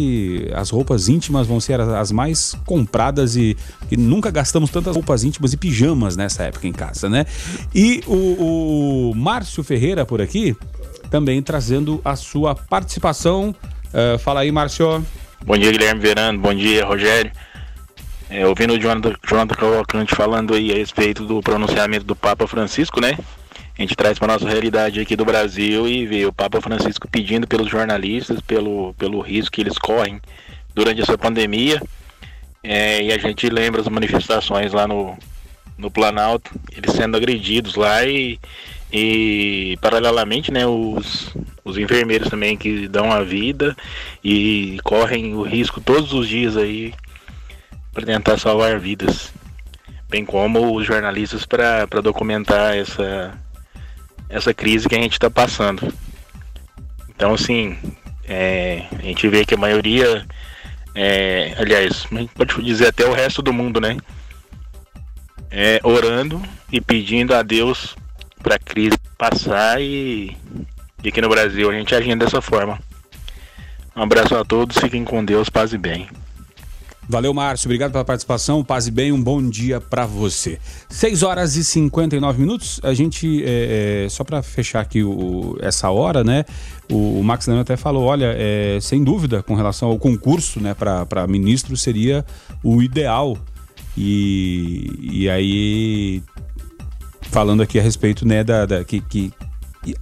as 0.54 0.70
roupas 0.70 1.10
íntimas 1.10 1.48
vão 1.48 1.60
ser 1.60 1.80
as, 1.80 2.12
mais 2.12 2.56
compradas 2.66 3.36
e, 3.36 3.56
e 3.92 3.98
nunca 3.98 4.32
gastamos 4.32 4.70
tantas 4.70 4.96
roupas 4.96 5.24
íntimas 5.24 5.54
e 5.54 5.58
pijamas 5.58 6.16
nessa 6.16 6.44
época 6.44 6.68
em 6.68 6.74
casa, 6.74 7.10
né? 7.10 7.26
E 7.74 8.04
o, 8.08 9.12
o 9.12 9.16
Márcio 9.16 9.64
Ferreira 9.64 10.06
por 10.06 10.22
aqui 10.22 10.56
também 11.10 11.42
trazendo 11.42 12.02
a 12.06 12.16
sua 12.16 12.56
participação. 12.56 13.56
Eh, 13.94 14.18
fala 14.20 14.42
aí, 14.42 14.52
Márcio. 14.52 15.06
Bom 15.46 15.58
dia, 15.58 15.72
Guilherme 15.72 16.02
Verano. 16.02 16.40
Bom 16.40 16.54
dia, 16.54 16.86
Rogério. 16.86 17.32
É, 18.30 18.46
ouvindo 18.46 18.74
o 18.74 18.80
Jonathan, 18.80 19.16
Jonathan 19.28 19.56
Cavalcante 19.56 20.16
falando 20.16 20.54
aí 20.54 20.72
a 20.72 20.76
respeito 20.76 21.26
do 21.26 21.42
pronunciamento 21.42 22.06
do 22.06 22.16
Papa 22.16 22.46
Francisco, 22.46 23.02
né? 23.02 23.18
A 23.80 23.82
gente 23.82 23.96
traz 23.96 24.20
para 24.20 24.34
nossa 24.34 24.46
realidade 24.46 25.00
aqui 25.00 25.16
do 25.16 25.24
Brasil 25.24 25.88
e 25.88 26.06
vê 26.06 26.26
o 26.26 26.34
Papa 26.34 26.60
Francisco 26.60 27.08
pedindo 27.08 27.48
pelos 27.48 27.70
jornalistas, 27.70 28.42
pelo, 28.42 28.94
pelo 28.96 29.22
risco 29.22 29.54
que 29.54 29.62
eles 29.62 29.78
correm 29.78 30.20
durante 30.76 31.02
essa 31.02 31.18
pandemia. 31.18 31.82
É, 32.62 33.02
e 33.02 33.14
a 33.14 33.18
gente 33.18 33.50
lembra 33.50 33.80
as 33.80 33.88
manifestações 33.88 34.74
lá 34.74 34.86
no, 34.86 35.18
no 35.78 35.90
Planalto, 35.90 36.52
eles 36.76 36.92
sendo 36.94 37.16
agredidos 37.16 37.76
lá 37.76 38.06
e, 38.06 38.38
e 38.92 39.78
paralelamente, 39.80 40.52
né, 40.52 40.68
os, 40.68 41.34
os 41.64 41.78
enfermeiros 41.78 42.28
também 42.28 42.58
que 42.58 42.86
dão 42.86 43.14
a 43.14 43.24
vida 43.24 43.78
e 44.22 44.78
correm 44.84 45.36
o 45.36 45.42
risco 45.42 45.80
todos 45.80 46.12
os 46.12 46.28
dias 46.28 46.58
aí 46.58 46.94
para 47.94 48.06
tentar 48.06 48.38
salvar 48.38 48.78
vidas, 48.78 49.32
bem 50.10 50.26
como 50.26 50.76
os 50.76 50.86
jornalistas 50.86 51.46
para 51.46 52.02
documentar 52.04 52.76
essa 52.76 53.34
essa 54.30 54.54
crise 54.54 54.88
que 54.88 54.96
a 54.96 55.02
gente 55.02 55.14
está 55.14 55.30
passando. 55.30 55.92
Então, 57.10 57.34
assim, 57.34 57.78
é, 58.26 58.86
a 58.98 59.02
gente 59.02 59.28
vê 59.28 59.44
que 59.44 59.56
a 59.56 59.58
maioria, 59.58 60.26
é, 60.96 61.56
aliás, 61.58 62.06
a 62.12 62.16
gente 62.16 62.34
pode 62.34 62.64
dizer 62.64 62.88
até 62.88 63.06
o 63.06 63.14
resto 63.14 63.42
do 63.42 63.52
mundo, 63.52 63.82
né? 63.82 63.98
É, 65.52 65.80
orando 65.84 66.42
e 66.72 66.80
pedindo 66.80 67.34
a 67.34 67.42
Deus 67.42 67.96
para 68.42 68.56
a 68.56 68.60
crise 68.60 68.98
passar 69.18 69.82
e, 69.82 70.38
e 71.04 71.10
aqui 71.10 71.20
no 71.20 71.28
Brasil 71.28 71.70
a 71.70 71.74
gente 71.74 71.96
agindo 71.96 72.24
dessa 72.24 72.40
forma. 72.40 72.80
Um 73.96 74.04
abraço 74.04 74.36
a 74.36 74.46
todos, 74.46 74.78
fiquem 74.78 75.04
com 75.04 75.26
Deus, 75.26 75.50
paz 75.50 75.74
e 75.74 75.78
bem. 75.78 76.08
Valeu, 77.12 77.34
Márcio. 77.34 77.68
Obrigado 77.68 77.92
pela 77.92 78.06
participação. 78.06 78.64
Paz 78.64 78.86
e 78.86 78.92
bem, 78.92 79.12
um 79.12 79.20
bom 79.22 79.42
dia 79.42 79.82
pra 79.82 80.06
você. 80.06 80.60
6 80.90 81.24
horas 81.24 81.56
e 81.56 81.64
59 81.64 82.40
minutos. 82.40 82.80
A 82.84 82.94
gente, 82.94 83.44
é, 83.44 84.04
é, 84.06 84.10
só 84.10 84.24
pra 84.24 84.44
fechar 84.44 84.80
aqui 84.82 85.04
o- 85.04 85.58
essa 85.60 85.90
hora, 85.90 86.24
né? 86.24 86.46
O, 86.92 87.20
o 87.20 87.24
Max 87.24 87.48
Leandro 87.48 87.64
até 87.64 87.76
falou: 87.76 88.04
olha, 88.04 88.36
é, 88.38 88.78
sem 88.80 89.04
dúvida, 89.04 89.42
com 89.42 89.56
relação 89.56 89.90
ao 89.90 89.98
concurso, 89.98 90.60
né, 90.60 90.76
pra 90.76 91.26
ministro, 91.28 91.76
seria 91.76 92.24
o 92.64 92.80
ideal. 92.80 93.36
E, 93.98 94.94
e 95.02 95.30
aí, 95.32 96.22
falando 97.24 97.64
aqui 97.64 97.80
a 97.80 97.82
respeito, 97.82 98.24
né, 98.26 98.44
da, 98.44 98.68
da- 98.68 98.84
que, 98.84 99.02
que 99.02 99.34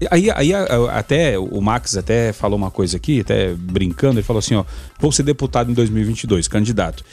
aí, 0.10 0.32
aí 0.32 0.52
até 0.92 1.38
o 1.38 1.62
Max 1.62 1.96
até 1.98 2.34
falou 2.34 2.58
uma 2.58 2.72
coisa 2.72 2.98
aqui, 2.98 3.22
até 3.22 3.54
brincando, 3.54 4.16
ele 4.20 4.24
falou 4.26 4.40
assim, 4.40 4.56
ó, 4.56 4.64
vou 5.00 5.12
ser 5.12 5.24
deputado 5.24 5.70
em 5.72 5.74
2022, 5.74 6.48
candidato. 6.48 7.04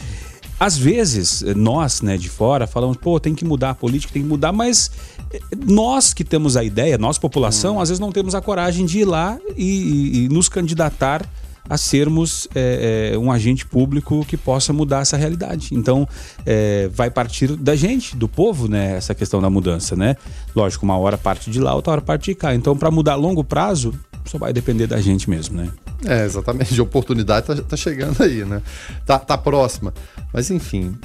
Às 0.59 0.79
vezes, 0.79 1.43
nós, 1.57 2.01
né, 2.01 2.17
de 2.17 2.29
fora, 2.29 2.67
falamos, 2.67 2.97
pô, 2.97 3.19
tem 3.19 3.35
que 3.35 3.45
mudar 3.45 3.71
a 3.71 3.75
política, 3.75 4.13
tem 4.13 4.23
que 4.23 4.29
mudar, 4.29 4.53
mas 4.53 4.91
eh, 5.33 5.41
nós 5.67 6.15
que 6.15 6.23
temos 6.25 6.57
a 6.57 6.63
ideia, 6.63 6.97
nós, 6.97 7.19
população, 7.19 7.81
às 7.81 7.89
vezes 7.89 8.01
não 8.01 8.13
temos 8.13 8.35
a 8.37 8.41
coragem 8.41 8.87
de 8.87 9.01
ir 9.01 9.05
lá 9.05 9.37
e, 9.57 9.65
e- 9.65 10.25
e 10.25 10.29
nos 10.29 10.49
candidatar 10.49 11.29
a 11.69 11.79
sermos 11.79 12.47
eh, 12.55 13.13
eh, 13.13 13.19
um 13.19 13.33
agente 13.33 13.65
público 13.65 14.25
que 14.27 14.37
possa 14.37 14.73
mudar 14.73 15.01
essa 15.01 15.17
realidade. 15.17 15.71
Então, 15.73 16.07
eh, 16.45 16.91
vai 16.93 17.11
partir 17.11 17.57
da 17.57 17.75
gente, 17.75 18.17
do 18.17 18.29
povo, 18.29 18.69
né, 18.69 18.97
essa 18.97 19.15
questão 19.15 19.41
da 19.41 19.49
mudança, 19.49 19.97
né? 19.97 20.17
Lógico, 20.55 20.85
uma 20.85 20.99
hora 20.99 21.17
parte 21.17 21.51
de 21.51 21.59
lá, 21.61 21.75
outra 21.75 21.93
hora 21.93 22.01
parte 22.03 22.27
de 22.27 22.35
cá. 22.35 22.55
Então, 22.55 22.77
para 22.77 22.91
mudar 22.91 23.13
a 23.13 23.17
longo 23.17 23.43
prazo, 23.43 23.95
só 24.25 24.39
vai 24.39 24.53
depender 24.53 24.87
da 24.87 25.01
gente 25.01 25.29
mesmo, 25.29 25.57
né? 25.57 25.71
É, 26.05 26.25
exatamente. 26.25 26.75
De 26.75 26.81
oportunidade 26.81 27.47
tá, 27.47 27.57
tá 27.57 27.77
chegando 27.77 28.23
aí, 28.23 28.45
né? 28.45 28.61
Tá, 29.07 29.19
tá 29.19 29.39
próxima. 29.39 29.93
Mas 30.33 30.51
enfim. 30.51 30.97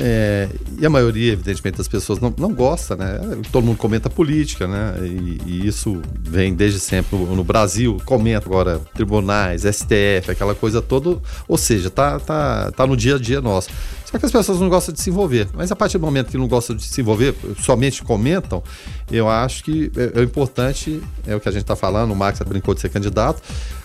É, 0.00 0.48
e 0.78 0.86
a 0.86 0.90
maioria, 0.90 1.32
evidentemente, 1.32 1.78
das 1.78 1.88
pessoas 1.88 2.20
não, 2.20 2.32
não 2.38 2.54
gosta, 2.54 2.94
né? 2.94 3.18
Todo 3.50 3.64
mundo 3.64 3.76
comenta 3.76 4.08
política, 4.08 4.68
né? 4.68 4.94
E, 5.02 5.40
e 5.44 5.66
isso 5.66 6.00
vem 6.20 6.54
desde 6.54 6.78
sempre 6.78 7.18
no, 7.18 7.34
no 7.34 7.42
Brasil. 7.42 8.00
Comenta 8.04 8.46
agora 8.46 8.80
tribunais, 8.94 9.62
STF, 9.62 10.30
aquela 10.30 10.54
coisa 10.54 10.80
toda. 10.80 11.18
Ou 11.48 11.58
seja, 11.58 11.90
tá, 11.90 12.20
tá, 12.20 12.70
tá 12.70 12.86
no 12.86 12.96
dia 12.96 13.16
a 13.16 13.18
dia 13.18 13.40
nosso. 13.40 13.70
Só 14.10 14.18
que 14.18 14.24
as 14.24 14.32
pessoas 14.32 14.58
não 14.58 14.70
gostam 14.70 14.94
de 14.94 15.00
se 15.02 15.10
envolver. 15.10 15.48
Mas 15.52 15.70
a 15.70 15.76
partir 15.76 15.98
do 15.98 16.04
momento 16.06 16.30
que 16.30 16.38
não 16.38 16.48
gostam 16.48 16.74
de 16.74 16.82
se 16.82 17.00
envolver, 17.02 17.34
somente 17.60 18.02
comentam, 18.02 18.62
eu 19.10 19.28
acho 19.28 19.62
que 19.62 19.92
é, 19.96 20.20
é 20.20 20.22
importante, 20.22 21.02
é 21.26 21.36
o 21.36 21.40
que 21.40 21.46
a 21.48 21.52
gente 21.52 21.60
está 21.62 21.76
falando, 21.76 22.10
o 22.12 22.16
Max 22.16 22.38
brincou 22.46 22.74
de 22.74 22.80
ser 22.80 22.88
candidato, 22.88 23.42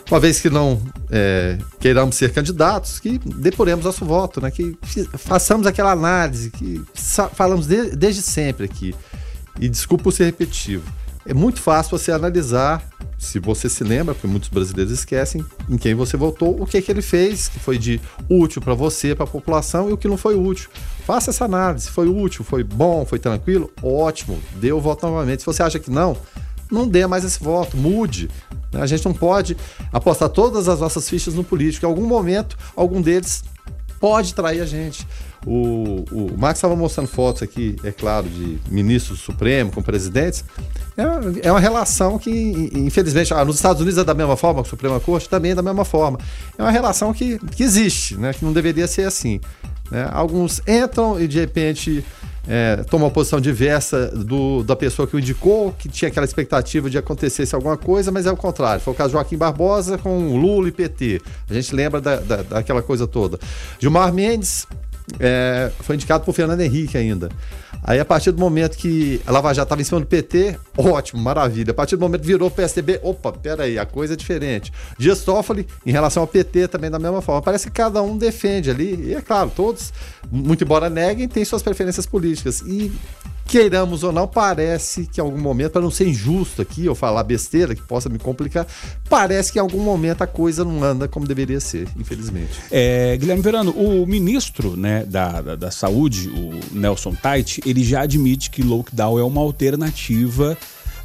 uma 0.10 0.20
vez 0.22 0.40
que 0.40 0.50
não 0.50 0.82
é, 1.12 1.58
queiramos 1.80 2.16
ser 2.16 2.32
candidatos, 2.32 3.00
que 3.00 3.18
depuremos 3.18 3.84
nosso 3.84 4.06
voto, 4.06 4.40
né? 4.40 4.50
que 4.50 4.78
façamos 5.18 5.68
aquela 5.68 5.92
análise 5.92 6.52
que 6.52 6.82
falamos 7.34 7.68
de- 7.68 7.96
desde 7.96 8.22
sempre 8.22 8.64
aqui. 8.66 8.96
E 9.60 9.68
desculpa 9.68 10.06
por 10.06 10.14
ser 10.14 10.26
repetitivo. 10.26 10.84
É 11.26 11.34
muito 11.34 11.62
fácil 11.62 11.98
você 11.98 12.12
analisar, 12.12 12.84
se 13.18 13.40
você 13.40 13.70
se 13.70 13.84
lembra, 13.84 14.14
porque 14.14 14.28
muitos 14.28 14.50
brasileiros 14.50 14.92
esquecem, 14.92 15.44
em 15.70 15.78
quem 15.78 15.96
você 15.96 16.18
votou, 16.18 16.62
o 16.62 16.66
que, 16.66 16.82
que 16.82 16.92
ele 16.92 17.02
fez, 17.02 17.48
que 17.48 17.60
foi 17.60 17.78
de 17.78 18.02
útil 18.30 18.62
para 18.62 18.74
você, 18.74 19.16
para 19.16 19.24
a 19.24 19.28
população, 19.28 19.90
e 19.90 19.94
o 19.94 19.98
que 19.98 20.08
não 20.08 20.18
foi 20.18 20.36
útil. 20.36 20.70
Faça 21.06 21.32
essa 21.32 21.46
análise. 21.46 21.90
Foi 21.90 22.08
útil, 22.08 22.44
foi 22.44 22.64
bom, 22.64 23.06
foi 23.06 23.20
tranquilo? 23.20 23.72
Ótimo, 23.82 24.40
dê 24.56 24.72
o 24.72 24.82
voto 24.82 25.06
novamente. 25.06 25.42
Se 25.42 25.46
você 25.46 25.64
acha 25.64 25.80
que 25.80 25.90
não, 25.90 26.18
não 26.70 26.88
dê 26.88 27.08
mais 27.08 27.24
esse 27.24 27.42
voto, 27.42 27.78
mude. 27.78 28.30
A 28.74 28.86
gente 28.86 29.06
não 29.06 29.14
pode 29.14 29.56
apostar 29.92 30.30
todas 30.30 30.68
as 30.68 30.80
nossas 30.80 31.08
fichas 31.08 31.34
no 31.34 31.44
político. 31.44 31.86
Em 31.86 31.90
algum 31.90 32.06
momento, 32.06 32.58
algum 32.76 33.02
deles 33.02 33.44
pode 34.04 34.36
trair 34.36 34.60
a 34.60 34.66
gente. 34.66 35.08
O, 35.48 36.04
o 36.12 36.38
Max 36.38 36.58
estava 36.58 36.76
mostrando 36.76 37.08
fotos 37.08 37.42
aqui, 37.42 37.78
é 37.86 37.92
claro, 37.92 38.28
de 38.28 38.60
ministros 38.70 39.18
do 39.18 39.24
Supremo 39.24 39.72
com 39.72 39.82
presidentes. 39.82 40.44
É, 40.98 41.48
é 41.48 41.50
uma 41.50 41.60
relação 41.62 42.20
que, 42.20 42.30
infelizmente, 42.74 43.34
ah, 43.34 43.46
nos 43.46 43.56
Estados 43.56 43.82
Unidos 43.82 43.98
é 43.98 44.04
da 44.04 44.13
mesma 44.13 44.36
forma, 44.36 44.62
com 44.62 44.68
a 44.68 44.70
Suprema 44.70 45.00
Corte 45.00 45.30
também 45.30 45.52
é 45.52 45.56
da 45.56 45.62
mesma 45.62 45.86
forma. 45.86 46.20
É 46.58 46.62
uma 46.62 46.70
relação 46.70 47.13
que, 47.13 47.39
que 47.56 47.63
existe, 47.63 48.18
né? 48.18 48.34
que 48.34 48.44
não 48.44 48.52
deveria 48.52 48.88
ser 48.88 49.08
assim. 49.08 49.39
né? 49.89 50.10
Alguns 50.12 50.62
entram 50.68 51.18
e, 51.18 51.26
de 51.26 51.39
repente, 51.39 52.04
é, 52.48 52.78
tomam 52.90 53.08
uma 53.08 53.14
posição 53.14 53.40
diversa 53.40 54.08
do, 54.08 54.64
da 54.64 54.76
pessoa 54.76 55.08
que 55.08 55.16
o 55.16 55.20
indicou, 55.20 55.72
que 55.78 55.88
tinha 55.88 56.10
aquela 56.10 56.26
expectativa 56.26 56.90
de 56.90 56.98
acontecesse 56.98 57.56
alguma 57.56 57.78
coisa, 57.78 58.12
mas 58.12 58.26
é 58.26 58.32
o 58.32 58.36
contrário. 58.38 58.82
Foi 58.82 58.94
o 58.94 58.96
caso 58.96 59.14
Joaquim 59.14 59.38
Barbosa 59.38 59.98
com 59.98 60.38
Lula 60.38 60.68
e 60.68 60.72
PT. 60.72 61.22
A 61.50 61.54
gente 61.54 61.74
lembra 61.74 62.02
da, 62.02 62.18
da- 62.18 62.42
daquela 62.44 62.82
coisa 62.82 63.08
toda. 63.08 63.40
Gilmar 63.80 64.12
Mendes 64.14 64.68
é, 65.20 65.72
foi 65.80 65.96
indicado 65.96 66.24
por 66.24 66.34
Fernando 66.34 66.62
Henrique 66.62 66.98
ainda. 66.98 67.30
Aí, 67.84 68.00
a 68.00 68.06
partir 68.06 68.32
do 68.32 68.39
momento 68.39 68.78
que 68.78 69.22
a 69.28 69.32
Lava 69.32 69.54
Jato 69.54 69.66
estava 69.66 69.82
em 69.82 69.84
cima 69.84 70.00
do 70.00 70.06
PT, 70.06 70.58
ótimo, 70.78 71.22
maravilha. 71.22 71.72
A 71.72 71.74
partir 71.74 71.98
do 71.98 72.02
momento 72.02 72.22
que 72.22 72.28
virou 72.28 72.50
PSDB, 72.50 73.00
opa, 73.04 73.34
peraí, 73.34 73.78
a 73.78 73.86
coisa 73.86 74.13
é 74.13 74.16
diferente. 74.16 74.72
Dias 74.98 75.22
Toffoli, 75.22 75.68
em 75.86 75.92
relação 75.92 76.24
ao 76.24 76.28
PT, 76.28 76.70
também 76.70 76.89
da 76.89 76.98
mesma 76.98 77.22
forma. 77.22 77.42
Parece 77.42 77.68
que 77.68 77.74
cada 77.74 78.02
um 78.02 78.18
defende 78.18 78.70
ali, 78.70 79.10
e 79.10 79.13
é 79.13 79.22
claro, 79.22 79.52
todos, 79.54 79.92
muito 80.32 80.63
embora 80.63 80.89
neguem, 80.89 81.28
têm 81.28 81.44
suas 81.44 81.62
preferências 81.62 82.06
políticas. 82.06 82.62
E 82.62 82.92
queiramos 83.46 84.04
ou 84.04 84.12
não, 84.12 84.28
parece 84.28 85.06
que 85.06 85.20
em 85.20 85.24
algum 85.24 85.40
momento, 85.40 85.74
para 85.74 85.82
não 85.82 85.92
ser 85.92 86.08
injusto 86.08 86.62
aqui, 86.62 86.88
ou 86.88 86.96
falar 86.96 87.24
besteira 87.24 87.76
que 87.76 87.82
possa 87.82 88.10
me 88.10 88.18
complicar, 88.18 88.66
parece 89.10 89.52
que 89.52 89.60
em 89.60 89.62
algum 89.62 89.82
momento 89.82 90.22
a 90.22 90.28
coisa 90.28 90.64
não 90.64 90.84
anda 90.84 91.08
como 91.08 91.28
deveria 91.28 91.60
ser, 91.60 91.88
infelizmente. 91.98 92.60
É, 92.72 93.16
Guilherme 93.18 93.44
Verano, 93.44 93.72
o 93.72 94.06
ministro 94.06 94.76
né, 94.76 95.06
da, 95.06 95.41
da, 95.41 95.56
da 95.56 95.72
Saúde, 95.72 96.30
o 96.30 96.60
Nelson 96.76 97.14
Tait, 97.14 97.60
ele 97.66 97.84
já 97.84 98.02
admite 98.02 98.50
que 98.50 98.62
lockdown 98.62 99.20
é 99.20 99.24
uma 99.24 99.41
alternativa 99.41 100.58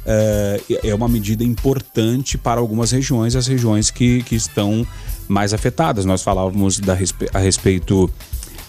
é, 0.05 0.61
é 0.85 0.95
uma 0.95 1.07
medida 1.07 1.43
importante 1.43 2.37
para 2.37 2.59
algumas 2.59 2.91
regiões, 2.91 3.35
as 3.35 3.47
regiões 3.47 3.91
que, 3.91 4.23
que 4.23 4.35
estão 4.35 4.85
mais 5.27 5.53
afetadas. 5.53 6.05
Nós 6.05 6.23
falávamos 6.23 6.79
da, 6.79 6.97
a 7.33 7.39
respeito 7.39 8.09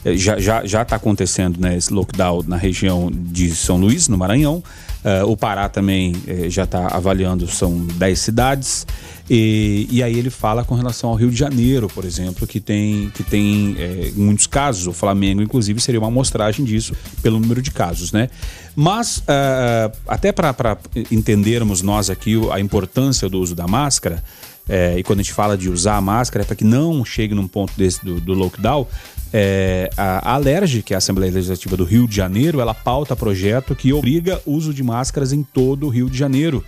já 0.04 0.38
já 0.38 0.64
já 0.64 0.82
está 0.82 0.96
acontecendo 0.96 1.60
né, 1.60 1.76
esse 1.76 1.92
lockdown 1.92 2.42
na 2.46 2.56
região 2.56 3.10
de 3.12 3.54
São 3.54 3.76
Luís, 3.76 4.08
no 4.08 4.16
Maranhão. 4.16 4.62
Uh, 5.02 5.30
o 5.30 5.34
Pará 5.34 5.66
também 5.66 6.12
uh, 6.12 6.50
já 6.50 6.64
está 6.64 6.88
avaliando, 6.88 7.46
são 7.48 7.86
10 7.86 8.18
cidades. 8.18 8.86
E, 9.32 9.86
e, 9.90 10.02
aí 10.02 10.18
ele 10.18 10.28
fala 10.28 10.64
com 10.64 10.74
relação 10.74 11.08
ao 11.08 11.16
Rio 11.16 11.30
de 11.30 11.36
Janeiro, 11.36 11.88
por 11.88 12.04
exemplo, 12.04 12.48
que 12.48 12.58
tem, 12.58 13.10
que 13.14 13.22
tem 13.22 13.76
é, 13.78 14.10
muitos 14.16 14.48
casos. 14.48 14.88
O 14.88 14.92
Flamengo, 14.92 15.40
inclusive, 15.40 15.80
seria 15.80 16.00
uma 16.00 16.08
amostragem 16.08 16.64
disso 16.64 16.94
pelo 17.22 17.38
número 17.38 17.62
de 17.62 17.70
casos, 17.70 18.10
né? 18.10 18.28
Mas, 18.74 19.18
uh, 19.18 19.96
até 20.08 20.32
para 20.32 20.76
entendermos 21.12 21.80
nós 21.80 22.10
aqui 22.10 22.36
a 22.50 22.58
importância 22.58 23.28
do 23.28 23.38
uso 23.38 23.54
da 23.54 23.68
máscara, 23.68 24.20
é, 24.68 24.98
e 24.98 25.02
quando 25.02 25.20
a 25.20 25.22
gente 25.22 25.32
fala 25.32 25.56
de 25.58 25.68
usar 25.68 25.96
a 25.96 26.00
máscara, 26.00 26.44
é 26.44 26.46
para 26.46 26.54
que 26.54 26.64
não 26.64 27.04
chegue 27.04 27.34
num 27.34 27.48
ponto 27.48 27.72
desse 27.76 28.04
do, 28.04 28.20
do 28.20 28.34
lockdown, 28.34 28.86
é, 29.32 29.88
a 29.96 30.34
Alerj, 30.34 30.82
que 30.82 30.92
é 30.92 30.96
a 30.96 30.98
Assembleia 30.98 31.32
Legislativa 31.32 31.76
do 31.76 31.84
Rio 31.84 32.08
de 32.08 32.16
Janeiro, 32.16 32.60
ela 32.60 32.74
pauta 32.74 33.14
projeto 33.14 33.76
que 33.76 33.92
obriga 33.92 34.42
uso 34.44 34.74
de 34.74 34.82
máscaras 34.82 35.32
em 35.32 35.40
todo 35.42 35.86
o 35.86 35.88
Rio 35.88 36.10
de 36.10 36.18
Janeiro. 36.18 36.64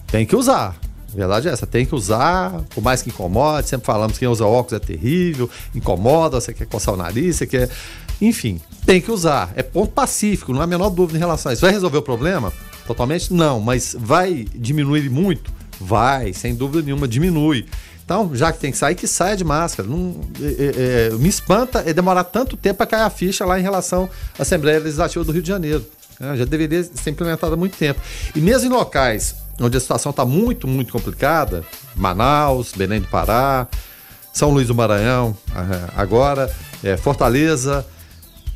Tem 0.09 0.27
que 0.27 0.37
usar. 0.37 0.77
A 1.13 1.17
verdade 1.17 1.49
é 1.49 1.53
essa, 1.53 1.67
tem 1.67 1.85
que 1.85 1.95
usar, 1.95 2.63
por 2.71 2.83
mais 2.83 3.03
que 3.03 3.11
incomode, 3.11 3.69
sempre 3.69 3.87
falamos 3.87 4.15
que 4.15 4.21
quem 4.21 4.29
usa 4.29 4.47
óculos 4.47 4.73
é 4.73 4.79
terrível, 4.79 5.49
incomoda, 5.75 6.41
você 6.41 6.55
quer 6.55 6.67
coçar 6.67 6.95
o 6.95 6.97
nariz, 6.97 7.37
você 7.37 7.47
quer. 7.47 7.69
Enfim, 8.21 8.61
tem 8.87 9.01
que 9.01 9.11
usar. 9.11 9.53
É 9.55 9.63
ponto 9.63 9.93
pacífico, 9.93 10.53
não 10.53 10.61
há 10.61 10.65
a 10.65 10.67
menor 10.67 10.89
dúvida 10.89 11.19
em 11.19 11.21
relação 11.21 11.51
a 11.51 11.53
isso. 11.53 11.63
Vai 11.63 11.71
resolver 11.71 11.99
o 11.99 12.03
problema? 12.03 12.53
Totalmente 12.87 13.33
não, 13.33 13.61
mas 13.61 13.95
vai 13.99 14.47
diminuir 14.55 15.11
muito? 15.11 15.53
Vai, 15.79 16.33
sem 16.33 16.55
dúvida 16.55 16.83
nenhuma, 16.83 17.07
diminui. 17.07 17.67
Então, 18.05 18.35
já 18.35 18.53
que 18.53 18.59
tem 18.59 18.73
que 18.73 18.79
sair, 18.79 18.95
que 18.95 19.07
saia 19.07 19.37
de 19.37 19.45
máscara. 19.45 19.89
Não, 19.89 20.21
é, 20.41 21.11
é, 21.13 21.17
me 21.17 21.29
espanta 21.29 21.83
é 21.87 21.93
demorar 21.93 22.25
tanto 22.25 22.57
tempo 22.57 22.79
para 22.79 22.87
cair 22.87 23.03
a 23.03 23.11
ficha 23.11 23.45
lá 23.45 23.59
em 23.59 23.63
relação 23.63 24.09
à 24.39 24.43
Assembleia 24.43 24.79
Legislativa 24.79 25.25
do 25.25 25.33
Rio 25.33 25.43
de 25.43 25.49
Janeiro. 25.49 25.85
É, 26.21 26.37
já 26.37 26.45
deveria 26.45 26.83
ser 26.85 27.11
implementada 27.11 27.55
há 27.55 27.57
muito 27.57 27.77
tempo. 27.77 28.01
E 28.35 28.41
mesmo 28.41 28.69
em 28.69 28.73
locais 28.73 29.42
onde 29.61 29.77
a 29.77 29.81
situação 29.81 30.11
está 30.11 30.25
muito, 30.25 30.67
muito 30.67 30.93
complicada, 30.93 31.65
Manaus, 31.95 32.73
Belém 32.77 33.01
do 33.01 33.09
Pará, 33.09 33.67
São 34.33 34.51
Luís 34.51 34.69
do 34.69 34.75
Maranhão, 34.75 35.37
agora, 35.97 36.55
é, 36.83 36.97
Fortaleza, 36.97 37.87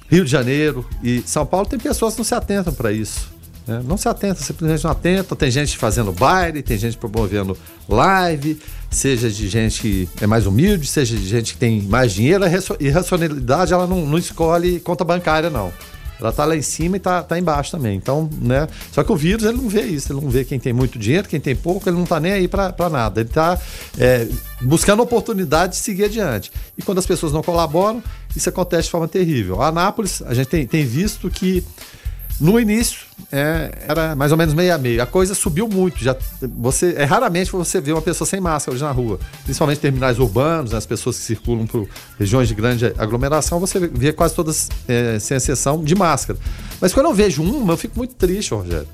Rio 0.08 0.24
de 0.24 0.30
Janeiro 0.30 0.86
e 1.02 1.22
São 1.22 1.44
Paulo, 1.44 1.66
tem 1.66 1.78
pessoas 1.78 2.14
que 2.14 2.20
não 2.20 2.24
se 2.24 2.34
atentam 2.34 2.72
para 2.72 2.92
isso. 2.92 3.36
Né? 3.66 3.82
Não 3.84 3.96
se 3.96 4.08
atentam, 4.08 4.42
simplesmente 4.42 4.84
não 4.84 4.90
atentam. 4.90 5.36
Tem 5.36 5.50
gente 5.50 5.76
fazendo 5.76 6.12
baile, 6.12 6.62
tem 6.62 6.78
gente 6.78 6.96
promovendo 6.96 7.58
live, 7.88 8.60
seja 8.90 9.28
de 9.28 9.48
gente 9.48 9.80
que 9.80 10.08
é 10.20 10.26
mais 10.26 10.46
humilde, 10.46 10.86
seja 10.86 11.16
de 11.16 11.26
gente 11.26 11.54
que 11.54 11.58
tem 11.58 11.82
mais 11.82 12.12
dinheiro. 12.12 12.44
A 12.44 12.48
irracionalidade 12.80 13.72
ela 13.72 13.86
não, 13.86 14.06
não 14.06 14.18
escolhe 14.18 14.78
conta 14.80 15.04
bancária, 15.04 15.50
não. 15.50 15.72
Ela 16.20 16.32
tá 16.32 16.44
lá 16.44 16.56
em 16.56 16.62
cima 16.62 16.96
e 16.96 17.00
tá, 17.00 17.22
tá 17.22 17.38
embaixo 17.38 17.70
também. 17.70 17.96
Então, 17.96 18.28
né? 18.40 18.68
Só 18.92 19.04
que 19.04 19.12
o 19.12 19.16
vírus, 19.16 19.44
ele 19.44 19.58
não 19.58 19.68
vê 19.68 19.82
isso. 19.82 20.12
Ele 20.12 20.20
não 20.20 20.30
vê 20.30 20.44
quem 20.44 20.58
tem 20.58 20.72
muito 20.72 20.98
dinheiro, 20.98 21.28
quem 21.28 21.40
tem 21.40 21.54
pouco, 21.54 21.88
ele 21.88 21.96
não 21.96 22.06
tá 22.06 22.18
nem 22.18 22.32
aí 22.32 22.48
para 22.48 22.88
nada. 22.90 23.20
Ele 23.20 23.28
tá 23.28 23.58
é, 23.98 24.26
buscando 24.62 25.02
oportunidade 25.02 25.72
de 25.72 25.78
seguir 25.78 26.04
adiante. 26.04 26.50
E 26.76 26.82
quando 26.82 26.98
as 26.98 27.06
pessoas 27.06 27.32
não 27.32 27.42
colaboram, 27.42 28.02
isso 28.34 28.48
acontece 28.48 28.84
de 28.84 28.90
forma 28.90 29.08
terrível. 29.08 29.60
A 29.60 29.68
Anápolis, 29.68 30.22
a 30.22 30.32
gente 30.34 30.48
tem, 30.48 30.66
tem 30.66 30.84
visto 30.84 31.30
que 31.30 31.64
no 32.40 32.60
início 32.60 33.06
é, 33.32 33.70
era 33.88 34.14
mais 34.14 34.30
ou 34.30 34.38
menos 34.38 34.54
meio 34.54 34.74
a 34.74 34.78
meio. 34.78 35.02
A 35.02 35.06
coisa 35.06 35.34
subiu 35.34 35.68
muito. 35.68 36.02
Já 36.02 36.16
você 36.56 36.94
é 36.96 37.04
raramente 37.04 37.50
você 37.50 37.80
vê 37.80 37.92
uma 37.92 38.02
pessoa 38.02 38.26
sem 38.28 38.40
máscara 38.40 38.74
hoje 38.74 38.84
na 38.84 38.90
rua, 38.90 39.18
principalmente 39.44 39.80
terminais 39.80 40.18
urbanos, 40.18 40.72
né, 40.72 40.78
as 40.78 40.86
pessoas 40.86 41.18
que 41.18 41.24
circulam 41.24 41.66
por 41.66 41.88
regiões 42.18 42.48
de 42.48 42.54
grande 42.54 42.86
aglomeração, 42.98 43.58
você 43.58 43.78
vê 43.78 44.12
quase 44.12 44.34
todas 44.34 44.68
é, 44.86 45.18
sem 45.18 45.36
exceção 45.36 45.82
de 45.82 45.94
máscara. 45.94 46.38
Mas 46.80 46.92
quando 46.92 47.06
eu 47.06 47.14
vejo 47.14 47.42
uma, 47.42 47.72
eu 47.72 47.76
fico 47.76 47.96
muito 47.96 48.14
triste, 48.14 48.52
Rogério 48.52 48.88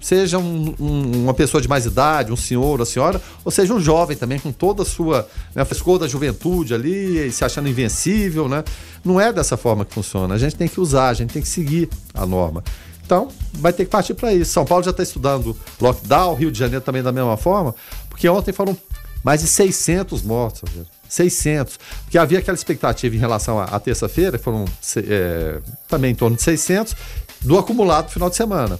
seja 0.00 0.38
um, 0.38 0.74
um, 0.78 1.22
uma 1.22 1.34
pessoa 1.34 1.60
de 1.60 1.68
mais 1.68 1.86
idade, 1.86 2.32
um 2.32 2.36
senhor 2.36 2.80
ou 2.80 2.86
senhora, 2.86 3.20
ou 3.44 3.50
seja 3.50 3.74
um 3.74 3.80
jovem 3.80 4.16
também, 4.16 4.38
com 4.38 4.52
toda 4.52 4.82
a 4.82 4.86
sua 4.86 5.28
né, 5.54 5.64
frescor 5.64 5.98
da 5.98 6.06
juventude 6.06 6.74
ali, 6.74 7.30
se 7.32 7.44
achando 7.44 7.68
invencível, 7.68 8.48
né? 8.48 8.64
Não 9.04 9.20
é 9.20 9.32
dessa 9.32 9.56
forma 9.56 9.84
que 9.84 9.92
funciona. 9.92 10.34
A 10.34 10.38
gente 10.38 10.56
tem 10.56 10.68
que 10.68 10.80
usar, 10.80 11.08
a 11.08 11.14
gente 11.14 11.32
tem 11.32 11.42
que 11.42 11.48
seguir 11.48 11.88
a 12.14 12.24
norma. 12.24 12.62
Então, 13.04 13.28
vai 13.54 13.72
ter 13.72 13.84
que 13.84 13.90
partir 13.90 14.14
para 14.14 14.34
isso. 14.34 14.52
São 14.52 14.64
Paulo 14.64 14.84
já 14.84 14.90
está 14.90 15.02
estudando 15.02 15.56
lockdown, 15.80 16.34
Rio 16.34 16.52
de 16.52 16.58
Janeiro 16.58 16.84
também 16.84 17.02
da 17.02 17.10
mesma 17.10 17.36
forma, 17.36 17.74
porque 18.10 18.28
ontem 18.28 18.52
foram 18.52 18.76
mais 19.24 19.40
de 19.40 19.46
600 19.46 20.22
mortos. 20.22 20.70
600. 21.08 21.78
Porque 22.04 22.18
havia 22.18 22.38
aquela 22.38 22.54
expectativa 22.54 23.16
em 23.16 23.18
relação 23.18 23.58
à, 23.58 23.80
terça-feira, 23.80 24.38
foram 24.38 24.66
é, 24.96 25.58
também 25.88 26.12
em 26.12 26.14
torno 26.14 26.36
de 26.36 26.42
600, 26.42 26.94
do 27.40 27.58
acumulado 27.58 28.10
final 28.10 28.28
de 28.28 28.36
semana. 28.36 28.78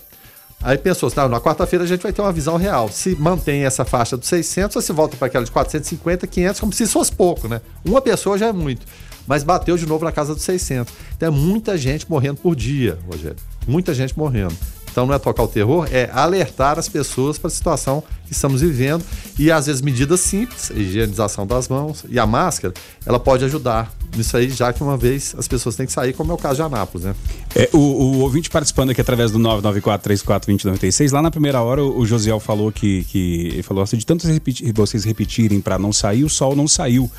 Aí 0.62 0.76
pensou, 0.76 1.10
tá, 1.10 1.28
na 1.28 1.40
quarta-feira 1.40 1.84
a 1.84 1.88
gente 1.88 2.02
vai 2.02 2.12
ter 2.12 2.20
uma 2.20 2.32
visão 2.32 2.56
real. 2.56 2.88
Se 2.88 3.14
mantém 3.16 3.64
essa 3.64 3.84
faixa 3.84 4.16
dos 4.16 4.28
600, 4.28 4.74
ou 4.76 4.82
se 4.82 4.92
volta 4.92 5.16
para 5.16 5.28
aquela 5.28 5.44
de 5.44 5.50
450, 5.50 6.26
500, 6.26 6.60
como 6.60 6.72
se 6.72 6.86
fosse 6.86 7.12
pouco, 7.12 7.46
né? 7.46 7.60
Uma 7.84 8.00
pessoa 8.00 8.36
já 8.36 8.46
é 8.46 8.52
muito. 8.52 8.84
Mas 9.26 9.44
bateu 9.44 9.76
de 9.76 9.86
novo 9.86 10.04
na 10.04 10.10
casa 10.10 10.34
dos 10.34 10.42
600. 10.42 10.92
Então 11.16 11.28
é 11.28 11.30
muita 11.30 11.78
gente 11.78 12.10
morrendo 12.10 12.40
por 12.40 12.56
dia, 12.56 12.98
Rogério. 13.08 13.36
Muita 13.66 13.94
gente 13.94 14.18
morrendo. 14.18 14.56
Então 14.90 15.06
não 15.06 15.14
é 15.14 15.18
tocar 15.18 15.44
o 15.44 15.48
terror, 15.48 15.86
é 15.92 16.10
alertar 16.12 16.78
as 16.78 16.88
pessoas 16.88 17.38
para 17.38 17.46
a 17.46 17.50
situação 17.50 18.02
que 18.26 18.32
estamos 18.32 18.62
vivendo 18.62 19.04
e 19.38 19.52
às 19.52 19.66
vezes 19.66 19.80
medidas 19.80 20.18
simples, 20.20 20.70
higienização 20.70 21.46
das 21.46 21.68
mãos 21.68 22.04
e 22.08 22.18
a 22.18 22.26
máscara, 22.26 22.74
ela 23.06 23.20
pode 23.20 23.44
ajudar 23.44 23.92
nisso 24.18 24.36
aí, 24.36 24.50
já 24.50 24.72
que 24.72 24.82
uma 24.82 24.96
vez 24.96 25.34
as 25.38 25.48
pessoas 25.48 25.76
têm 25.76 25.86
que 25.86 25.92
sair, 25.92 26.12
como 26.12 26.32
é 26.32 26.34
o 26.34 26.38
caso 26.38 26.56
de 26.56 26.62
Anápolis, 26.62 27.06
né? 27.06 27.14
É, 27.54 27.68
o, 27.72 27.78
o 27.78 28.18
ouvinte 28.20 28.50
participando 28.50 28.90
aqui 28.90 29.00
através 29.00 29.30
do 29.30 29.38
994-34-2096, 29.38 31.12
lá 31.12 31.22
na 31.22 31.30
primeira 31.30 31.62
hora 31.62 31.82
o, 31.82 32.00
o 32.00 32.06
Josiel 32.06 32.38
falou 32.40 32.70
que, 32.70 33.04
que 33.04 33.48
ele 33.52 33.62
falou 33.62 33.82
assim, 33.82 33.96
de 33.96 34.04
repetir, 34.32 34.72
vocês 34.72 35.04
repetirem 35.04 35.60
para 35.60 35.78
não 35.78 35.92
sair, 35.92 36.24
o 36.24 36.28
sol 36.28 36.54
não 36.54 36.68
saiu. 36.68 37.10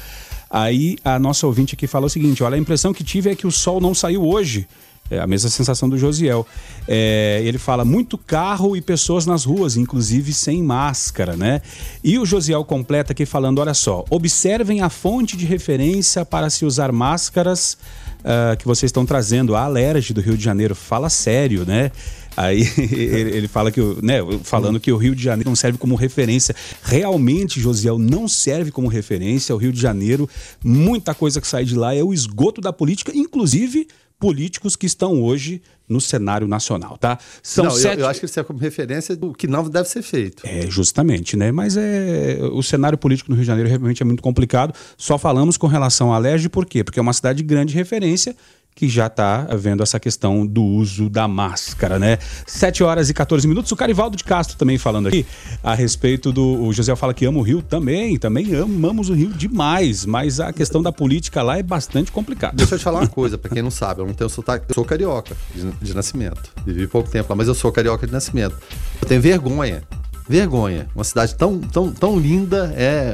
Aí 0.49 0.97
a 1.03 1.19
nossa 1.19 1.45
ouvinte 1.45 1.75
aqui 1.75 1.85
falou 1.85 2.07
o 2.07 2.09
seguinte: 2.09 2.43
olha, 2.43 2.55
a 2.55 2.57
impressão 2.57 2.91
que 2.91 3.03
tive 3.03 3.29
é 3.29 3.35
que 3.35 3.45
o 3.45 3.51
sol 3.51 3.79
não 3.79 3.93
saiu 3.93 4.25
hoje 4.27 4.67
É 5.09 5.19
a 5.19 5.27
mesma 5.27 5.49
sensação 5.49 5.89
do 5.89 5.97
Josiel. 5.97 6.45
É, 6.87 7.41
ele 7.43 7.57
fala 7.57 7.83
muito 7.83 8.17
carro 8.17 8.75
e 8.75 8.81
pessoas 8.81 9.25
nas 9.25 9.43
ruas, 9.43 9.75
inclusive 9.75 10.33
sem 10.33 10.61
máscara, 10.61 11.35
né? 11.35 11.61
E 12.03 12.19
o 12.19 12.25
Josiel 12.25 12.63
completa 12.63 13.13
aqui 13.13 13.25
falando: 13.25 13.59
olha 13.59 13.73
só, 13.73 14.05
observem 14.09 14.81
a 14.81 14.89
fonte 14.89 15.35
de 15.35 15.45
referência 15.45 16.23
para 16.23 16.49
se 16.49 16.65
usar 16.65 16.91
máscaras 16.91 17.77
uh, 18.19 18.55
que 18.57 18.65
vocês 18.65 18.89
estão 18.89 19.05
trazendo. 19.05 19.55
A 19.55 19.63
Alerj 19.63 20.13
do 20.13 20.21
Rio 20.21 20.37
de 20.37 20.43
Janeiro 20.43 20.75
fala 20.75 21.09
sério, 21.09 21.65
né? 21.65 21.91
Aí 22.37 22.61
ele, 22.77 23.37
ele, 23.37 23.47
fala 23.47 23.71
que, 23.71 23.81
né, 24.01 24.19
falando 24.43 24.79
que 24.79 24.91
o 24.91 24.97
Rio 24.97 25.15
de 25.15 25.23
Janeiro 25.23 25.49
não 25.49 25.55
serve 25.55 25.77
como 25.77 25.95
referência. 25.95 26.55
Realmente, 26.83 27.59
Josiel, 27.59 27.97
não 27.97 28.27
serve 28.27 28.71
como 28.71 28.87
referência. 28.87 29.53
O 29.53 29.57
Rio 29.57 29.73
de 29.73 29.81
Janeiro, 29.81 30.29
muita 30.63 31.13
coisa 31.13 31.41
que 31.41 31.47
sai 31.47 31.65
de 31.65 31.75
lá 31.75 31.93
é 31.93 32.03
o 32.03 32.13
esgoto 32.13 32.61
da 32.61 32.71
política, 32.71 33.11
inclusive 33.13 33.87
políticos 34.19 34.75
que 34.75 34.85
estão 34.85 35.23
hoje 35.23 35.61
no 35.87 35.99
cenário 35.99 36.47
nacional, 36.47 36.97
tá? 36.97 37.17
São 37.41 37.65
não, 37.65 37.71
sete... 37.71 37.95
eu, 37.95 38.01
eu, 38.01 38.07
acho 38.07 38.19
que 38.19 38.25
ele 38.25 38.31
serve 38.31 38.47
como 38.47 38.59
referência 38.59 39.15
do 39.15 39.33
que 39.33 39.47
não 39.47 39.67
deve 39.67 39.89
ser 39.89 40.03
feito. 40.03 40.45
É, 40.45 40.69
justamente, 40.69 41.35
né? 41.35 41.51
Mas 41.51 41.75
é, 41.77 42.37
o 42.51 42.61
cenário 42.61 42.97
político 42.97 43.31
no 43.31 43.35
Rio 43.35 43.43
de 43.43 43.47
Janeiro 43.47 43.69
realmente 43.69 44.03
é 44.03 44.05
muito 44.05 44.21
complicado. 44.21 44.73
Só 44.97 45.17
falamos 45.17 45.57
com 45.57 45.65
relação 45.65 46.13
à 46.13 46.17
Alerj, 46.17 46.47
por 46.49 46.65
quê? 46.65 46.83
Porque 46.83 46.99
é 46.99 47.01
uma 47.01 47.13
cidade 47.13 47.37
de 47.37 47.43
grande 47.43 47.73
referência 47.73 48.35
que 48.75 48.87
já 48.87 49.07
está 49.07 49.41
vendo 49.57 49.83
essa 49.83 49.99
questão 49.99 50.47
do 50.47 50.63
uso 50.63 51.09
da 51.09 51.27
máscara, 51.27 51.99
né? 51.99 52.17
7 52.47 52.81
horas 52.81 53.09
e 53.09 53.13
14 53.13 53.45
minutos. 53.45 53.69
O 53.73 53.75
Carivaldo 53.75 54.15
de 54.15 54.23
Castro 54.23 54.57
também 54.57 54.77
falando 54.77 55.07
aqui 55.07 55.25
a 55.61 55.75
respeito 55.75 56.31
do. 56.31 56.63
O 56.63 56.71
José 56.71 56.95
fala 56.95 57.13
que 57.13 57.25
ama 57.25 57.39
o 57.39 57.41
Rio 57.41 57.61
também, 57.61 58.17
também 58.17 58.55
amamos 58.55 59.09
o 59.09 59.13
Rio 59.13 59.33
demais, 59.33 60.05
mas 60.05 60.39
a 60.39 60.53
questão 60.53 60.81
da 60.81 60.93
política 60.93 61.43
lá 61.43 61.57
é 61.57 61.63
bastante 61.63 62.09
complicada. 62.09 62.55
Deixa 62.55 62.75
eu 62.75 62.79
te 62.79 62.83
falar 62.83 63.01
uma 63.01 63.07
coisa, 63.07 63.37
para 63.37 63.51
quem 63.51 63.61
não 63.61 63.71
sabe, 63.71 63.99
eu 64.01 64.07
não 64.07 64.13
tenho 64.13 64.29
sotaque, 64.29 64.65
eu 64.69 64.75
sou 64.75 64.85
carioca 64.85 65.35
de, 65.53 65.69
de 65.81 65.93
nascimento. 65.93 66.49
Vivi 66.65 66.87
pouco 66.87 67.09
tempo 67.09 67.29
lá, 67.29 67.35
mas 67.35 67.49
eu 67.49 67.55
sou 67.55 67.71
carioca 67.73 68.07
de 68.07 68.13
nascimento. 68.13 68.55
Eu 69.01 69.07
tenho 69.07 69.21
vergonha 69.21 69.83
vergonha. 70.29 70.87
Uma 70.93 71.03
cidade 71.03 71.33
tão, 71.33 71.59
tão, 71.59 71.91
tão 71.91 72.19
linda, 72.19 72.71
é, 72.77 73.11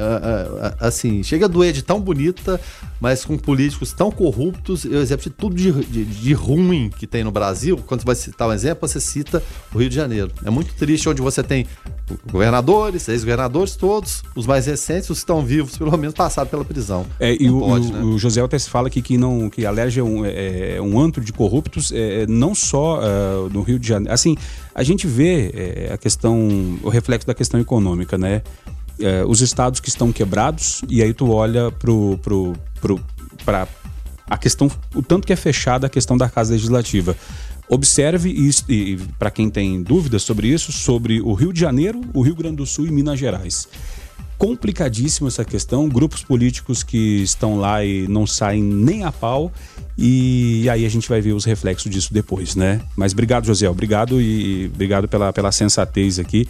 assim, 0.78 1.22
chega 1.22 1.46
a 1.46 1.48
doer 1.48 1.72
de 1.72 1.82
tão 1.82 1.98
bonita, 1.98 2.60
mas 3.00 3.24
com 3.24 3.36
políticos 3.36 3.92
tão 3.92 4.10
corruptos. 4.10 4.84
Eu 4.84 5.00
exemplo 5.00 5.24
de 5.24 5.30
tudo 5.30 5.54
de, 5.54 5.72
de, 5.72 6.04
de, 6.04 6.32
ruim 6.32 6.90
que 6.90 7.06
tem 7.06 7.24
no 7.24 7.30
Brasil. 7.30 7.78
Quando 7.86 8.00
você 8.00 8.06
vai 8.06 8.14
citar 8.14 8.48
um 8.48 8.52
exemplo, 8.52 8.88
você 8.88 9.00
cita 9.00 9.42
o 9.74 9.78
Rio 9.78 9.88
de 9.88 9.94
Janeiro. 9.94 10.30
É 10.44 10.50
muito 10.50 10.74
triste 10.74 11.08
onde 11.08 11.22
você 11.22 11.42
tem 11.42 11.66
governadores, 12.30 13.08
ex-governadores, 13.08 13.74
todos, 13.74 14.22
os 14.34 14.46
mais 14.46 14.66
recentes, 14.66 15.10
os 15.10 15.18
que 15.18 15.22
estão 15.22 15.44
vivos, 15.44 15.76
pelo 15.76 15.96
menos 15.96 16.14
passaram 16.14 16.48
pela 16.48 16.64
prisão. 16.64 17.04
É, 17.18 17.36
e 17.40 17.50
o, 17.50 17.60
pode, 17.60 17.88
o, 17.88 17.92
né? 17.92 18.00
o, 18.02 18.18
José 18.18 18.40
Altes 18.40 18.68
fala 18.68 18.88
aqui 18.88 19.02
que, 19.02 19.18
não, 19.18 19.50
que 19.50 19.66
a 19.66 19.72
é 19.72 20.02
um, 20.02 20.24
é, 20.24 20.76
é 20.76 20.82
um 20.82 21.00
antro 21.00 21.22
de 21.22 21.32
corruptos, 21.32 21.92
é, 21.92 22.22
é, 22.22 22.26
não 22.26 22.54
só 22.54 23.00
uh, 23.00 23.50
no 23.50 23.62
Rio 23.62 23.78
de 23.78 23.88
Janeiro. 23.88 24.12
Assim, 24.12 24.36
a 24.74 24.82
gente 24.82 25.06
vê 25.06 25.50
é, 25.54 25.92
a 25.92 25.98
questão, 25.98 26.78
o 26.82 26.88
reflexo 26.88 27.26
da 27.26 27.34
questão 27.34 27.58
econômica, 27.58 28.16
né? 28.16 28.42
É, 29.00 29.24
os 29.24 29.40
estados 29.40 29.80
que 29.80 29.88
estão 29.88 30.10
quebrados, 30.12 30.82
e 30.88 31.02
aí 31.02 31.12
tu 31.12 31.30
olha 31.30 31.70
pro, 31.70 32.18
pro, 32.22 32.54
pro, 32.80 33.00
a 34.28 34.38
questão, 34.38 34.70
o 34.94 35.02
tanto 35.02 35.26
que 35.26 35.32
é 35.32 35.36
fechada 35.36 35.86
a 35.86 35.90
questão 35.90 36.16
da 36.16 36.28
Casa 36.28 36.52
Legislativa. 36.52 37.16
Observe, 37.68 38.30
e, 38.30 38.50
e 38.72 38.96
para 39.18 39.30
quem 39.30 39.50
tem 39.50 39.82
dúvidas 39.82 40.22
sobre 40.22 40.48
isso, 40.48 40.72
sobre 40.72 41.20
o 41.20 41.34
Rio 41.34 41.52
de 41.52 41.60
Janeiro, 41.60 42.00
o 42.14 42.22
Rio 42.22 42.34
Grande 42.34 42.56
do 42.56 42.66
Sul 42.66 42.86
e 42.86 42.90
Minas 42.90 43.18
Gerais 43.18 43.68
complicadíssima 44.38 45.28
essa 45.28 45.44
questão, 45.44 45.88
grupos 45.88 46.22
políticos 46.22 46.82
que 46.82 47.22
estão 47.22 47.58
lá 47.58 47.84
e 47.84 48.06
não 48.06 48.26
saem 48.26 48.62
nem 48.62 49.04
a 49.04 49.10
pau, 49.10 49.50
e 49.96 50.68
aí 50.68 50.84
a 50.84 50.88
gente 50.88 51.08
vai 51.08 51.20
ver 51.20 51.32
os 51.32 51.44
reflexos 51.44 51.90
disso 51.90 52.12
depois, 52.12 52.54
né? 52.54 52.82
Mas 52.94 53.12
obrigado, 53.12 53.46
José, 53.46 53.68
obrigado 53.68 54.20
e 54.20 54.70
obrigado 54.72 55.08
pela, 55.08 55.32
pela 55.32 55.50
sensatez 55.50 56.18
aqui 56.18 56.46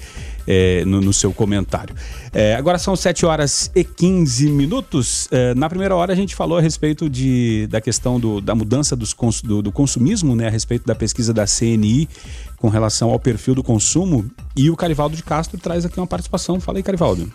é, 0.46 0.84
no, 0.84 1.00
no, 1.00 1.12
seu 1.12 1.32
comentário. 1.32 1.94
É, 2.32 2.54
agora 2.54 2.78
são 2.78 2.94
7 2.94 3.26
horas 3.26 3.70
e 3.74 3.82
15 3.82 4.50
minutos. 4.50 5.28
É, 5.30 5.54
na 5.54 5.68
primeira 5.68 5.94
hora 5.96 6.12
a 6.12 6.16
gente 6.16 6.34
falou 6.34 6.58
a 6.58 6.60
respeito 6.60 7.10
de, 7.10 7.66
da 7.68 7.80
questão 7.80 8.20
do, 8.20 8.40
da 8.40 8.54
mudança 8.54 8.94
dos, 8.94 9.14
do, 9.42 9.62
do 9.62 9.72
consumismo, 9.72 10.36
né? 10.36 10.46
A 10.46 10.50
respeito 10.50 10.86
da 10.86 10.94
pesquisa 10.94 11.32
da 11.32 11.44
CNI 11.46 12.08
com 12.56 12.68
relação 12.68 13.10
ao 13.10 13.18
perfil 13.18 13.54
do 13.54 13.62
consumo, 13.62 14.28
e 14.56 14.70
o 14.70 14.76
Carivaldo 14.76 15.16
de 15.16 15.22
Castro 15.22 15.58
traz 15.58 15.84
aqui 15.84 16.00
uma 16.00 16.06
participação. 16.06 16.58
Fala 16.60 16.78
aí, 16.78 16.82
Carivaldo. 16.82 17.32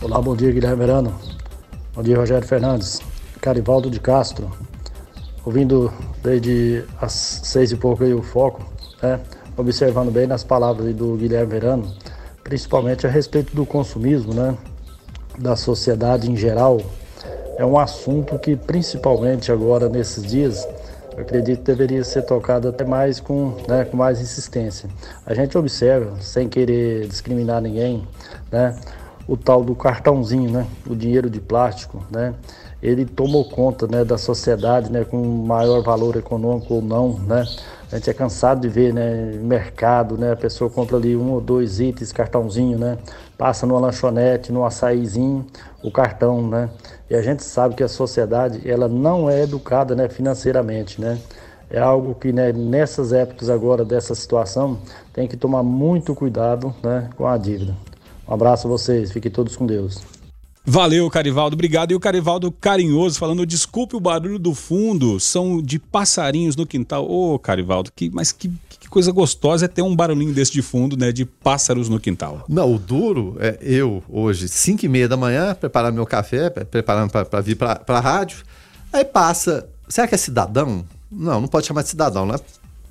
Olá, 0.00 0.20
bom 0.20 0.36
dia 0.36 0.52
Guilherme 0.52 0.76
Verano. 0.76 1.14
Bom 1.94 2.02
dia 2.02 2.16
Rogério 2.16 2.46
Fernandes. 2.46 3.00
Carivaldo 3.40 3.90
de 3.90 3.98
Castro. 3.98 4.50
Ouvindo 5.44 5.92
desde 6.22 6.84
as 7.00 7.12
seis 7.12 7.72
e 7.72 7.76
pouco 7.76 8.04
aí 8.04 8.12
o 8.12 8.22
foco, 8.22 8.64
né? 9.02 9.20
Observando 9.56 10.10
bem 10.10 10.26
nas 10.26 10.44
palavras 10.44 10.94
do 10.94 11.16
Guilherme 11.16 11.52
Verano, 11.52 11.92
principalmente 12.44 13.06
a 13.06 13.10
respeito 13.10 13.54
do 13.54 13.64
consumismo, 13.66 14.34
né? 14.34 14.56
da 15.38 15.56
sociedade 15.56 16.30
em 16.30 16.36
geral. 16.36 16.80
É 17.58 17.64
um 17.64 17.78
assunto 17.78 18.38
que 18.38 18.56
principalmente 18.56 19.50
agora 19.50 19.88
nesses 19.88 20.24
dias 20.24 20.66
eu 21.16 21.22
acredito 21.22 21.60
que 21.60 21.64
deveria 21.64 22.04
ser 22.04 22.22
tocado 22.22 22.68
até 22.68 22.84
mais 22.84 23.20
com, 23.20 23.54
né, 23.66 23.86
com 23.86 23.96
mais 23.96 24.20
insistência. 24.20 24.88
A 25.24 25.32
gente 25.32 25.56
observa, 25.56 26.20
sem 26.20 26.46
querer 26.46 27.08
discriminar 27.08 27.62
ninguém, 27.62 28.06
né, 28.52 28.76
o 29.26 29.36
tal 29.36 29.64
do 29.64 29.74
cartãozinho, 29.74 30.50
né? 30.50 30.66
O 30.88 30.94
dinheiro 30.94 31.28
de 31.28 31.40
plástico, 31.40 32.04
né? 32.10 32.34
Ele 32.86 33.04
tomou 33.04 33.44
conta, 33.44 33.88
né, 33.88 34.04
da 34.04 34.16
sociedade, 34.16 34.92
né, 34.92 35.04
com 35.04 35.20
maior 35.20 35.82
valor 35.82 36.14
econômico 36.14 36.74
ou 36.74 36.80
não, 36.80 37.18
né? 37.18 37.44
A 37.90 37.96
gente 37.96 38.08
é 38.08 38.14
cansado 38.14 38.60
de 38.60 38.68
ver, 38.68 38.94
né, 38.94 39.32
mercado, 39.42 40.16
né, 40.16 40.30
a 40.30 40.36
pessoa 40.36 40.70
compra 40.70 40.96
ali 40.96 41.16
um 41.16 41.32
ou 41.32 41.40
dois 41.40 41.80
itens, 41.80 42.12
cartãozinho, 42.12 42.78
né? 42.78 42.96
Passa 43.36 43.66
numa 43.66 43.80
lanchonete, 43.80 44.52
num 44.52 44.64
açaizinho, 44.64 45.44
o 45.82 45.90
cartão, 45.90 46.46
né? 46.46 46.70
E 47.10 47.16
a 47.16 47.22
gente 47.22 47.42
sabe 47.42 47.74
que 47.74 47.82
a 47.82 47.88
sociedade, 47.88 48.60
ela 48.64 48.86
não 48.86 49.28
é 49.28 49.42
educada, 49.42 49.96
né, 49.96 50.08
financeiramente, 50.08 51.00
né? 51.00 51.18
É 51.68 51.80
algo 51.80 52.14
que, 52.14 52.32
né, 52.32 52.52
nessas 52.52 53.12
épocas 53.12 53.50
agora 53.50 53.84
dessa 53.84 54.14
situação, 54.14 54.78
tem 55.12 55.26
que 55.26 55.36
tomar 55.36 55.64
muito 55.64 56.14
cuidado, 56.14 56.72
né, 56.84 57.10
com 57.16 57.26
a 57.26 57.36
dívida. 57.36 57.74
Um 58.28 58.34
abraço 58.34 58.68
a 58.68 58.70
vocês, 58.70 59.10
fiquem 59.10 59.32
todos 59.32 59.56
com 59.56 59.66
Deus. 59.66 60.15
Valeu, 60.68 61.08
Carivaldo, 61.08 61.54
obrigado. 61.54 61.92
E 61.92 61.94
o 61.94 62.00
Carivaldo 62.00 62.50
carinhoso 62.50 63.20
falando: 63.20 63.46
desculpe 63.46 63.94
o 63.94 64.00
barulho 64.00 64.36
do 64.36 64.52
fundo, 64.52 65.20
são 65.20 65.62
de 65.62 65.78
passarinhos 65.78 66.56
no 66.56 66.66
quintal. 66.66 67.08
Ô, 67.08 67.34
oh, 67.34 67.38
Carivaldo, 67.38 67.92
que, 67.94 68.10
mas 68.10 68.32
que, 68.32 68.50
que, 68.68 68.88
coisa 68.88 69.12
gostosa 69.12 69.66
é 69.66 69.68
ter 69.68 69.82
um 69.82 69.94
barulhinho 69.94 70.34
desse 70.34 70.50
de 70.50 70.62
fundo, 70.62 70.96
né? 70.96 71.12
De 71.12 71.24
pássaros 71.24 71.88
no 71.88 72.00
quintal. 72.00 72.44
Não, 72.48 72.74
o 72.74 72.80
duro 72.80 73.36
é 73.38 73.56
eu, 73.62 74.02
hoje, 74.08 74.48
5 74.48 74.84
e 74.84 74.88
meia 74.88 75.08
da 75.08 75.16
manhã, 75.16 75.54
preparando 75.54 75.94
meu 75.94 76.06
café, 76.06 76.50
preparando 76.50 77.12
para 77.12 77.40
vir 77.40 77.54
para 77.54 77.80
a 77.86 78.00
rádio. 78.00 78.38
Aí 78.92 79.04
passa. 79.04 79.68
Será 79.88 80.08
que 80.08 80.16
é 80.16 80.18
cidadão? 80.18 80.84
Não, 81.08 81.40
não 81.40 81.46
pode 81.46 81.68
chamar 81.68 81.82
de 81.82 81.90
cidadão, 81.90 82.26
né? 82.26 82.34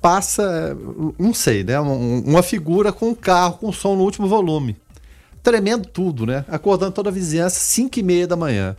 Passa, 0.00 0.74
não 1.18 1.34
sei, 1.34 1.62
né? 1.62 1.78
Uma 1.78 2.42
figura 2.42 2.90
com 2.90 3.10
um 3.10 3.14
carro 3.14 3.58
com 3.58 3.70
som 3.70 3.96
no 3.96 4.02
último 4.02 4.26
volume 4.26 4.76
tremendo 5.46 5.86
tudo, 5.86 6.26
né? 6.26 6.44
Acordando 6.48 6.90
toda 6.90 7.08
a 7.08 7.12
vizinhança, 7.12 7.60
5 7.60 8.00
e 8.00 8.02
meia 8.02 8.26
da 8.26 8.34
manhã. 8.34 8.76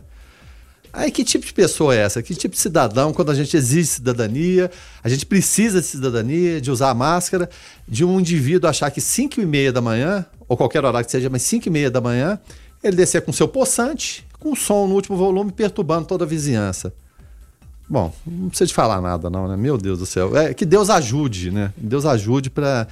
Aí 0.92 1.10
que 1.10 1.24
tipo 1.24 1.46
de 1.46 1.54
pessoa 1.54 1.94
é 1.94 2.00
essa? 2.00 2.22
Que 2.22 2.34
tipo 2.34 2.54
de 2.54 2.60
cidadão, 2.60 3.10
quando 3.10 3.30
a 3.30 3.34
gente 3.34 3.56
exige 3.56 3.86
cidadania, 3.86 4.70
a 5.02 5.08
gente 5.08 5.24
precisa 5.24 5.80
de 5.80 5.86
cidadania, 5.86 6.60
de 6.60 6.70
usar 6.70 6.92
máscara, 6.92 7.48
de 7.88 8.04
um 8.04 8.20
indivíduo 8.20 8.68
achar 8.68 8.90
que 8.90 9.00
5 9.00 9.40
e 9.40 9.46
meia 9.46 9.72
da 9.72 9.80
manhã, 9.80 10.26
ou 10.46 10.58
qualquer 10.58 10.84
horário 10.84 11.06
que 11.06 11.10
seja, 11.10 11.30
mas 11.30 11.40
5 11.40 11.66
e 11.68 11.70
meia 11.70 11.90
da 11.90 12.02
manhã, 12.02 12.38
ele 12.84 12.96
descer 12.96 13.22
com 13.22 13.32
seu 13.32 13.48
poçante, 13.48 14.26
com 14.38 14.54
som 14.54 14.86
no 14.86 14.94
último 14.94 15.16
volume, 15.16 15.50
perturbando 15.50 16.04
toda 16.04 16.26
a 16.26 16.28
vizinhança. 16.28 16.92
Bom, 17.88 18.12
não 18.26 18.50
precisa 18.50 18.68
de 18.68 18.74
falar 18.74 19.00
nada 19.00 19.30
não, 19.30 19.48
né? 19.48 19.56
Meu 19.56 19.78
Deus 19.78 19.98
do 19.98 20.04
céu. 20.04 20.36
É, 20.36 20.52
que 20.52 20.66
Deus 20.66 20.90
ajude, 20.90 21.50
né? 21.50 21.72
Deus 21.78 22.04
ajude 22.04 22.50
para 22.50 22.86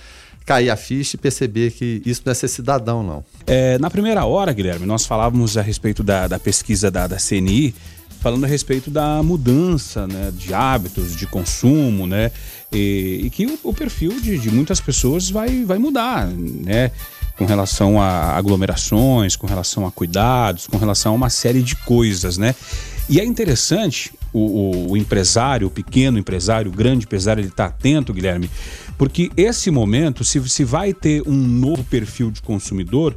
cair 0.47 0.71
a 0.71 0.77
ficha 0.77 1.17
e 1.17 1.19
perceber 1.19 1.73
que 1.73 2.01
isso 2.07 2.23
não 2.25 2.31
é 2.31 2.35
ser 2.35 2.47
cidadão, 2.47 3.03
não. 3.03 3.25
É, 3.47 3.77
na 3.79 3.91
primeira 3.91 4.25
hora, 4.25 4.53
Guilherme, 4.53 4.87
nós 4.87 5.05
falávamos 5.05 5.59
a 5.59 5.63
respeito 5.63 6.05
da, 6.05 6.29
da 6.29 6.39
pesquisa 6.39 6.89
da, 6.89 7.09
da 7.09 7.17
CNI, 7.17 7.75
falando 8.21 8.45
a 8.45 8.47
respeito 8.47 8.89
da 8.89 9.23
mudança 9.25 10.07
né, 10.07 10.33
de 10.37 10.55
hábitos, 10.55 11.17
de 11.17 11.27
consumo, 11.27 12.07
né? 12.07 12.31
E, 12.73 13.23
e 13.25 13.31
que 13.31 13.47
o, 13.47 13.59
o 13.65 13.75
perfil 13.75 14.21
de, 14.21 14.39
de, 14.39 14.51
muitas 14.51 14.81
pessoas 14.81 15.29
vai, 15.29 15.65
vai 15.65 15.79
mudar, 15.79 16.27
né? 16.29 16.93
Com 17.37 17.45
relação 17.45 18.01
a 18.01 18.37
aglomerações, 18.37 19.37
com 19.37 19.47
relação 19.47 19.87
a 19.87 19.93
cuidados, 19.93 20.67
com 20.67 20.79
relação 20.79 21.13
a 21.13 21.15
uma 21.17 21.29
série 21.29 21.63
de 21.63 21.77
coisas, 21.77 22.39
né? 22.39 22.55
E 23.09 23.21
é 23.21 23.25
interessante 23.25 24.13
o, 24.33 24.41
o, 24.41 24.91
o 24.93 24.97
empresário, 24.97 25.69
o 25.69 25.71
pequeno 25.71 26.19
empresário, 26.19 26.71
o 26.71 26.75
grande 26.75 27.05
empresário, 27.05 27.41
ele 27.41 27.49
está 27.49 27.67
atento, 27.67 28.13
Guilherme, 28.13 28.51
porque 28.99 29.31
esse 29.37 29.71
momento, 29.71 30.25
se, 30.25 30.47
se 30.49 30.65
vai 30.65 30.93
ter 30.95 31.23
um 31.27 31.37
novo 31.37 31.85
perfil 31.85 32.31
de 32.31 32.41
consumidor, 32.41 33.17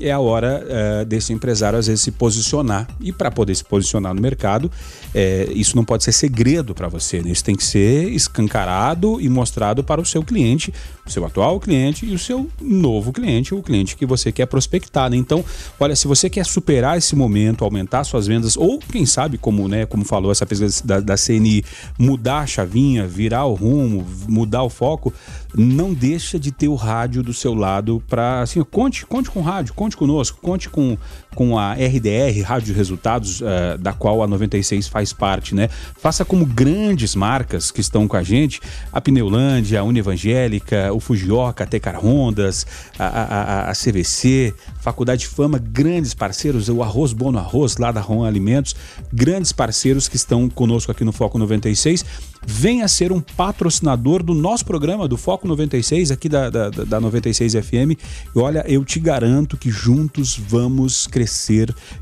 é 0.00 0.10
a 0.10 0.18
hora 0.18 0.64
uh, 0.64 1.04
desse 1.04 1.32
empresário 1.32 1.78
às 1.78 1.86
vezes 1.86 2.00
se 2.00 2.10
posicionar. 2.10 2.88
E 3.00 3.12
para 3.12 3.30
poder 3.30 3.54
se 3.54 3.64
posicionar 3.64 4.14
no 4.14 4.20
mercado, 4.20 4.70
é, 5.14 5.48
isso 5.54 5.76
não 5.76 5.84
pode 5.84 6.02
ser 6.04 6.12
segredo 6.12 6.74
para 6.74 6.88
você. 6.88 7.20
Né? 7.20 7.30
Isso 7.30 7.44
tem 7.44 7.54
que 7.54 7.64
ser 7.64 8.08
escancarado 8.10 9.20
e 9.20 9.28
mostrado 9.28 9.84
para 9.84 10.00
o 10.00 10.04
seu 10.04 10.22
cliente, 10.22 10.72
seu 11.10 11.24
atual 11.24 11.58
cliente 11.60 12.06
e 12.06 12.14
o 12.14 12.18
seu 12.18 12.48
novo 12.60 13.12
cliente, 13.12 13.54
o 13.54 13.62
cliente 13.62 13.96
que 13.96 14.06
você 14.06 14.32
quer 14.32 14.46
prospectar. 14.46 15.10
Né? 15.10 15.16
Então, 15.16 15.44
olha, 15.78 15.94
se 15.96 16.06
você 16.06 16.30
quer 16.30 16.44
superar 16.46 16.96
esse 16.96 17.14
momento, 17.16 17.64
aumentar 17.64 18.04
suas 18.04 18.26
vendas, 18.26 18.56
ou 18.56 18.78
quem 18.78 19.04
sabe, 19.04 19.38
como, 19.38 19.68
né, 19.68 19.86
como 19.86 20.04
falou 20.04 20.30
essa 20.32 20.46
pesquisa 20.46 20.82
da, 20.84 21.00
da 21.00 21.14
CNI, 21.16 21.64
mudar 21.98 22.40
a 22.40 22.46
chavinha, 22.46 23.06
virar 23.06 23.44
o 23.44 23.54
rumo, 23.54 24.06
mudar 24.28 24.62
o 24.62 24.70
foco, 24.70 25.12
não 25.54 25.92
deixa 25.92 26.38
de 26.38 26.50
ter 26.50 26.68
o 26.68 26.74
rádio 26.74 27.22
do 27.22 27.34
seu 27.34 27.54
lado 27.54 28.02
para 28.08 28.42
assim, 28.42 28.62
conte, 28.62 29.04
conte 29.06 29.30
com 29.30 29.40
o 29.40 29.42
rádio, 29.42 29.74
conte 29.74 29.96
conosco, 29.96 30.38
conte 30.40 30.68
com, 30.68 30.96
com 31.40 31.58
a 31.58 31.72
RDR, 31.72 32.38
Rádio 32.44 32.74
Resultados, 32.74 33.40
uh, 33.40 33.78
da 33.78 33.94
qual 33.94 34.22
a 34.22 34.26
96 34.26 34.88
faz 34.88 35.10
parte, 35.10 35.54
né? 35.54 35.70
Faça 35.96 36.22
como 36.22 36.44
grandes 36.44 37.14
marcas 37.14 37.70
que 37.70 37.80
estão 37.80 38.06
com 38.06 38.14
a 38.14 38.22
gente, 38.22 38.60
a 38.92 39.00
Pneulândia, 39.00 39.80
a 39.80 39.82
Univangélica, 39.82 40.92
o 40.92 41.00
Fujioka, 41.00 41.64
a 41.64 41.66
Tecar 41.66 41.98
Rondas, 41.98 42.66
a, 42.98 43.06
a, 43.06 43.70
a, 43.70 43.72
CVC, 43.72 44.52
Faculdade 44.82 45.26
Fama, 45.26 45.58
grandes 45.58 46.12
parceiros, 46.12 46.68
o 46.68 46.82
Arroz 46.82 47.14
Bono 47.14 47.38
Arroz, 47.38 47.78
lá 47.78 47.90
da 47.90 48.02
Ron 48.02 48.26
Alimentos, 48.26 48.76
grandes 49.10 49.50
parceiros 49.50 50.08
que 50.08 50.16
estão 50.16 50.46
conosco 50.46 50.92
aqui 50.92 51.04
no 51.04 51.12
Foco 51.12 51.38
96 51.38 52.04
venha 52.46 52.88
ser 52.88 53.12
um 53.12 53.20
patrocinador 53.20 54.22
do 54.22 54.32
nosso 54.32 54.64
programa, 54.64 55.06
do 55.06 55.18
Foco 55.18 55.46
96, 55.46 56.10
aqui 56.10 56.26
da, 56.26 56.48
da, 56.48 56.70
da 56.70 56.98
96 56.98 57.52
FM. 57.52 58.00
E 58.34 58.38
olha, 58.38 58.64
eu 58.66 58.82
te 58.82 58.98
garanto 58.98 59.58
que 59.58 59.70
juntos 59.70 60.36
vamos 60.38 61.06
crescer 61.06 61.29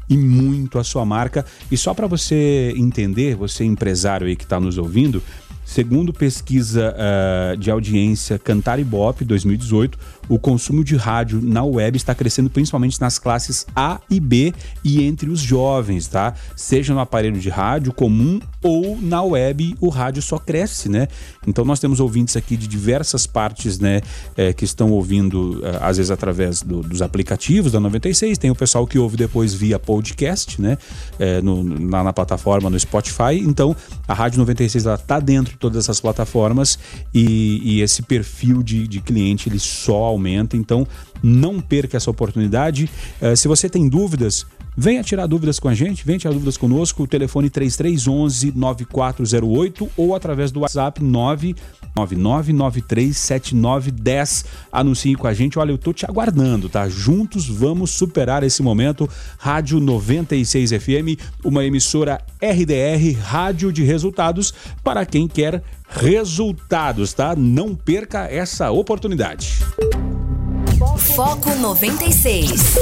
e 0.08 0.16
muito 0.16 0.78
a 0.78 0.84
sua 0.84 1.04
marca. 1.04 1.44
E 1.70 1.76
só 1.76 1.94
para 1.94 2.06
você 2.06 2.72
entender, 2.76 3.36
você 3.36 3.64
empresário 3.64 4.26
aí 4.26 4.36
que 4.36 4.44
está 4.44 4.58
nos 4.58 4.78
ouvindo, 4.78 5.22
segundo 5.64 6.12
pesquisa 6.12 6.94
uh, 6.94 7.56
de 7.56 7.70
audiência 7.70 8.38
Cantar 8.38 8.78
Ibope 8.78 9.24
2018, 9.24 9.98
o 10.28 10.38
consumo 10.38 10.84
de 10.84 10.96
rádio 10.96 11.40
na 11.42 11.64
web 11.64 11.96
está 11.96 12.14
crescendo 12.14 12.50
principalmente 12.50 13.00
nas 13.00 13.18
classes 13.18 13.66
A 13.74 14.00
e 14.10 14.20
B 14.20 14.52
e 14.84 15.02
entre 15.02 15.30
os 15.30 15.40
jovens, 15.40 16.06
tá? 16.06 16.34
Seja 16.54 16.92
no 16.92 17.00
aparelho 17.00 17.38
de 17.40 17.48
rádio 17.48 17.92
comum 17.92 18.40
ou 18.62 18.98
na 19.00 19.22
web, 19.22 19.76
o 19.80 19.88
rádio 19.88 20.20
só 20.20 20.38
cresce, 20.38 20.88
né? 20.88 21.08
Então 21.46 21.64
nós 21.64 21.80
temos 21.80 22.00
ouvintes 22.00 22.36
aqui 22.36 22.56
de 22.56 22.66
diversas 22.66 23.26
partes, 23.26 23.78
né, 23.78 24.00
é, 24.36 24.52
que 24.52 24.64
estão 24.64 24.90
ouvindo 24.90 25.64
é, 25.64 25.78
às 25.80 25.96
vezes 25.96 26.10
através 26.10 26.62
do, 26.62 26.82
dos 26.82 27.00
aplicativos 27.00 27.72
da 27.72 27.80
96, 27.80 28.36
tem 28.36 28.50
o 28.50 28.54
pessoal 28.54 28.86
que 28.86 28.98
ouve 28.98 29.16
depois 29.16 29.54
via 29.54 29.78
podcast, 29.78 30.60
né, 30.60 30.76
é, 31.18 31.40
no, 31.40 31.62
na, 31.62 32.04
na, 32.04 32.12
plataforma 32.12 32.68
no 32.68 32.78
Spotify. 32.78 33.38
Então 33.40 33.74
a 34.06 34.12
rádio 34.12 34.38
96 34.40 34.86
ela 34.86 34.98
tá 34.98 35.20
dentro 35.20 35.52
de 35.52 35.58
todas 35.58 35.84
essas 35.84 36.00
plataformas 36.00 36.78
e, 37.14 37.60
e 37.62 37.80
esse 37.80 38.02
perfil 38.02 38.62
de, 38.62 38.86
de 38.86 39.00
cliente 39.00 39.48
ele 39.48 39.58
só 39.58 40.17
aumenta. 40.18 40.56
Então, 40.56 40.86
não 41.22 41.60
perca 41.60 41.96
essa 41.96 42.10
oportunidade. 42.10 42.90
Uh, 43.20 43.36
se 43.36 43.48
você 43.48 43.68
tem 43.68 43.88
dúvidas, 43.88 44.46
venha 44.76 45.02
tirar 45.02 45.26
dúvidas 45.26 45.58
com 45.58 45.68
a 45.68 45.74
gente, 45.74 46.04
venha 46.04 46.18
tirar 46.18 46.32
dúvidas 46.32 46.56
conosco. 46.56 47.02
O 47.02 47.06
telefone 47.06 47.50
3311 47.50 48.52
9408 48.54 49.90
ou 49.96 50.14
através 50.14 50.52
do 50.52 50.60
WhatsApp 50.60 51.02
999937910. 51.96 54.44
Anuncie 54.70 55.16
com 55.16 55.26
a 55.26 55.34
gente. 55.34 55.58
Olha, 55.58 55.72
eu 55.72 55.78
tô 55.78 55.92
te 55.92 56.06
aguardando, 56.06 56.68
tá? 56.68 56.88
Juntos 56.88 57.48
vamos 57.48 57.90
superar 57.90 58.44
esse 58.44 58.62
momento. 58.62 59.10
Rádio 59.38 59.80
96 59.80 60.70
FM, 60.70 61.18
uma 61.44 61.64
emissora 61.64 62.20
RDR, 62.40 63.18
rádio 63.20 63.72
de 63.72 63.82
resultados 63.82 64.54
para 64.84 65.04
quem 65.04 65.26
quer 65.26 65.64
resultados, 65.88 67.12
tá? 67.12 67.34
Não 67.34 67.74
perca 67.74 68.28
essa 68.30 68.70
oportunidade. 68.70 69.58
Foco 70.98 71.54
96. 71.54 72.74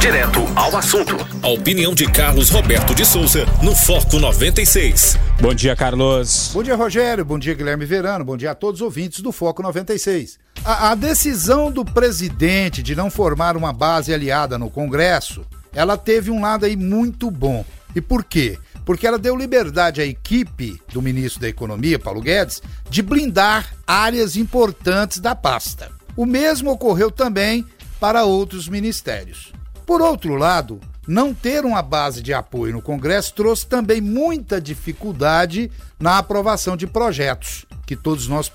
Direto 0.00 0.40
ao 0.56 0.76
assunto. 0.76 1.16
A 1.40 1.48
opinião 1.48 1.94
de 1.94 2.10
Carlos 2.10 2.50
Roberto 2.50 2.92
de 2.92 3.04
Souza 3.04 3.46
no 3.62 3.72
Foco 3.72 4.18
96. 4.18 5.16
Bom 5.40 5.54
dia, 5.54 5.76
Carlos. 5.76 6.50
Bom 6.52 6.62
dia, 6.62 6.74
Rogério. 6.74 7.24
Bom 7.24 7.38
dia, 7.38 7.54
Guilherme 7.54 7.86
Verano. 7.86 8.24
Bom 8.24 8.36
dia 8.36 8.50
a 8.50 8.54
todos 8.54 8.80
os 8.80 8.84
ouvintes 8.84 9.20
do 9.20 9.30
Foco 9.30 9.62
96. 9.62 10.40
A, 10.64 10.90
a 10.90 10.94
decisão 10.96 11.70
do 11.70 11.84
presidente 11.84 12.82
de 12.82 12.96
não 12.96 13.08
formar 13.08 13.56
uma 13.56 13.72
base 13.72 14.12
aliada 14.12 14.58
no 14.58 14.68
Congresso, 14.68 15.46
ela 15.72 15.96
teve 15.96 16.32
um 16.32 16.40
lado 16.40 16.66
aí 16.66 16.76
muito 16.76 17.30
bom. 17.30 17.64
E 17.94 18.00
por 18.00 18.24
quê? 18.24 18.58
porque 18.84 19.06
ela 19.06 19.18
deu 19.18 19.36
liberdade 19.36 20.00
à 20.00 20.04
equipe 20.04 20.80
do 20.92 21.00
ministro 21.00 21.40
da 21.40 21.48
Economia, 21.48 21.98
Paulo 22.00 22.20
Guedes, 22.20 22.60
de 22.90 23.00
blindar 23.00 23.72
áreas 23.86 24.36
importantes 24.36 25.20
da 25.20 25.34
pasta. 25.34 25.88
O 26.16 26.26
mesmo 26.26 26.70
ocorreu 26.70 27.10
também 27.10 27.66
para 27.98 28.24
outros 28.24 28.68
ministérios. 28.68 29.52
Por 29.86 30.00
outro 30.00 30.34
lado, 30.36 30.80
não 31.06 31.34
ter 31.34 31.64
uma 31.64 31.82
base 31.82 32.22
de 32.22 32.32
apoio 32.32 32.72
no 32.72 32.82
Congresso 32.82 33.34
trouxe 33.34 33.66
também 33.66 34.00
muita 34.00 34.60
dificuldade 34.60 35.70
na 35.98 36.18
aprovação 36.18 36.76
de 36.76 36.86
projetos, 36.86 37.64
que 37.86 37.96
todos 37.96 38.28
nós 38.28 38.52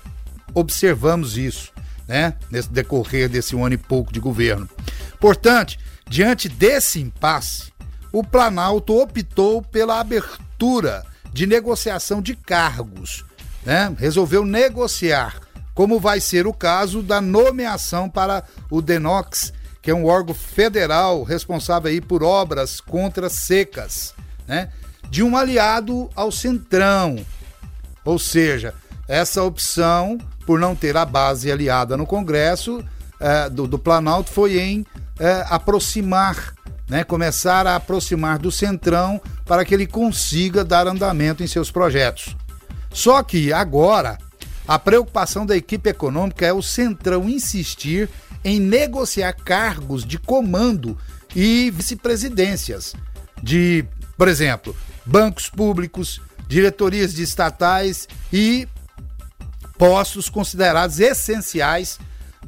observamos 0.54 1.36
isso, 1.36 1.72
né, 2.06 2.34
nesse 2.50 2.70
decorrer 2.70 3.28
desse 3.28 3.54
ano 3.54 3.74
e 3.74 3.78
pouco 3.78 4.12
de 4.12 4.18
governo. 4.18 4.68
Portanto, 5.20 5.76
diante 6.08 6.48
desse 6.48 7.00
impasse, 7.00 7.72
o 8.12 8.24
Planalto 8.24 8.98
optou 8.98 9.60
pela 9.60 10.00
abertura 10.00 11.04
de 11.32 11.46
negociação 11.46 12.22
de 12.22 12.34
cargos, 12.34 13.24
né? 13.64 13.94
resolveu 13.98 14.44
negociar, 14.44 15.40
como 15.78 16.00
vai 16.00 16.20
ser 16.20 16.44
o 16.44 16.52
caso 16.52 17.04
da 17.04 17.20
nomeação 17.20 18.10
para 18.10 18.42
o 18.68 18.82
DENOX, 18.82 19.52
que 19.80 19.92
é 19.92 19.94
um 19.94 20.06
órgão 20.06 20.34
federal 20.34 21.22
responsável 21.22 21.88
aí 21.88 22.00
por 22.00 22.20
obras 22.20 22.80
contra 22.80 23.28
secas, 23.28 24.12
né? 24.48 24.70
de 25.08 25.22
um 25.22 25.36
aliado 25.36 26.10
ao 26.16 26.32
Centrão. 26.32 27.24
Ou 28.04 28.18
seja, 28.18 28.74
essa 29.06 29.44
opção, 29.44 30.18
por 30.44 30.58
não 30.58 30.74
ter 30.74 30.96
a 30.96 31.04
base 31.04 31.48
aliada 31.48 31.96
no 31.96 32.06
Congresso, 32.06 32.84
eh, 33.20 33.48
do, 33.48 33.68
do 33.68 33.78
Planalto, 33.78 34.30
foi 34.32 34.58
em 34.58 34.84
eh, 35.20 35.46
aproximar 35.48 36.54
né, 36.88 37.04
começar 37.04 37.68
a 37.68 37.76
aproximar 37.76 38.40
do 38.40 38.50
Centrão 38.50 39.20
para 39.46 39.64
que 39.64 39.74
ele 39.74 39.86
consiga 39.86 40.64
dar 40.64 40.88
andamento 40.88 41.44
em 41.44 41.46
seus 41.46 41.70
projetos. 41.70 42.36
Só 42.90 43.22
que 43.22 43.52
agora 43.52 44.18
a 44.68 44.78
preocupação 44.78 45.46
da 45.46 45.56
equipe 45.56 45.88
econômica 45.88 46.44
é 46.44 46.52
o 46.52 46.62
Centrão 46.62 47.26
insistir 47.26 48.08
em 48.44 48.60
negociar 48.60 49.32
cargos 49.32 50.04
de 50.04 50.18
comando 50.18 50.96
e 51.34 51.70
vice-presidências 51.70 52.94
de, 53.42 53.84
por 54.16 54.28
exemplo, 54.28 54.76
bancos 55.06 55.48
públicos, 55.48 56.20
diretorias 56.46 57.14
de 57.14 57.22
estatais 57.22 58.06
e 58.30 58.68
postos 59.78 60.28
considerados 60.28 61.00
essenciais 61.00 61.98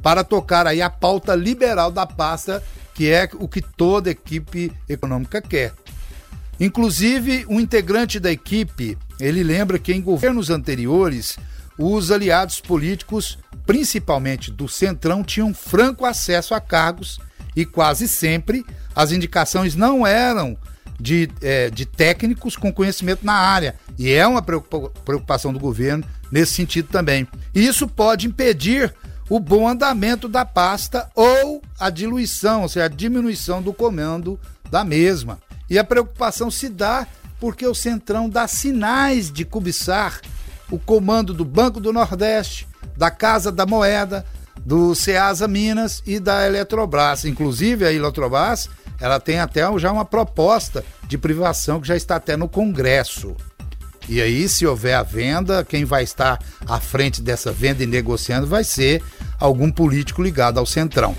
para 0.01 0.23
tocar 0.23 0.67
aí 0.67 0.81
a 0.81 0.89
pauta 0.89 1.33
liberal 1.33 1.91
da 1.91 2.05
pasta 2.05 2.63
que 2.93 3.09
é 3.09 3.27
o 3.33 3.47
que 3.47 3.61
toda 3.61 4.11
equipe 4.11 4.71
econômica 4.87 5.41
quer. 5.41 5.73
Inclusive, 6.59 7.45
um 7.49 7.59
integrante 7.59 8.19
da 8.19 8.31
equipe, 8.31 8.95
ele 9.19 9.41
lembra 9.41 9.79
que 9.79 9.91
em 9.91 9.99
governos 9.99 10.51
anteriores, 10.51 11.37
os 11.81 12.11
aliados 12.11 12.61
políticos, 12.61 13.37
principalmente 13.65 14.51
do 14.51 14.67
Centrão, 14.67 15.23
tinham 15.23 15.53
franco 15.53 16.05
acesso 16.05 16.53
a 16.53 16.61
cargos 16.61 17.19
e 17.55 17.65
quase 17.65 18.07
sempre 18.07 18.65
as 18.95 19.11
indicações 19.11 19.75
não 19.75 20.05
eram 20.05 20.57
de, 20.99 21.29
é, 21.41 21.69
de 21.69 21.85
técnicos 21.85 22.55
com 22.55 22.71
conhecimento 22.71 23.25
na 23.25 23.33
área. 23.33 23.75
E 23.97 24.11
é 24.11 24.25
uma 24.25 24.41
preocupação 24.41 25.51
do 25.51 25.59
governo 25.59 26.03
nesse 26.31 26.53
sentido 26.53 26.89
também. 26.89 27.27
E 27.53 27.65
isso 27.65 27.87
pode 27.87 28.27
impedir 28.27 28.93
o 29.27 29.39
bom 29.39 29.67
andamento 29.67 30.27
da 30.27 30.45
pasta 30.45 31.09
ou 31.15 31.61
a 31.79 31.89
diluição, 31.89 32.63
ou 32.63 32.69
seja, 32.69 32.85
a 32.85 32.89
diminuição 32.89 33.61
do 33.61 33.73
comando 33.73 34.39
da 34.69 34.83
mesma. 34.83 35.39
E 35.69 35.79
a 35.79 35.83
preocupação 35.83 36.51
se 36.51 36.69
dá 36.69 37.07
porque 37.39 37.65
o 37.65 37.73
Centrão 37.73 38.29
dá 38.29 38.47
sinais 38.47 39.31
de 39.31 39.43
cobiçar 39.43 40.21
o 40.71 40.79
comando 40.79 41.33
do 41.33 41.45
Banco 41.45 41.79
do 41.79 41.93
Nordeste, 41.93 42.67
da 42.97 43.11
Casa 43.11 43.51
da 43.51 43.65
Moeda, 43.65 44.25
do 44.65 44.95
Ceasa 44.95 45.47
Minas 45.47 46.01
e 46.05 46.19
da 46.19 46.47
Eletrobras. 46.47 47.25
Inclusive 47.25 47.85
a 47.85 47.91
Eletrobras, 47.91 48.69
ela 48.99 49.19
tem 49.19 49.39
até 49.39 49.61
já 49.77 49.91
uma 49.91 50.05
proposta 50.05 50.83
de 51.07 51.17
privação 51.17 51.81
que 51.81 51.87
já 51.87 51.95
está 51.95 52.15
até 52.15 52.37
no 52.37 52.47
Congresso. 52.47 53.35
E 54.07 54.21
aí, 54.21 54.49
se 54.49 54.65
houver 54.65 54.95
a 54.95 55.03
venda, 55.03 55.63
quem 55.63 55.85
vai 55.85 56.03
estar 56.03 56.39
à 56.67 56.79
frente 56.79 57.21
dessa 57.21 57.51
venda 57.51 57.83
e 57.83 57.87
negociando 57.87 58.47
vai 58.47 58.63
ser 58.63 59.03
algum 59.39 59.71
político 59.71 60.21
ligado 60.21 60.57
ao 60.57 60.65
Centrão. 60.65 61.15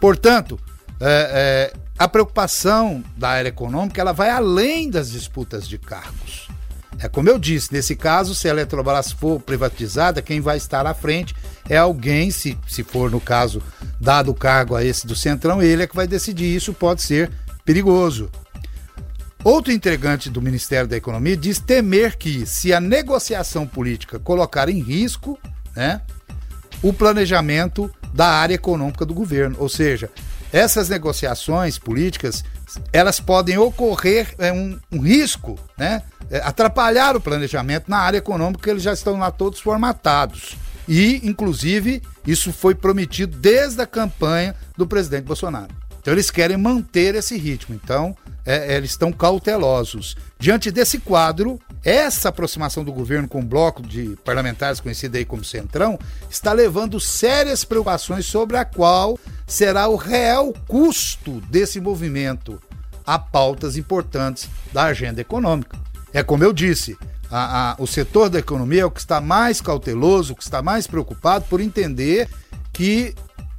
Portanto, 0.00 0.58
é, 1.00 1.72
é, 1.72 1.78
a 1.98 2.08
preocupação 2.08 3.04
da 3.16 3.28
área 3.30 3.48
econômica 3.48 4.00
ela 4.00 4.12
vai 4.12 4.30
além 4.30 4.90
das 4.90 5.10
disputas 5.10 5.68
de 5.68 5.78
cargos. 5.78 6.48
É 6.98 7.08
como 7.08 7.28
eu 7.28 7.38
disse, 7.38 7.72
nesse 7.72 7.96
caso, 7.96 8.34
se 8.34 8.48
a 8.48 8.50
Eletrobras 8.50 9.12
for 9.12 9.40
privatizada, 9.40 10.22
quem 10.22 10.40
vai 10.40 10.56
estar 10.56 10.86
à 10.86 10.94
frente 10.94 11.34
é 11.68 11.76
alguém, 11.76 12.30
se, 12.30 12.56
se 12.68 12.82
for 12.82 13.10
no 13.10 13.20
caso 13.20 13.62
dado 14.00 14.30
o 14.30 14.34
cargo 14.34 14.74
a 14.74 14.84
esse 14.84 15.06
do 15.06 15.16
Centrão, 15.16 15.62
ele 15.62 15.82
é 15.82 15.86
que 15.86 15.96
vai 15.96 16.06
decidir. 16.06 16.54
Isso 16.54 16.72
pode 16.72 17.02
ser 17.02 17.30
perigoso. 17.64 18.30
Outro 19.42 19.72
integrante 19.72 20.30
do 20.30 20.40
Ministério 20.40 20.88
da 20.88 20.96
Economia 20.96 21.36
diz 21.36 21.58
temer 21.58 22.16
que, 22.16 22.46
se 22.46 22.72
a 22.72 22.80
negociação 22.80 23.66
política 23.66 24.18
colocar 24.18 24.70
em 24.70 24.80
risco 24.80 25.38
né, 25.76 26.00
o 26.82 26.92
planejamento 26.92 27.90
da 28.12 28.28
área 28.28 28.54
econômica 28.54 29.04
do 29.04 29.12
governo, 29.12 29.56
ou 29.58 29.68
seja, 29.68 30.08
essas 30.50 30.88
negociações 30.88 31.78
políticas 31.78 32.44
elas 32.92 33.20
podem 33.20 33.58
ocorrer 33.58 34.34
é 34.38 34.52
um, 34.52 34.78
um 34.90 35.00
risco, 35.00 35.58
né? 35.76 36.02
É, 36.30 36.38
atrapalhar 36.38 37.16
o 37.16 37.20
planejamento 37.20 37.84
na 37.88 37.98
área 37.98 38.18
econômica, 38.18 38.70
eles 38.70 38.82
já 38.82 38.92
estão 38.92 39.18
lá 39.18 39.30
todos 39.30 39.60
formatados. 39.60 40.56
E, 40.88 41.20
inclusive, 41.22 42.02
isso 42.26 42.52
foi 42.52 42.74
prometido 42.74 43.36
desde 43.36 43.80
a 43.80 43.86
campanha 43.86 44.54
do 44.76 44.86
presidente 44.86 45.24
Bolsonaro. 45.24 45.74
Então, 46.00 46.12
eles 46.12 46.30
querem 46.30 46.56
manter 46.56 47.14
esse 47.14 47.36
ritmo. 47.36 47.74
Então, 47.74 48.16
é, 48.44 48.76
eles 48.76 48.90
estão 48.90 49.10
cautelosos. 49.10 50.16
Diante 50.38 50.70
desse 50.70 50.98
quadro, 50.98 51.58
essa 51.82 52.28
aproximação 52.28 52.84
do 52.84 52.92
governo 52.92 53.28
com 53.28 53.40
o 53.40 53.44
bloco 53.44 53.82
de 53.82 54.16
parlamentares 54.24 54.80
conhecido 54.80 55.16
aí 55.16 55.24
como 55.24 55.44
Centrão 55.44 55.98
está 56.30 56.52
levando 56.52 57.00
sérias 57.00 57.64
preocupações 57.64 58.26
sobre 58.26 58.56
a 58.56 58.64
qual 58.64 59.18
será 59.46 59.88
o 59.88 59.96
real 59.96 60.52
custo 60.66 61.40
desse 61.48 61.80
movimento 61.80 62.60
a 63.06 63.18
pautas 63.18 63.76
importantes 63.76 64.48
da 64.72 64.84
agenda 64.84 65.20
econômica. 65.20 65.78
É 66.12 66.22
como 66.22 66.44
eu 66.44 66.52
disse, 66.52 66.96
a, 67.30 67.72
a, 67.72 67.76
o 67.78 67.86
setor 67.86 68.28
da 68.28 68.38
economia 68.38 68.82
é 68.82 68.84
o 68.84 68.90
que 68.90 69.00
está 69.00 69.20
mais 69.20 69.60
cauteloso, 69.60 70.32
o 70.32 70.36
que 70.36 70.42
está 70.42 70.62
mais 70.62 70.86
preocupado 70.86 71.44
por 71.48 71.60
entender 71.60 72.28
que 72.72 73.14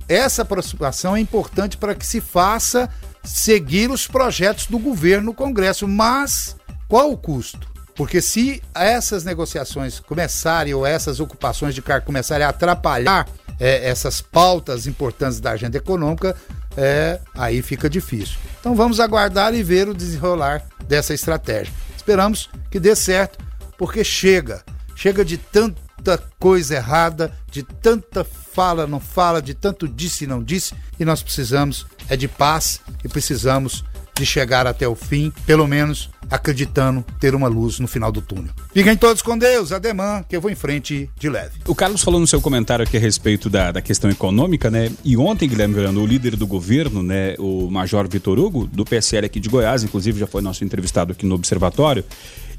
essa 0.07 0.43
aproximação 0.43 1.15
é 1.15 1.19
importante 1.19 1.77
para 1.77 1.95
que 1.95 2.05
se 2.05 2.21
faça 2.21 2.89
seguir 3.23 3.89
os 3.89 4.07
projetos 4.07 4.67
do 4.67 4.77
governo 4.77 5.27
no 5.27 5.33
Congresso. 5.33 5.87
Mas 5.87 6.55
qual 6.87 7.11
o 7.11 7.17
custo? 7.17 7.67
Porque 7.95 8.21
se 8.21 8.61
essas 8.73 9.23
negociações 9.23 9.99
começarem 9.99 10.73
ou 10.73 10.85
essas 10.85 11.19
ocupações 11.19 11.73
de 11.73 11.81
cargo 11.81 12.05
começarem 12.05 12.45
a 12.45 12.49
atrapalhar 12.49 13.27
é, 13.59 13.89
essas 13.89 14.21
pautas 14.21 14.85
importantes 14.85 15.39
da 15.39 15.51
agenda 15.51 15.77
econômica, 15.77 16.35
é, 16.77 17.19
aí 17.33 17.61
fica 17.61 17.89
difícil. 17.89 18.37
Então 18.59 18.75
vamos 18.75 18.99
aguardar 18.99 19.53
e 19.53 19.63
ver 19.63 19.87
o 19.87 19.93
desenrolar 19.93 20.63
dessa 20.87 21.13
estratégia. 21.13 21.73
Esperamos 21.95 22.49
que 22.69 22.79
dê 22.79 22.95
certo, 22.95 23.39
porque 23.77 24.03
chega, 24.03 24.63
chega 24.95 25.23
de 25.23 25.37
tanta 25.37 26.17
coisa 26.39 26.75
errada, 26.75 27.31
de 27.49 27.63
tanta 27.63 28.23
fala 28.23 28.87
não 28.87 28.99
fala, 28.99 29.41
de 29.41 29.53
tanto 29.53 29.87
disse 29.87 30.25
não 30.25 30.41
disse, 30.41 30.73
e 30.99 31.03
nós 31.03 31.21
precisamos 31.21 31.85
é 32.07 32.15
de 32.15 32.27
paz 32.27 32.79
e 33.03 33.09
precisamos 33.09 33.83
de 34.15 34.25
chegar 34.25 34.65
até 34.65 34.87
o 34.87 34.95
fim, 34.95 35.33
pelo 35.45 35.67
menos 35.67 36.09
acreditando 36.29 37.03
ter 37.19 37.35
uma 37.35 37.47
luz 37.47 37.79
no 37.79 37.87
final 37.87 38.11
do 38.11 38.21
túnel. 38.21 38.51
Fiquem 38.73 38.95
todos 38.95 39.21
com 39.21 39.37
Deus, 39.37 39.71
ademã, 39.71 40.23
que 40.27 40.35
eu 40.35 40.41
vou 40.41 40.51
em 40.51 40.55
frente 40.55 41.09
de 41.17 41.29
leve. 41.29 41.59
O 41.67 41.75
Carlos 41.75 42.03
falou 42.03 42.19
no 42.19 42.27
seu 42.27 42.41
comentário 42.41 42.83
aqui 42.83 42.97
a 42.97 42.99
respeito 42.99 43.49
da, 43.49 43.71
da 43.71 43.81
questão 43.81 44.09
econômica, 44.09 44.69
né? 44.69 44.91
E 45.03 45.15
ontem, 45.17 45.47
Guilherme 45.47 45.73
Verano, 45.75 46.01
o 46.01 46.05
líder 46.05 46.35
do 46.35 46.47
governo, 46.47 47.03
né, 47.03 47.35
o 47.37 47.69
Major 47.69 48.07
Vitor 48.07 48.39
Hugo, 48.39 48.65
do 48.67 48.85
PSL 48.85 49.25
aqui 49.25 49.39
de 49.39 49.49
Goiás, 49.49 49.83
inclusive 49.83 50.19
já 50.19 50.27
foi 50.27 50.41
nosso 50.41 50.63
entrevistado 50.63 51.11
aqui 51.11 51.25
no 51.25 51.35
Observatório, 51.35 52.03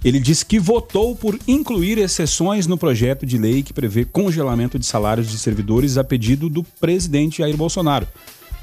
ele 0.04 0.20
disse 0.20 0.44
que 0.44 0.58
votou 0.58 1.16
por 1.16 1.38
incluir 1.48 1.98
exceções 1.98 2.66
no 2.66 2.78
projeto 2.78 3.26
de 3.26 3.38
lei 3.38 3.62
que 3.62 3.72
prevê 3.72 4.04
congelamento 4.04 4.78
de 4.78 4.86
salários 4.86 5.28
de 5.28 5.38
servidores 5.38 5.98
a 5.98 6.04
pedido 6.04 6.48
do 6.48 6.62
presidente 6.62 7.38
Jair 7.38 7.56
Bolsonaro. 7.56 8.06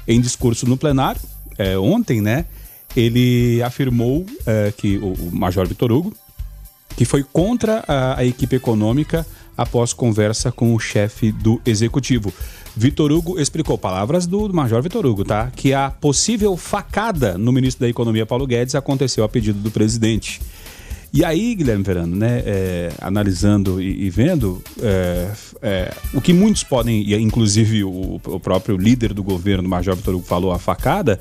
Em 0.06 0.20
discurso 0.20 0.66
no 0.66 0.76
plenário, 0.76 1.20
é, 1.58 1.76
ontem, 1.78 2.20
né? 2.20 2.46
Ele 2.96 3.62
afirmou 3.62 4.24
é, 4.46 4.72
que 4.76 4.98
o, 4.98 5.30
Major 5.32 5.66
Vitor 5.66 5.90
Hugo 5.90 6.14
que 6.96 7.04
foi 7.04 7.22
contra 7.24 7.84
a, 7.88 8.20
a, 8.20 8.24
equipe 8.24 8.56
econômica 8.56 9.26
após 9.56 9.92
conversa 9.92 10.50
com 10.50 10.74
o 10.74 10.78
chefe 10.78 11.32
do 11.32 11.60
executivo. 11.66 12.32
Vitor 12.76 13.12
Hugo 13.12 13.38
explicou 13.38 13.78
palavras 13.78 14.26
do, 14.26 14.52
Major 14.52 14.82
Vitor 14.82 15.06
Hugo, 15.06 15.24
tá? 15.24 15.50
Que 15.54 15.72
a 15.72 15.90
possível 15.90 16.56
facada 16.56 17.38
no 17.38 17.52
ministro 17.52 17.82
da 17.82 17.88
Economia 17.88 18.26
Paulo 18.26 18.46
Guedes 18.46 18.74
aconteceu 18.74 19.22
a 19.24 19.28
pedido 19.28 19.58
do 19.60 19.70
presidente. 19.70 20.40
E 21.12 21.24
aí, 21.24 21.54
Guilherme 21.54 21.84
Verano, 21.84 22.16
né, 22.16 22.42
é, 22.44 22.92
analisando 23.00 23.80
e, 23.80 24.06
e 24.06 24.10
vendo 24.10 24.60
é, 24.82 25.30
é, 25.62 25.94
o 26.12 26.20
que 26.20 26.32
muitos 26.32 26.64
podem, 26.64 27.08
inclusive 27.14 27.84
o, 27.84 28.20
o, 28.24 28.40
próprio 28.40 28.76
líder 28.76 29.14
do 29.14 29.22
governo, 29.22 29.68
Major 29.68 29.94
Vitor 29.94 30.16
Hugo, 30.16 30.26
falou, 30.26 30.50
a 30.50 30.58
facada, 30.58 31.20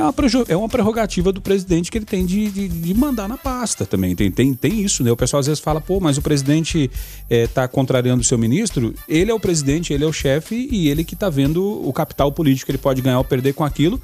é 0.00 0.04
uma, 0.04 0.14
é 0.48 0.56
uma 0.56 0.68
prerrogativa 0.68 1.32
do 1.32 1.40
presidente 1.40 1.90
que 1.90 1.98
ele 1.98 2.06
tem 2.06 2.24
de, 2.24 2.50
de, 2.50 2.68
de, 2.68 2.94
mandar 2.94 3.28
na 3.28 3.36
pasta 3.36 3.84
também. 3.84 4.16
Tem, 4.16 4.30
tem, 4.30 4.54
tem 4.54 4.80
isso, 4.80 5.04
né? 5.04 5.12
O 5.12 5.16
pessoal 5.16 5.40
às 5.40 5.46
vezes 5.46 5.60
fala, 5.60 5.80
pô, 5.80 6.00
mas 6.00 6.16
o 6.16 6.22
presidente 6.22 6.90
está 7.28 7.64
é, 7.64 7.68
contrariando 7.68 8.22
o 8.22 8.24
seu 8.24 8.38
ministro. 8.38 8.94
Ele 9.06 9.30
é 9.30 9.34
o 9.34 9.40
presidente, 9.40 9.92
ele 9.92 10.04
é 10.04 10.06
o 10.06 10.12
chefe 10.12 10.68
e 10.70 10.88
ele 10.88 11.04
que 11.04 11.14
está 11.14 11.28
vendo 11.28 11.62
o 11.86 11.92
capital 11.92 12.32
político 12.32 12.66
que 12.66 12.72
ele 12.72 12.78
pode 12.78 13.02
ganhar 13.02 13.18
ou 13.18 13.24
perder 13.24 13.52
com 13.52 13.64
aquilo. 13.64 14.00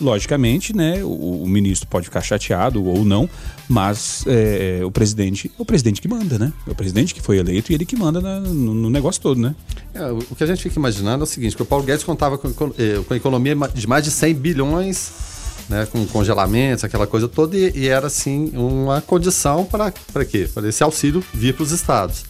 Logicamente, 0.00 0.74
né? 0.74 1.04
O, 1.04 1.42
o 1.42 1.48
ministro 1.48 1.86
pode 1.86 2.06
ficar 2.06 2.22
chateado 2.22 2.82
ou 2.82 3.04
não, 3.04 3.28
mas 3.68 4.24
é, 4.26 4.80
o 4.82 4.90
presidente 4.90 5.50
é 5.58 5.60
o 5.60 5.64
presidente 5.64 6.00
que 6.00 6.08
manda, 6.08 6.38
né? 6.38 6.52
É 6.66 6.70
o 6.70 6.74
presidente 6.74 7.12
que 7.12 7.20
foi 7.20 7.36
eleito 7.36 7.70
e 7.70 7.74
ele 7.74 7.84
que 7.84 7.96
manda 7.96 8.18
na, 8.18 8.40
no, 8.40 8.72
no, 8.72 8.88
negócio 8.88 9.20
todo, 9.20 9.38
né? 9.38 9.54
É, 9.92 10.10
o 10.10 10.34
que 10.34 10.42
a 10.42 10.46
gente 10.46 10.62
fica 10.62 10.78
imaginando 10.78 11.22
é 11.22 11.24
o 11.24 11.26
seguinte: 11.26 11.54
que 11.54 11.60
o 11.60 11.66
Paulo 11.66 11.84
Guedes 11.84 12.02
contava 12.02 12.38
com, 12.38 12.50
com, 12.50 12.72
eh, 12.78 13.02
com 13.06 13.14
economia 13.14 13.54
de 13.74 13.86
mais 13.86 14.02
de 14.02 14.10
100 14.10 14.34
bilhões 14.36 15.30
né, 15.70 15.86
com 15.86 16.04
congelamentos, 16.06 16.82
aquela 16.82 17.06
coisa 17.06 17.28
toda, 17.28 17.56
e, 17.56 17.70
e 17.76 17.88
era 17.88 18.08
assim 18.08 18.50
uma 18.54 19.00
condição 19.00 19.64
para 19.64 19.92
quê? 20.24 20.50
Para 20.52 20.68
esse 20.68 20.82
auxílio 20.82 21.24
vir 21.32 21.54
para 21.54 21.62
os 21.62 21.70
estados. 21.70 22.24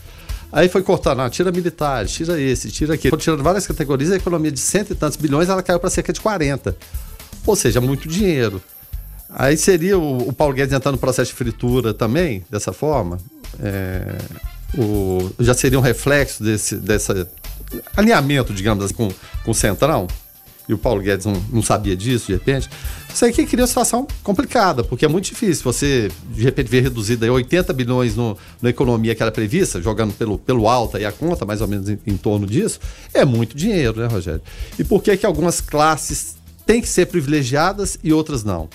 Aí 0.52 0.68
foi 0.68 0.82
cortando, 0.82 1.20
ah, 1.20 1.30
tira 1.30 1.50
militares, 1.50 2.12
tira 2.12 2.38
esse, 2.38 2.70
tira 2.70 2.94
aquele. 2.94 3.16
Tirando 3.16 3.42
várias 3.42 3.66
categorias, 3.66 4.12
a 4.12 4.16
economia 4.16 4.50
de 4.50 4.60
cento 4.60 4.92
e 4.92 4.96
tantos 4.96 5.16
bilhões 5.16 5.48
ela 5.48 5.62
caiu 5.62 5.80
para 5.80 5.88
cerca 5.88 6.12
de 6.12 6.20
40. 6.20 6.76
Ou 7.46 7.56
seja, 7.56 7.80
muito 7.80 8.08
dinheiro. 8.08 8.60
Aí 9.30 9.56
seria 9.56 9.96
o, 9.96 10.28
o 10.28 10.32
Paulo 10.32 10.52
Guedes 10.52 10.74
entrando 10.74 10.96
no 10.96 11.00
processo 11.00 11.30
de 11.30 11.36
fritura 11.36 11.94
também, 11.94 12.44
dessa 12.50 12.72
forma. 12.72 13.16
É, 13.60 14.18
o, 14.76 15.30
já 15.38 15.54
seria 15.54 15.78
um 15.78 15.82
reflexo 15.82 16.42
desse 16.42 16.76
dessa 16.76 17.28
alinhamento, 17.96 18.52
digamos 18.52 18.84
assim, 18.84 18.94
com, 18.94 19.08
com 19.44 19.50
o 19.52 19.54
Centrão 19.54 20.08
e 20.70 20.74
o 20.74 20.78
Paulo 20.78 21.02
Guedes 21.02 21.26
não, 21.26 21.34
não 21.52 21.62
sabia 21.62 21.96
disso 21.96 22.26
de 22.26 22.32
repente, 22.32 22.70
isso 23.12 23.24
aí 23.24 23.32
que 23.32 23.44
cria 23.46 23.62
uma 23.62 23.66
situação 23.66 24.06
complicada, 24.22 24.84
porque 24.84 25.04
é 25.04 25.08
muito 25.08 25.26
difícil 25.26 25.64
você, 25.64 26.10
de 26.30 26.42
repente, 26.42 26.68
ver 26.68 26.82
reduzida 26.82 27.30
80 27.30 27.72
bilhões 27.72 28.16
no, 28.16 28.36
na 28.60 28.70
economia 28.70 29.14
que 29.14 29.22
era 29.22 29.32
prevista, 29.32 29.80
jogando 29.80 30.12
pelo, 30.14 30.38
pelo 30.38 30.68
alto 30.68 30.96
aí 30.96 31.04
a 31.04 31.12
conta, 31.12 31.44
mais 31.44 31.60
ou 31.60 31.68
menos 31.68 31.88
em, 31.88 31.98
em 32.06 32.16
torno 32.16 32.46
disso, 32.46 32.80
é 33.12 33.24
muito 33.24 33.56
dinheiro, 33.56 34.00
né, 34.00 34.06
Rogério? 34.06 34.42
E 34.78 34.84
por 34.84 35.02
que 35.02 35.16
que 35.16 35.26
algumas 35.26 35.60
classes 35.60 36.36
têm 36.64 36.80
que 36.80 36.88
ser 36.88 37.06
privilegiadas 37.06 37.98
e 38.02 38.12
outras 38.12 38.44
não? 38.44 38.68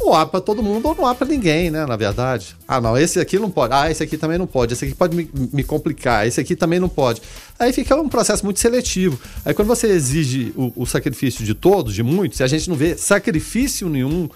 Ou 0.00 0.14
há 0.14 0.24
para 0.24 0.40
todo 0.40 0.62
mundo 0.62 0.86
ou 0.88 0.94
não 0.94 1.06
há 1.06 1.14
para 1.14 1.26
ninguém, 1.26 1.70
né? 1.70 1.84
Na 1.86 1.96
verdade. 1.96 2.56
Ah, 2.66 2.80
não, 2.80 2.96
esse 2.96 3.18
aqui 3.20 3.38
não 3.38 3.50
pode. 3.50 3.74
Ah, 3.74 3.90
esse 3.90 4.02
aqui 4.02 4.16
também 4.16 4.38
não 4.38 4.46
pode. 4.46 4.72
Esse 4.72 4.84
aqui 4.84 4.94
pode 4.94 5.16
me, 5.16 5.28
me 5.52 5.64
complicar. 5.64 6.26
Esse 6.26 6.40
aqui 6.40 6.54
também 6.54 6.78
não 6.78 6.88
pode. 6.88 7.20
Aí 7.58 7.72
fica 7.72 7.96
um 7.96 8.08
processo 8.08 8.44
muito 8.44 8.60
seletivo. 8.60 9.18
Aí 9.44 9.52
quando 9.54 9.68
você 9.68 9.88
exige 9.88 10.52
o, 10.56 10.72
o 10.76 10.86
sacrifício 10.86 11.44
de 11.44 11.54
todos, 11.54 11.94
de 11.94 12.02
muitos, 12.02 12.40
e 12.40 12.42
a 12.42 12.46
gente 12.46 12.68
não 12.68 12.76
vê 12.76 12.96
sacrifício 12.96 13.88
nenhum 13.88 14.28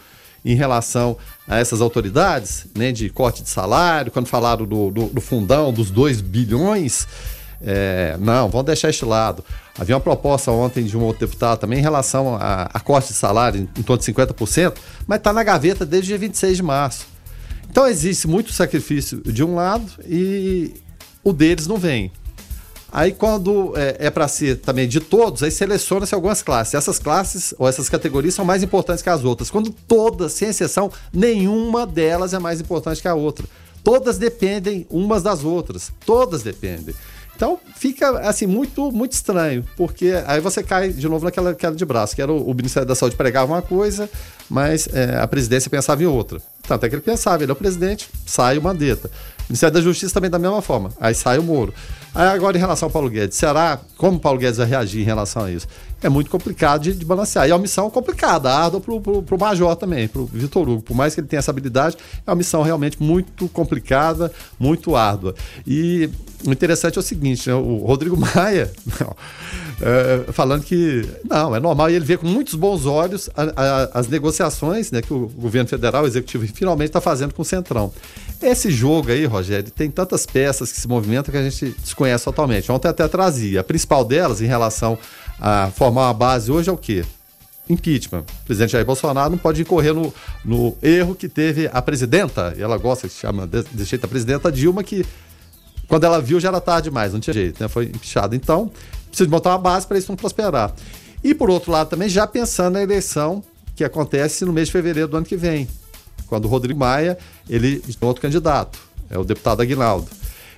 em 0.44 0.54
relação 0.54 1.16
a 1.46 1.58
essas 1.58 1.80
autoridades, 1.80 2.66
né, 2.76 2.90
de 2.90 3.08
corte 3.08 3.42
de 3.42 3.48
salário, 3.48 4.10
quando 4.10 4.26
falaram 4.26 4.66
do, 4.66 4.90
do, 4.90 5.06
do 5.06 5.20
fundão 5.20 5.72
dos 5.72 5.90
2 5.90 6.20
bilhões, 6.20 7.06
é, 7.64 8.16
não, 8.18 8.48
vamos 8.48 8.66
deixar 8.66 8.90
este 8.90 9.04
lado. 9.04 9.44
Havia 9.78 9.94
uma 9.94 10.00
proposta 10.00 10.50
ontem 10.50 10.84
de 10.84 10.96
um 10.96 11.02
outro 11.02 11.26
deputado 11.26 11.58
também 11.58 11.78
em 11.78 11.82
relação 11.82 12.36
a, 12.36 12.68
a 12.72 12.80
corte 12.80 13.08
de 13.08 13.14
salário 13.14 13.60
em, 13.60 13.80
em 13.80 13.82
torno 13.82 14.02
de 14.02 14.12
50%, 14.12 14.74
mas 15.06 15.18
está 15.18 15.32
na 15.32 15.42
gaveta 15.42 15.86
desde 15.86 16.12
o 16.12 16.18
dia 16.18 16.18
26 16.18 16.56
de 16.56 16.62
março. 16.62 17.06
Então 17.70 17.86
existe 17.86 18.28
muito 18.28 18.52
sacrifício 18.52 19.22
de 19.22 19.42
um 19.42 19.54
lado 19.54 19.90
e 20.06 20.74
o 21.24 21.32
deles 21.32 21.66
não 21.66 21.78
vem. 21.78 22.12
Aí 22.92 23.10
quando 23.12 23.72
é, 23.74 23.96
é 24.06 24.10
para 24.10 24.28
ser 24.28 24.58
também 24.58 24.86
de 24.86 25.00
todos, 25.00 25.42
aí 25.42 25.50
seleciona-se 25.50 26.14
algumas 26.14 26.42
classes. 26.42 26.74
Essas 26.74 26.98
classes 26.98 27.54
ou 27.58 27.66
essas 27.66 27.88
categorias 27.88 28.34
são 28.34 28.44
mais 28.44 28.62
importantes 28.62 29.02
que 29.02 29.08
as 29.08 29.24
outras. 29.24 29.50
Quando 29.50 29.70
todas, 29.70 30.32
sem 30.32 30.50
exceção, 30.50 30.92
nenhuma 31.10 31.86
delas 31.86 32.34
é 32.34 32.38
mais 32.38 32.60
importante 32.60 33.00
que 33.00 33.08
a 33.08 33.14
outra. 33.14 33.46
Todas 33.82 34.18
dependem 34.18 34.86
umas 34.90 35.22
das 35.22 35.42
outras. 35.42 35.90
Todas 36.04 36.42
dependem. 36.42 36.94
Então 37.34 37.58
fica 37.74 38.20
assim 38.20 38.46
muito 38.46 38.92
muito 38.92 39.12
estranho, 39.12 39.64
porque 39.76 40.12
aí 40.26 40.40
você 40.40 40.62
cai 40.62 40.92
de 40.92 41.08
novo 41.08 41.24
naquela 41.24 41.54
queda 41.54 41.74
de 41.74 41.84
braço, 41.84 42.14
que 42.14 42.22
era 42.22 42.32
o, 42.32 42.50
o 42.50 42.54
Ministério 42.54 42.86
da 42.86 42.94
Saúde 42.94 43.16
pregava 43.16 43.52
uma 43.52 43.62
coisa, 43.62 44.08
mas 44.48 44.88
é, 44.92 45.18
a 45.18 45.26
presidência 45.26 45.70
pensava 45.70 46.02
em 46.02 46.06
outra. 46.06 46.40
Tanto 46.62 46.86
é 46.86 46.88
que 46.88 46.94
ele 46.94 47.02
pensava, 47.02 47.42
ele 47.42 47.50
é 47.50 47.54
o 47.54 47.56
presidente, 47.56 48.08
sai 48.24 48.58
o 48.58 48.62
Mandetta. 48.62 49.08
O 49.08 49.52
Ministério 49.52 49.74
da 49.74 49.80
Justiça 49.80 50.14
também 50.14 50.30
da 50.30 50.38
mesma 50.38 50.62
forma, 50.62 50.90
aí 51.00 51.14
sai 51.14 51.38
o 51.38 51.42
Moro. 51.42 51.74
Aí 52.14 52.28
agora 52.28 52.56
em 52.56 52.60
relação 52.60 52.86
ao 52.86 52.90
Paulo 52.90 53.08
Guedes, 53.08 53.36
será 53.36 53.80
como 53.96 54.20
Paulo 54.20 54.38
Guedes 54.38 54.58
vai 54.58 54.66
reagir 54.66 55.00
em 55.00 55.04
relação 55.04 55.44
a 55.44 55.50
isso? 55.50 55.66
É 56.02 56.08
muito 56.08 56.30
complicado 56.30 56.82
de, 56.82 56.94
de 56.94 57.04
balancear. 57.04 57.46
E 57.46 57.50
é 57.50 57.54
uma 57.54 57.60
missão 57.60 57.88
complicada, 57.90 58.52
árdua 58.52 58.80
pro, 58.80 59.00
pro, 59.00 59.22
pro 59.22 59.38
Major 59.38 59.76
também, 59.76 60.08
pro 60.08 60.26
Vitor 60.26 60.68
Hugo. 60.68 60.82
Por 60.82 60.96
mais 60.96 61.14
que 61.14 61.20
ele 61.20 61.28
tenha 61.28 61.38
essa 61.38 61.50
habilidade, 61.50 61.96
é 62.26 62.30
uma 62.30 62.36
missão 62.36 62.62
realmente 62.62 63.02
muito 63.02 63.48
complicada, 63.48 64.32
muito 64.58 64.96
árdua. 64.96 65.34
E 65.66 66.10
o 66.46 66.50
interessante 66.50 66.98
é 66.98 67.00
o 67.00 67.02
seguinte, 67.02 67.48
né? 67.48 67.54
o 67.54 67.84
Rodrigo 67.84 68.16
Maia 68.34 68.70
não, 69.00 69.16
é, 69.80 70.32
falando 70.32 70.64
que 70.64 71.08
não, 71.28 71.54
é 71.54 71.60
normal, 71.60 71.90
e 71.90 71.94
ele 71.94 72.04
vê 72.04 72.16
com 72.16 72.26
muitos 72.26 72.54
bons 72.54 72.86
olhos 72.86 73.30
a, 73.36 73.42
a, 73.42 74.00
as 74.00 74.08
negociações 74.08 74.90
né, 74.90 75.02
que 75.02 75.12
o 75.12 75.28
governo 75.28 75.68
federal, 75.68 76.04
o 76.04 76.06
executivo, 76.06 76.46
finalmente 76.52 76.88
está 76.88 77.00
fazendo 77.00 77.32
com 77.32 77.42
o 77.42 77.44
Centrão. 77.44 77.92
Esse 78.40 78.70
jogo 78.72 79.12
aí, 79.12 79.24
Rogério, 79.24 79.70
tem 79.70 79.88
tantas 79.88 80.26
peças 80.26 80.72
que 80.72 80.80
se 80.80 80.88
movimentam 80.88 81.30
que 81.30 81.38
a 81.38 81.48
gente 81.48 81.76
desconhece 81.80 82.24
totalmente. 82.24 82.72
Ontem 82.72 82.88
até 82.88 83.06
trazia. 83.06 83.60
A 83.60 83.64
principal 83.64 84.04
delas, 84.04 84.40
em 84.40 84.46
relação 84.46 84.98
a 85.40 85.70
formar 85.74 86.06
uma 86.06 86.14
base 86.14 86.50
hoje, 86.50 86.68
é 86.68 86.72
o 86.72 86.76
quê? 86.76 87.04
impeachment. 87.68 88.20
O 88.20 88.44
presidente 88.44 88.72
Jair 88.72 88.84
Bolsonaro 88.84 89.30
não 89.30 89.38
pode 89.38 89.62
incorrer 89.62 89.94
no, 89.94 90.12
no 90.44 90.76
erro 90.82 91.14
que 91.14 91.28
teve 91.28 91.70
a 91.72 91.80
presidenta, 91.80 92.54
e 92.56 92.62
ela 92.62 92.76
gosta 92.76 93.08
que 93.08 93.14
se 93.14 93.20
chama 93.20 93.46
desse 93.46 93.68
de 93.72 93.84
jeito, 93.84 94.04
a 94.04 94.08
presidenta 94.08 94.50
Dilma, 94.50 94.82
que 94.82 95.06
quando 95.88 96.04
ela 96.04 96.20
viu 96.20 96.40
já 96.40 96.48
era 96.48 96.60
tarde 96.60 96.88
demais, 96.88 97.12
não 97.12 97.20
tinha 97.20 97.34
jeito, 97.34 97.62
né? 97.62 97.68
Foi 97.68 97.84
empichado. 97.84 98.34
Então, 98.34 98.70
precisa 99.08 99.28
montar 99.28 99.50
uma 99.50 99.58
base 99.58 99.86
para 99.86 99.98
isso 99.98 100.10
não 100.10 100.16
prosperar. 100.16 100.72
E 101.22 101.34
por 101.34 101.50
outro 101.50 101.70
lado 101.70 101.88
também, 101.88 102.08
já 102.08 102.26
pensando 102.26 102.74
na 102.74 102.82
eleição 102.82 103.42
que 103.76 103.84
acontece 103.84 104.44
no 104.44 104.52
mês 104.52 104.68
de 104.68 104.72
fevereiro 104.72 105.08
do 105.08 105.16
ano 105.16 105.26
que 105.26 105.36
vem, 105.36 105.68
quando 106.26 106.46
o 106.46 106.48
Rodrigo 106.48 106.78
Maia, 106.78 107.18
ele 107.48 107.82
é 107.88 108.04
outro 108.04 108.22
candidato, 108.22 108.78
é 109.10 109.18
o 109.18 109.24
deputado 109.24 109.60
Aguinaldo. 109.60 110.08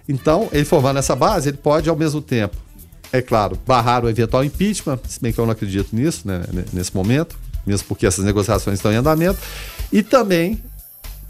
Então, 0.09 0.49
ele 0.53 0.65
formando 0.65 0.99
essa 0.99 1.17
base, 1.17 1.49
ele 1.49 1.57
pode 1.57 1.89
ao 1.89 1.97
mesmo 1.97 2.21
tempo, 2.21 2.57
é 3.15 3.23
claro, 3.23 3.57
barrar 3.65 4.05
o 4.05 4.09
eventual 4.09 4.43
impeachment, 4.43 4.99
se 5.09 5.21
bem 5.21 5.33
que 5.33 5.39
eu 5.39 5.47
não 5.47 5.53
acredito 5.53 5.95
nisso, 5.95 6.27
né, 6.27 6.43
nesse 6.73 6.93
momento, 6.93 7.39
mesmo 7.65 7.87
porque 7.87 8.05
essas 8.05 8.25
negociações 8.25 8.81
estão 8.81 8.93
em 8.93 8.97
andamento, 8.97 9.39
e 9.93 10.03
também 10.03 10.61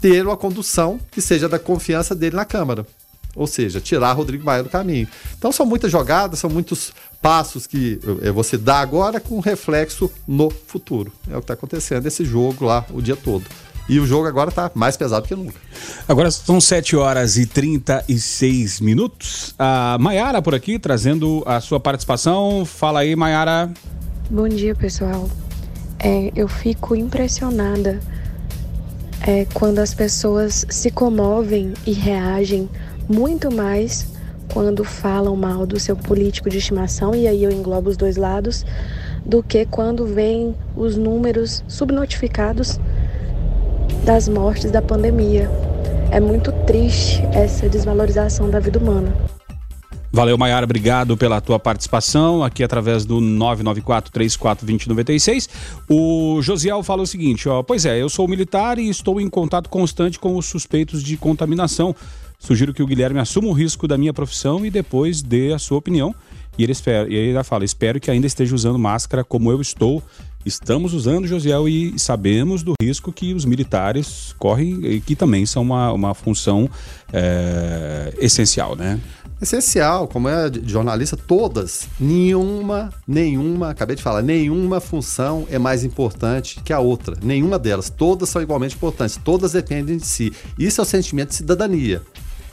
ter 0.01 0.25
uma 0.25 0.35
condução 0.35 0.99
que 1.11 1.21
seja 1.21 1.47
da 1.47 1.59
confiança 1.59 2.15
dele 2.15 2.35
na 2.35 2.43
Câmara. 2.43 2.87
Ou 3.35 3.45
seja, 3.45 3.79
tirar 3.79 4.13
Rodrigo 4.13 4.43
Maia 4.43 4.63
do 4.63 4.69
caminho. 4.69 5.07
Então 5.37 5.51
são 5.51 5.63
muitas 5.63 5.91
jogadas, 5.91 6.39
são 6.39 6.49
muitos 6.49 6.91
passos 7.21 7.67
que 7.67 7.99
você 8.33 8.57
dá 8.57 8.79
agora 8.79 9.19
com 9.19 9.39
reflexo 9.39 10.09
no 10.27 10.49
futuro. 10.49 11.13
É 11.29 11.33
o 11.33 11.39
que 11.39 11.43
está 11.43 11.53
acontecendo 11.53 12.07
esse 12.07 12.25
jogo 12.25 12.65
lá 12.65 12.83
o 12.89 12.99
dia 12.99 13.15
todo. 13.15 13.45
E 13.87 13.99
o 13.99 14.05
jogo 14.05 14.27
agora 14.27 14.49
está 14.49 14.71
mais 14.73 14.97
pesado 14.97 15.27
que 15.27 15.35
nunca. 15.35 15.59
Agora 16.07 16.31
são 16.31 16.59
7 16.59 16.95
horas 16.95 17.37
e 17.37 17.45
36 17.45 18.79
minutos. 18.81 19.53
A 19.59 19.97
Maiara 19.99 20.41
por 20.41 20.55
aqui 20.55 20.79
trazendo 20.79 21.43
a 21.45 21.59
sua 21.61 21.79
participação. 21.79 22.65
Fala 22.65 23.01
aí, 23.01 23.15
Maiara. 23.15 23.71
Bom 24.29 24.47
dia, 24.47 24.73
pessoal. 24.73 25.29
É, 25.99 26.31
eu 26.35 26.47
fico 26.47 26.95
impressionada 26.95 27.99
é, 29.21 29.45
quando 29.53 29.79
as 29.79 29.93
pessoas 29.93 30.65
se 30.69 30.89
comovem 30.89 31.73
e 31.85 31.91
reagem 31.91 32.67
muito 33.07 33.53
mais 33.53 34.07
quando 34.51 34.83
falam 34.83 35.35
mal 35.35 35.65
do 35.65 35.79
seu 35.79 35.95
político 35.95 36.49
de 36.49 36.57
estimação, 36.57 37.13
e 37.13 37.27
aí 37.27 37.43
eu 37.43 37.51
englobo 37.51 37.89
os 37.89 37.97
dois 37.97 38.15
lados, 38.15 38.65
do 39.25 39.41
que 39.43 39.65
quando 39.65 40.05
vêm 40.05 40.55
os 40.75 40.95
números 40.95 41.63
subnotificados 41.67 42.79
das 44.03 44.27
mortes 44.27 44.71
da 44.71 44.81
pandemia. 44.81 45.49
É 46.11 46.19
muito 46.19 46.51
triste 46.65 47.21
essa 47.33 47.67
desvalorização 47.67 48.49
da 48.49 48.59
vida 48.59 48.79
humana. 48.79 49.13
Valeu, 50.15 50.37
Maiara, 50.37 50.63
obrigado 50.63 51.17
pela 51.17 51.41
tua 51.41 51.59
participação 51.59 52.41
aqui 52.41 52.63
através 52.63 53.05
do 53.05 53.19
994-342096. 53.19 55.49
O 55.89 56.41
Josiel 56.41 56.81
fala 56.83 57.01
o 57.01 57.07
seguinte, 57.07 57.49
ó, 57.49 57.61
pois 57.61 57.85
é, 57.85 58.01
eu 58.01 58.07
sou 58.07 58.25
militar 58.25 58.79
e 58.79 58.89
estou 58.89 59.19
em 59.19 59.29
contato 59.29 59.69
constante 59.69 60.17
com 60.17 60.37
os 60.37 60.45
suspeitos 60.45 61.03
de 61.03 61.17
contaminação. 61.17 61.93
Sugiro 62.39 62.73
que 62.73 62.81
o 62.81 62.87
Guilherme 62.87 63.19
assuma 63.19 63.49
o 63.49 63.51
risco 63.51 63.89
da 63.89 63.97
minha 63.97 64.13
profissão 64.13 64.65
e 64.65 64.69
depois 64.69 65.21
dê 65.21 65.51
a 65.51 65.59
sua 65.59 65.79
opinião. 65.79 66.15
E 66.57 66.63
ele, 66.63 66.71
espera, 66.71 67.11
e 67.11 67.15
ele 67.15 67.43
fala: 67.43 67.65
espero 67.65 67.99
que 67.99 68.09
ainda 68.09 68.25
esteja 68.25 68.55
usando 68.55 68.79
máscara 68.79 69.21
como 69.23 69.51
eu 69.51 69.59
estou. 69.59 70.01
Estamos 70.45 70.93
usando, 70.93 71.25
Josiel, 71.25 71.67
e 71.67 71.97
sabemos 71.97 72.61
do 72.61 72.73
risco 72.79 73.11
que 73.11 73.33
os 73.33 73.45
militares 73.45 74.35
correm 74.37 74.79
e 74.85 75.01
que 75.01 75.15
também 75.15 75.43
são 75.43 75.63
uma, 75.63 75.91
uma 75.91 76.13
função 76.13 76.69
é, 77.11 78.13
essencial, 78.19 78.75
né? 78.75 78.99
Essencial, 79.41 80.07
como 80.07 80.29
é 80.29 80.47
de 80.47 80.71
jornalista, 80.71 81.17
todas, 81.17 81.87
nenhuma, 81.99 82.93
nenhuma, 83.07 83.71
acabei 83.71 83.95
de 83.95 84.03
falar, 84.03 84.21
nenhuma 84.21 84.79
função 84.79 85.47
é 85.49 85.57
mais 85.57 85.83
importante 85.83 86.61
que 86.63 86.71
a 86.71 86.79
outra. 86.79 87.17
Nenhuma 87.23 87.57
delas. 87.57 87.89
Todas 87.89 88.29
são 88.29 88.39
igualmente 88.39 88.75
importantes, 88.75 89.19
todas 89.21 89.53
dependem 89.53 89.97
de 89.97 90.05
si. 90.05 90.31
Isso 90.59 90.79
é 90.79 90.83
o 90.83 90.85
sentimento 90.85 91.29
de 91.29 91.35
cidadania 91.35 92.03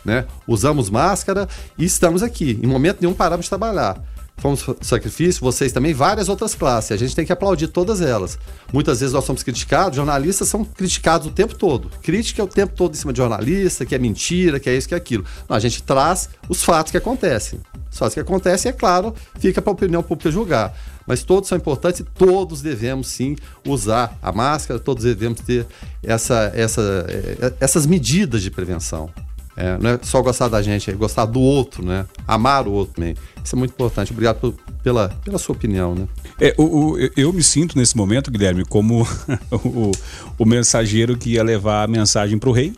né? 0.04 0.26
Usamos 0.46 0.90
máscara 0.90 1.48
e 1.78 1.84
estamos 1.84 2.22
aqui. 2.22 2.58
Em 2.62 2.66
momento 2.66 2.98
nenhum 3.00 3.14
paramos 3.14 3.46
de 3.46 3.50
trabalhar. 3.50 4.02
Fomos 4.42 4.66
sacrifício, 4.80 5.40
vocês 5.40 5.70
também, 5.70 5.94
várias 5.94 6.28
outras 6.28 6.52
classes. 6.52 6.90
A 6.90 6.96
gente 6.96 7.14
tem 7.14 7.24
que 7.24 7.32
aplaudir 7.32 7.68
todas 7.68 8.00
elas. 8.00 8.36
Muitas 8.72 8.98
vezes 8.98 9.14
nós 9.14 9.24
somos 9.24 9.44
criticados, 9.44 9.94
jornalistas 9.94 10.48
são 10.48 10.64
criticados 10.64 11.28
o 11.28 11.30
tempo 11.30 11.54
todo. 11.54 11.88
Crítica 12.02 12.42
é 12.42 12.44
o 12.44 12.48
tempo 12.48 12.72
todo 12.74 12.92
em 12.92 12.96
cima 12.96 13.12
de 13.12 13.18
jornalista, 13.18 13.86
que 13.86 13.94
é 13.94 13.98
mentira, 14.00 14.58
que 14.58 14.68
é 14.68 14.76
isso, 14.76 14.88
que 14.88 14.94
é 14.94 14.96
aquilo. 14.96 15.24
Não, 15.48 15.54
a 15.56 15.60
gente 15.60 15.80
traz 15.84 16.28
os 16.48 16.64
fatos 16.64 16.90
que 16.90 16.96
acontecem. 16.96 17.60
Os 17.88 17.96
fatos 17.96 18.14
que 18.14 18.20
acontecem, 18.20 18.70
é 18.70 18.72
claro, 18.72 19.14
fica 19.38 19.62
para 19.62 19.70
a 19.70 19.74
opinião 19.74 20.02
pública 20.02 20.28
julgar. 20.28 20.76
Mas 21.06 21.22
todos 21.22 21.48
são 21.48 21.56
importantes 21.56 22.00
e 22.00 22.04
todos 22.04 22.60
devemos 22.60 23.06
sim 23.06 23.36
usar 23.64 24.18
a 24.20 24.32
máscara, 24.32 24.80
todos 24.80 25.04
devemos 25.04 25.40
ter 25.40 25.64
essa, 26.02 26.50
essa, 26.52 27.06
eh, 27.08 27.52
essas 27.60 27.86
medidas 27.86 28.42
de 28.42 28.50
prevenção. 28.50 29.08
É, 29.56 29.76
não 29.78 29.90
é 29.90 29.98
só 30.02 30.22
gostar 30.22 30.48
da 30.48 30.62
gente, 30.62 30.90
é 30.90 30.94
gostar 30.94 31.26
do 31.26 31.40
outro, 31.40 31.84
né? 31.84 32.06
Amar 32.26 32.66
o 32.66 32.72
outro 32.72 32.94
também. 32.94 33.14
Isso 33.44 33.54
é 33.54 33.58
muito 33.58 33.72
importante. 33.72 34.12
Obrigado 34.12 34.40
por, 34.40 34.54
pela, 34.82 35.08
pela 35.24 35.38
sua 35.38 35.54
opinião, 35.54 35.94
né? 35.94 36.08
É, 36.40 36.54
o, 36.56 36.92
o, 36.92 36.98
eu 37.16 37.32
me 37.32 37.42
sinto 37.42 37.76
nesse 37.76 37.96
momento, 37.96 38.30
Guilherme, 38.30 38.64
como 38.64 39.06
o, 39.52 39.92
o 40.38 40.44
mensageiro 40.44 41.16
que 41.16 41.30
ia 41.30 41.42
levar 41.42 41.84
a 41.84 41.86
mensagem 41.86 42.38
para 42.38 42.48
o 42.48 42.52
rei 42.52 42.72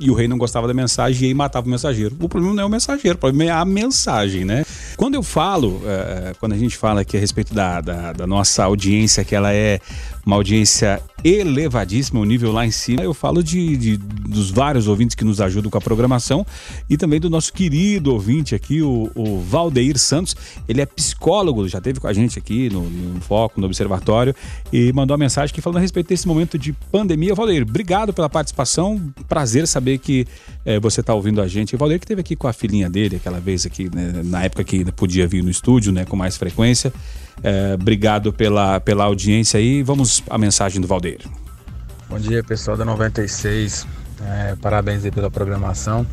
e 0.00 0.10
o 0.10 0.14
rei 0.14 0.28
não 0.28 0.38
gostava 0.38 0.68
da 0.68 0.74
mensagem 0.74 1.24
e 1.24 1.26
aí 1.28 1.34
matava 1.34 1.66
o 1.66 1.70
mensageiro. 1.70 2.14
O 2.20 2.28
problema 2.28 2.54
não 2.54 2.62
é 2.62 2.66
o 2.66 2.68
mensageiro, 2.68 3.16
o 3.16 3.20
problema 3.20 3.50
é 3.50 3.54
a 3.54 3.64
mensagem, 3.64 4.44
né? 4.44 4.64
Quando 4.96 5.14
eu 5.14 5.22
falo, 5.22 5.82
é, 5.84 6.34
quando 6.38 6.52
a 6.52 6.56
gente 6.56 6.76
fala 6.76 7.00
aqui 7.00 7.16
a 7.16 7.20
respeito 7.20 7.52
da, 7.52 7.80
da, 7.80 8.12
da 8.12 8.26
nossa 8.26 8.64
audiência, 8.64 9.24
que 9.24 9.34
ela 9.34 9.52
é 9.52 9.80
uma 10.24 10.36
audiência 10.36 11.00
elevadíssima, 11.24 12.20
o 12.20 12.22
um 12.22 12.26
nível 12.26 12.52
lá 12.52 12.64
em 12.64 12.70
cima. 12.70 13.02
Eu 13.02 13.12
falo 13.12 13.42
de, 13.42 13.76
de, 13.76 13.96
dos 13.96 14.50
vários 14.50 14.86
ouvintes 14.86 15.14
que 15.14 15.24
nos 15.24 15.40
ajudam 15.40 15.70
com 15.70 15.78
a 15.78 15.80
programação 15.80 16.46
e 16.88 16.96
também 16.96 17.18
do 17.18 17.28
nosso 17.28 17.52
querido 17.52 18.12
ouvinte 18.12 18.54
aqui, 18.54 18.82
o, 18.82 19.10
o 19.14 19.40
Valdeir 19.40 19.98
Santos. 19.98 20.36
Ele 20.68 20.80
é 20.80 20.86
psicólogo, 20.86 21.66
já 21.68 21.80
teve 21.80 21.98
com 21.98 22.06
a 22.06 22.12
gente 22.12 22.38
aqui 22.38 22.70
no, 22.70 22.88
no 22.88 23.20
Foco, 23.20 23.60
no 23.60 23.66
Observatório, 23.66 24.34
e 24.72 24.92
mandou 24.92 25.14
uma 25.14 25.18
mensagem 25.18 25.54
que 25.54 25.60
falando 25.60 25.78
a 25.78 25.80
respeito 25.80 26.08
desse 26.08 26.26
momento 26.28 26.58
de 26.58 26.72
pandemia. 26.72 27.34
Valdeir, 27.34 27.62
obrigado 27.62 28.12
pela 28.12 28.28
participação. 28.28 29.00
Prazer 29.28 29.66
saber 29.66 29.98
que 29.98 30.26
é, 30.64 30.78
você 30.78 31.00
está 31.00 31.14
ouvindo 31.14 31.40
a 31.40 31.48
gente. 31.48 31.74
O 31.74 31.78
Valdeir 31.78 31.98
que 31.98 32.04
esteve 32.04 32.20
aqui 32.20 32.36
com 32.36 32.46
a 32.46 32.52
filhinha 32.52 32.88
dele 32.88 33.16
aquela 33.16 33.40
vez 33.40 33.66
aqui, 33.66 33.90
né, 33.92 34.22
na 34.24 34.44
época 34.44 34.62
que 34.62 34.84
podia 34.92 35.26
vir 35.26 35.42
no 35.42 35.50
estúdio, 35.50 35.92
né, 35.92 36.04
com 36.04 36.16
mais 36.16 36.36
frequência. 36.36 36.92
É, 37.42 37.74
obrigado 37.74 38.32
pela, 38.32 38.80
pela 38.80 39.04
audiência 39.04 39.58
aí. 39.58 39.82
Vamos 39.82 40.22
à 40.28 40.36
mensagem 40.36 40.80
do 40.80 40.86
Valdeir. 40.86 41.20
Bom 42.08 42.18
dia, 42.18 42.42
pessoal 42.42 42.76
da 42.76 42.84
96. 42.84 43.86
É, 44.22 44.56
parabéns 44.60 45.04
aí 45.04 45.10
pela 45.10 45.30
programação. 45.30 46.06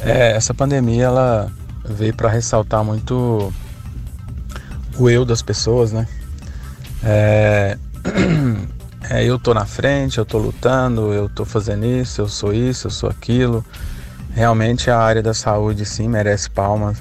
É, 0.00 0.32
essa 0.32 0.52
pandemia 0.54 1.04
ela 1.04 1.52
veio 1.84 2.14
para 2.14 2.28
ressaltar 2.28 2.82
muito 2.84 3.52
o 4.98 5.10
eu 5.10 5.24
das 5.24 5.42
pessoas, 5.42 5.92
né? 5.92 6.08
É, 7.04 7.78
é, 9.08 9.24
eu 9.24 9.38
tô 9.38 9.54
na 9.54 9.66
frente, 9.66 10.18
eu 10.18 10.24
tô 10.24 10.38
lutando, 10.38 11.12
eu 11.12 11.28
tô 11.28 11.44
fazendo 11.44 11.86
isso, 11.86 12.20
eu 12.20 12.28
sou 12.28 12.52
isso, 12.52 12.86
eu 12.88 12.90
sou 12.90 13.08
aquilo. 13.08 13.64
Realmente 14.32 14.90
a 14.90 14.98
área 14.98 15.22
da 15.22 15.34
saúde 15.34 15.84
sim 15.84 16.08
merece 16.08 16.48
palmas 16.50 17.00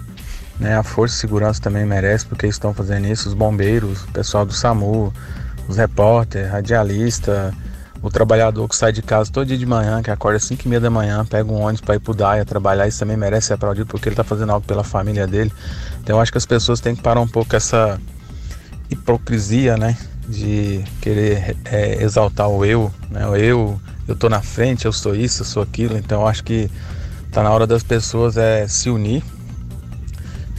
né? 0.59 0.77
A 0.77 0.83
Força 0.83 1.15
de 1.15 1.21
Segurança 1.21 1.61
também 1.61 1.85
merece, 1.85 2.25
porque 2.25 2.47
estão 2.47 2.73
fazendo 2.73 3.07
isso, 3.07 3.27
os 3.27 3.33
bombeiros, 3.33 4.03
o 4.03 4.07
pessoal 4.11 4.45
do 4.45 4.53
SAMU, 4.53 5.13
os 5.67 5.77
repórteres, 5.77 6.51
radialista, 6.51 7.53
o 8.01 8.09
trabalhador 8.09 8.67
que 8.67 8.75
sai 8.75 8.91
de 8.91 9.01
casa 9.01 9.31
todo 9.31 9.47
dia 9.47 9.57
de 9.57 9.65
manhã, 9.65 10.01
que 10.01 10.09
acorda 10.09 10.37
às 10.37 10.43
5 10.45 10.61
e 10.65 10.67
meia 10.69 10.79
da 10.79 10.89
manhã, 10.89 11.25
pega 11.25 11.51
um 11.51 11.61
ônibus 11.61 11.81
para 11.81 11.95
ir 11.95 11.99
pro 11.99 12.13
DAIA 12.13 12.45
trabalhar, 12.45 12.87
isso 12.87 12.99
também 12.99 13.17
merece 13.17 13.47
ser 13.47 13.53
aplaudido 13.53 13.85
porque 13.87 14.07
ele 14.07 14.13
está 14.13 14.23
fazendo 14.23 14.51
algo 14.51 14.65
pela 14.65 14.83
família 14.83 15.27
dele. 15.27 15.51
Então 16.01 16.15
eu 16.15 16.21
acho 16.21 16.31
que 16.31 16.37
as 16.37 16.45
pessoas 16.45 16.79
têm 16.79 16.95
que 16.95 17.01
parar 17.01 17.19
um 17.19 17.27
pouco 17.27 17.55
essa 17.55 17.99
hipocrisia, 18.89 19.77
né? 19.77 19.97
De 20.27 20.83
querer 21.01 21.57
é, 21.65 22.03
exaltar 22.03 22.47
o 22.47 22.63
eu, 22.63 22.91
né? 23.09 23.27
O 23.27 23.35
eu, 23.35 23.79
eu 24.07 24.15
tô 24.15 24.29
na 24.29 24.41
frente, 24.41 24.85
eu 24.85 24.93
sou 24.93 25.15
isso, 25.15 25.41
eu 25.41 25.45
sou 25.45 25.63
aquilo. 25.63 25.97
Então 25.97 26.21
eu 26.21 26.27
acho 26.27 26.43
que 26.43 26.69
tá 27.31 27.43
na 27.43 27.51
hora 27.51 27.67
das 27.67 27.83
pessoas 27.83 28.37
é 28.37 28.67
se 28.67 28.89
unir. 28.89 29.23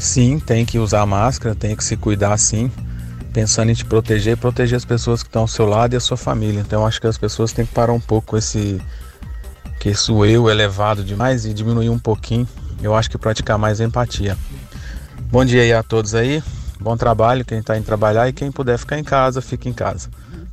Sim, 0.00 0.40
tem 0.40 0.64
que 0.64 0.78
usar 0.78 1.04
máscara, 1.04 1.54
tem 1.54 1.76
que 1.76 1.84
se 1.84 1.96
cuidar 1.96 2.36
sim 2.38 2.72
pensando 3.34 3.70
em 3.70 3.74
te 3.74 3.84
proteger 3.84 4.32
e 4.32 4.36
proteger 4.36 4.76
as 4.76 4.84
pessoas 4.84 5.22
que 5.22 5.28
estão 5.28 5.42
ao 5.42 5.48
seu 5.48 5.66
lado 5.66 5.94
e 5.94 5.96
a 5.96 6.00
sua 6.00 6.16
família. 6.16 6.60
Então 6.60 6.86
acho 6.86 7.00
que 7.00 7.06
as 7.06 7.18
pessoas 7.18 7.52
têm 7.52 7.64
que 7.64 7.72
parar 7.72 7.92
um 7.92 8.00
pouco 8.00 8.36
esse 8.36 8.80
que 9.78 9.90
esse 9.90 10.10
eu 10.10 10.50
elevado 10.50 11.04
demais 11.04 11.46
e 11.46 11.54
diminuir 11.54 11.90
um 11.90 11.98
pouquinho. 11.98 12.48
Eu 12.82 12.94
acho 12.94 13.10
que 13.10 13.16
praticar 13.16 13.58
mais 13.58 13.80
empatia. 13.80 14.36
Bom 15.30 15.44
dia 15.44 15.62
aí 15.62 15.72
a 15.72 15.82
todos 15.82 16.14
aí. 16.14 16.42
Bom 16.80 16.96
trabalho 16.96 17.44
quem 17.44 17.58
está 17.58 17.76
indo 17.76 17.84
trabalhar 17.84 18.28
e 18.28 18.32
quem 18.32 18.50
puder 18.50 18.78
ficar 18.78 18.98
em 18.98 19.04
casa, 19.04 19.40
fique 19.40 19.68
em 19.68 19.72
casa. 19.72 20.08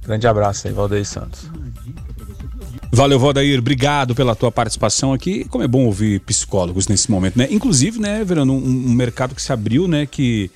Grande 0.05 0.27
abraço 0.27 0.67
aí, 0.67 0.73
Valdeir 0.73 1.05
Santos. 1.05 1.49
Valeu, 2.91 3.19
Valdair, 3.19 3.59
obrigado 3.59 4.15
pela 4.15 4.35
tua 4.35 4.51
participação 4.51 5.13
aqui. 5.13 5.43
Como 5.45 5.63
é 5.63 5.67
bom 5.67 5.85
ouvir 5.85 6.19
psicólogos 6.21 6.87
nesse 6.87 7.11
momento, 7.11 7.37
né? 7.37 7.47
Inclusive, 7.51 7.99
né, 7.99 8.23
Verano, 8.23 8.53
um, 8.53 8.57
um 8.57 8.93
mercado 8.93 9.35
que 9.35 9.41
se 9.41 9.51
abriu, 9.51 9.87
né, 9.87 10.05
que 10.05 10.49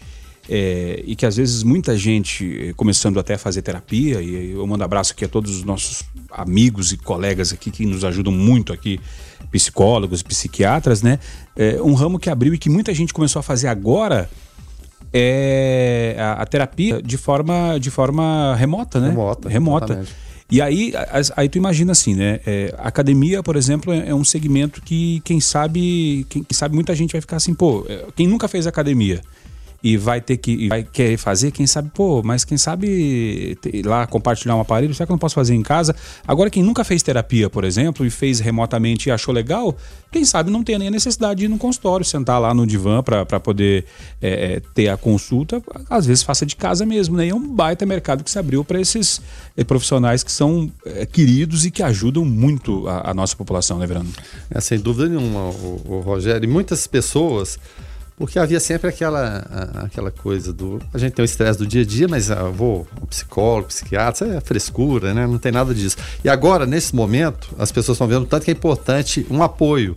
é, 0.49 1.03
e 1.05 1.15
que 1.15 1.25
às 1.25 1.37
vezes 1.37 1.63
muita 1.63 1.95
gente 1.95 2.69
eh, 2.69 2.73
começando 2.73 3.19
até 3.19 3.35
a 3.35 3.37
fazer 3.37 3.61
terapia, 3.61 4.21
e 4.21 4.51
eu 4.51 4.65
mando 4.65 4.83
abraço 4.83 5.13
aqui 5.13 5.23
a 5.23 5.27
todos 5.27 5.55
os 5.55 5.63
nossos 5.63 6.03
amigos 6.31 6.91
e 6.91 6.97
colegas 6.97 7.53
aqui 7.53 7.69
que 7.69 7.85
nos 7.85 8.03
ajudam 8.03 8.33
muito 8.33 8.73
aqui, 8.73 8.99
psicólogos, 9.51 10.23
psiquiatras, 10.23 11.01
né? 11.01 11.19
É, 11.55 11.81
um 11.81 11.93
ramo 11.93 12.17
que 12.17 12.29
abriu 12.29 12.53
e 12.53 12.57
que 12.57 12.69
muita 12.69 12.93
gente 12.93 13.13
começou 13.13 13.39
a 13.39 13.43
fazer 13.43 13.67
agora 13.67 14.29
é 15.13 16.15
a, 16.17 16.33
a 16.41 16.45
terapia 16.45 17.01
de 17.01 17.17
forma, 17.17 17.77
de 17.79 17.91
forma 17.91 18.55
remota, 18.55 18.99
né? 18.99 19.09
Remota. 19.09 19.47
Remota. 19.47 19.85
Exatamente. 19.85 20.30
E 20.51 20.61
aí, 20.61 20.91
aí 21.37 21.47
tu 21.47 21.57
imagina 21.57 21.93
assim, 21.93 22.13
né? 22.13 22.41
É, 22.45 22.75
academia, 22.77 23.41
por 23.41 23.55
exemplo, 23.55 23.93
é, 23.93 24.09
é 24.09 24.13
um 24.13 24.23
segmento 24.23 24.81
que 24.81 25.21
quem 25.23 25.39
sabe, 25.39 26.25
quem 26.29 26.45
sabe 26.51 26.75
muita 26.75 26.93
gente 26.93 27.13
vai 27.13 27.21
ficar 27.21 27.37
assim, 27.37 27.53
pô, 27.53 27.85
é, 27.87 28.05
quem 28.15 28.27
nunca 28.27 28.49
fez 28.49 28.67
academia 28.67 29.21
e 29.83 29.97
vai 29.97 30.21
ter 30.21 30.37
que 30.37 30.69
vai 30.69 30.83
querer 30.83 31.17
fazer, 31.17 31.51
quem 31.51 31.65
sabe, 31.65 31.91
pô, 31.93 32.21
mas 32.23 32.45
quem 32.45 32.57
sabe 32.57 33.57
lá 33.83 34.05
compartilhar 34.05 34.55
um 34.55 34.61
aparelho, 34.61 34.93
será 34.93 35.07
que 35.07 35.11
eu 35.11 35.15
não 35.15 35.19
posso 35.19 35.35
fazer 35.35 35.55
em 35.55 35.63
casa? 35.63 35.95
Agora, 36.27 36.49
quem 36.49 36.61
nunca 36.61 36.83
fez 36.83 37.01
terapia, 37.01 37.49
por 37.49 37.63
exemplo, 37.63 38.05
e 38.05 38.09
fez 38.09 38.39
remotamente 38.39 39.09
e 39.09 39.11
achou 39.11 39.33
legal, 39.33 39.75
quem 40.11 40.23
sabe 40.23 40.51
não 40.51 40.63
tem 40.63 40.77
nem 40.77 40.89
a 40.89 40.91
necessidade 40.91 41.39
de 41.39 41.45
ir 41.45 41.47
no 41.47 41.57
consultório, 41.57 42.05
sentar 42.05 42.39
lá 42.39 42.53
no 42.53 42.67
divã 42.67 43.01
para 43.01 43.39
poder 43.39 43.85
é, 44.21 44.55
é, 44.55 44.61
ter 44.73 44.89
a 44.89 44.97
consulta, 44.97 45.61
às 45.89 46.05
vezes 46.05 46.23
faça 46.23 46.45
de 46.45 46.55
casa 46.55 46.85
mesmo, 46.85 47.17
né? 47.17 47.27
E 47.27 47.29
é 47.29 47.35
um 47.35 47.47
baita 47.47 47.85
mercado 47.85 48.23
que 48.23 48.29
se 48.29 48.37
abriu 48.37 48.63
para 48.63 48.79
esses 48.79 49.21
é, 49.57 49.63
profissionais 49.63 50.23
que 50.23 50.31
são 50.31 50.71
é, 50.85 51.05
queridos 51.05 51.65
e 51.65 51.71
que 51.71 51.81
ajudam 51.81 52.23
muito 52.23 52.87
a, 52.87 53.11
a 53.11 53.13
nossa 53.13 53.35
população, 53.35 53.79
né, 53.79 53.87
Verano? 53.87 54.11
É, 54.49 54.59
sem 54.61 54.79
dúvida 54.79 55.09
nenhuma, 55.09 55.49
o, 55.49 55.81
o 55.85 55.99
Rogério. 56.01 56.43
E 56.43 56.47
muitas 56.47 56.85
pessoas 56.85 57.57
porque 58.17 58.37
havia 58.37 58.59
sempre 58.59 58.87
aquela, 58.87 59.45
aquela 59.83 60.11
coisa 60.11 60.53
do. 60.53 60.79
A 60.93 60.97
gente 60.97 61.13
tem 61.13 61.23
o 61.23 61.25
estresse 61.25 61.57
do 61.57 61.65
dia 61.65 61.81
a 61.81 61.85
dia, 61.85 62.07
mas 62.07 62.29
ah, 62.29 62.43
vou 62.43 62.87
um 63.01 63.05
psicólogo, 63.05 63.69
psiquiatra, 63.69 64.35
é 64.35 64.41
frescura, 64.41 65.13
né? 65.13 65.25
Não 65.25 65.37
tem 65.37 65.51
nada 65.51 65.73
disso. 65.73 65.97
E 66.23 66.29
agora, 66.29 66.65
nesse 66.65 66.95
momento, 66.95 67.49
as 67.57 67.71
pessoas 67.71 67.95
estão 67.95 68.07
vendo 68.07 68.25
tanto 68.25 68.45
que 68.45 68.51
é 68.51 68.53
importante 68.53 69.25
um 69.29 69.41
apoio. 69.41 69.95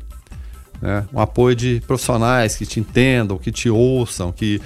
Né? 0.80 1.04
Um 1.12 1.20
apoio 1.20 1.54
de 1.54 1.82
profissionais 1.86 2.56
que 2.56 2.66
te 2.66 2.80
entendam, 2.80 3.38
que 3.38 3.52
te 3.52 3.68
ouçam, 3.68 4.32
que 4.32 4.60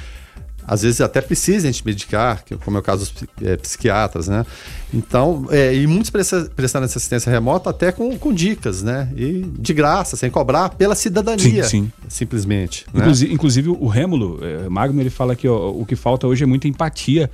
às 0.69 0.83
vezes 0.83 1.01
até 1.01 1.23
precisem 1.23 1.73
te 1.73 1.85
medicar, 1.85 2.45
como 2.63 2.77
é 2.77 2.81
o 2.81 2.83
caso 2.83 3.11
dos 3.11 3.25
é, 3.43 3.57
psiquiatras, 3.57 4.29
né? 4.29 4.45
Então, 4.93 5.47
é, 5.51 5.75
e 5.75 5.87
muitos 5.87 6.11
prestando 6.11 6.85
assistência 6.85 7.31
remota 7.31 7.71
até 7.71 7.91
com, 7.91 8.19
com, 8.19 8.33
dicas, 8.33 8.83
né? 8.83 9.11
E 9.17 9.47
de 9.59 9.73
graça, 9.73 10.15
sem 10.15 10.31
cobrar, 10.31 10.69
pela 10.69 10.95
cidadania, 10.95 11.65
sim, 11.65 11.85
sim. 11.85 11.93
simplesmente. 12.07 12.85
Inclusive, 12.95 13.29
né? 13.31 13.35
inclusive 13.35 13.69
o 13.71 13.87
Rêmulo, 13.87 14.41
é, 14.45 14.69
Magno, 14.69 15.01
ele 15.01 15.09
fala 15.09 15.35
que 15.35 15.49
ó, 15.49 15.71
o 15.71 15.87
que 15.87 15.97
falta 15.97 16.27
hoje 16.27 16.45
é 16.45 16.47
muita 16.47 16.69
empatia 16.69 17.31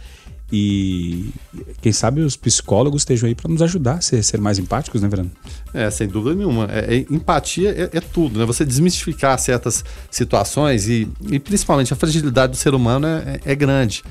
e 0.57 1.35
quem 1.83 1.91
sabe 1.91 2.21
os 2.21 2.37
psicólogos 2.37 3.03
estejam 3.03 3.29
aí 3.29 3.35
para 3.35 3.51
nos 3.51 3.61
ajudar 3.61 3.95
a 3.95 4.01
ser, 4.01 4.23
ser, 4.23 4.41
mais 4.41 4.57
empáticos, 4.57 5.03
né, 5.03 5.09
Verano? 5.09 5.33
É, 5.73 5.91
sem 5.91 6.07
dúvida 6.07 6.37
nenhuma. 6.37 6.69
É, 6.71 6.95
é, 6.95 6.99
empatia 7.11 7.71
é, 7.71 7.97
é, 7.97 8.01
tudo, 8.01 8.39
né? 8.39 8.47
Você 8.47 8.65
desmistificar 8.65 9.37
certas 9.37 9.85
situações 10.09 10.87
e, 10.89 11.09
e 11.29 11.41
principalmente 11.41 11.93
a 11.93 11.97
fragilidade 11.97 12.53
do 12.53 12.57
ser 12.57 12.73
humano 12.73 13.05
é, 13.05 13.41
é, 13.45 13.53
é 13.53 13.55
grande. 13.57 14.05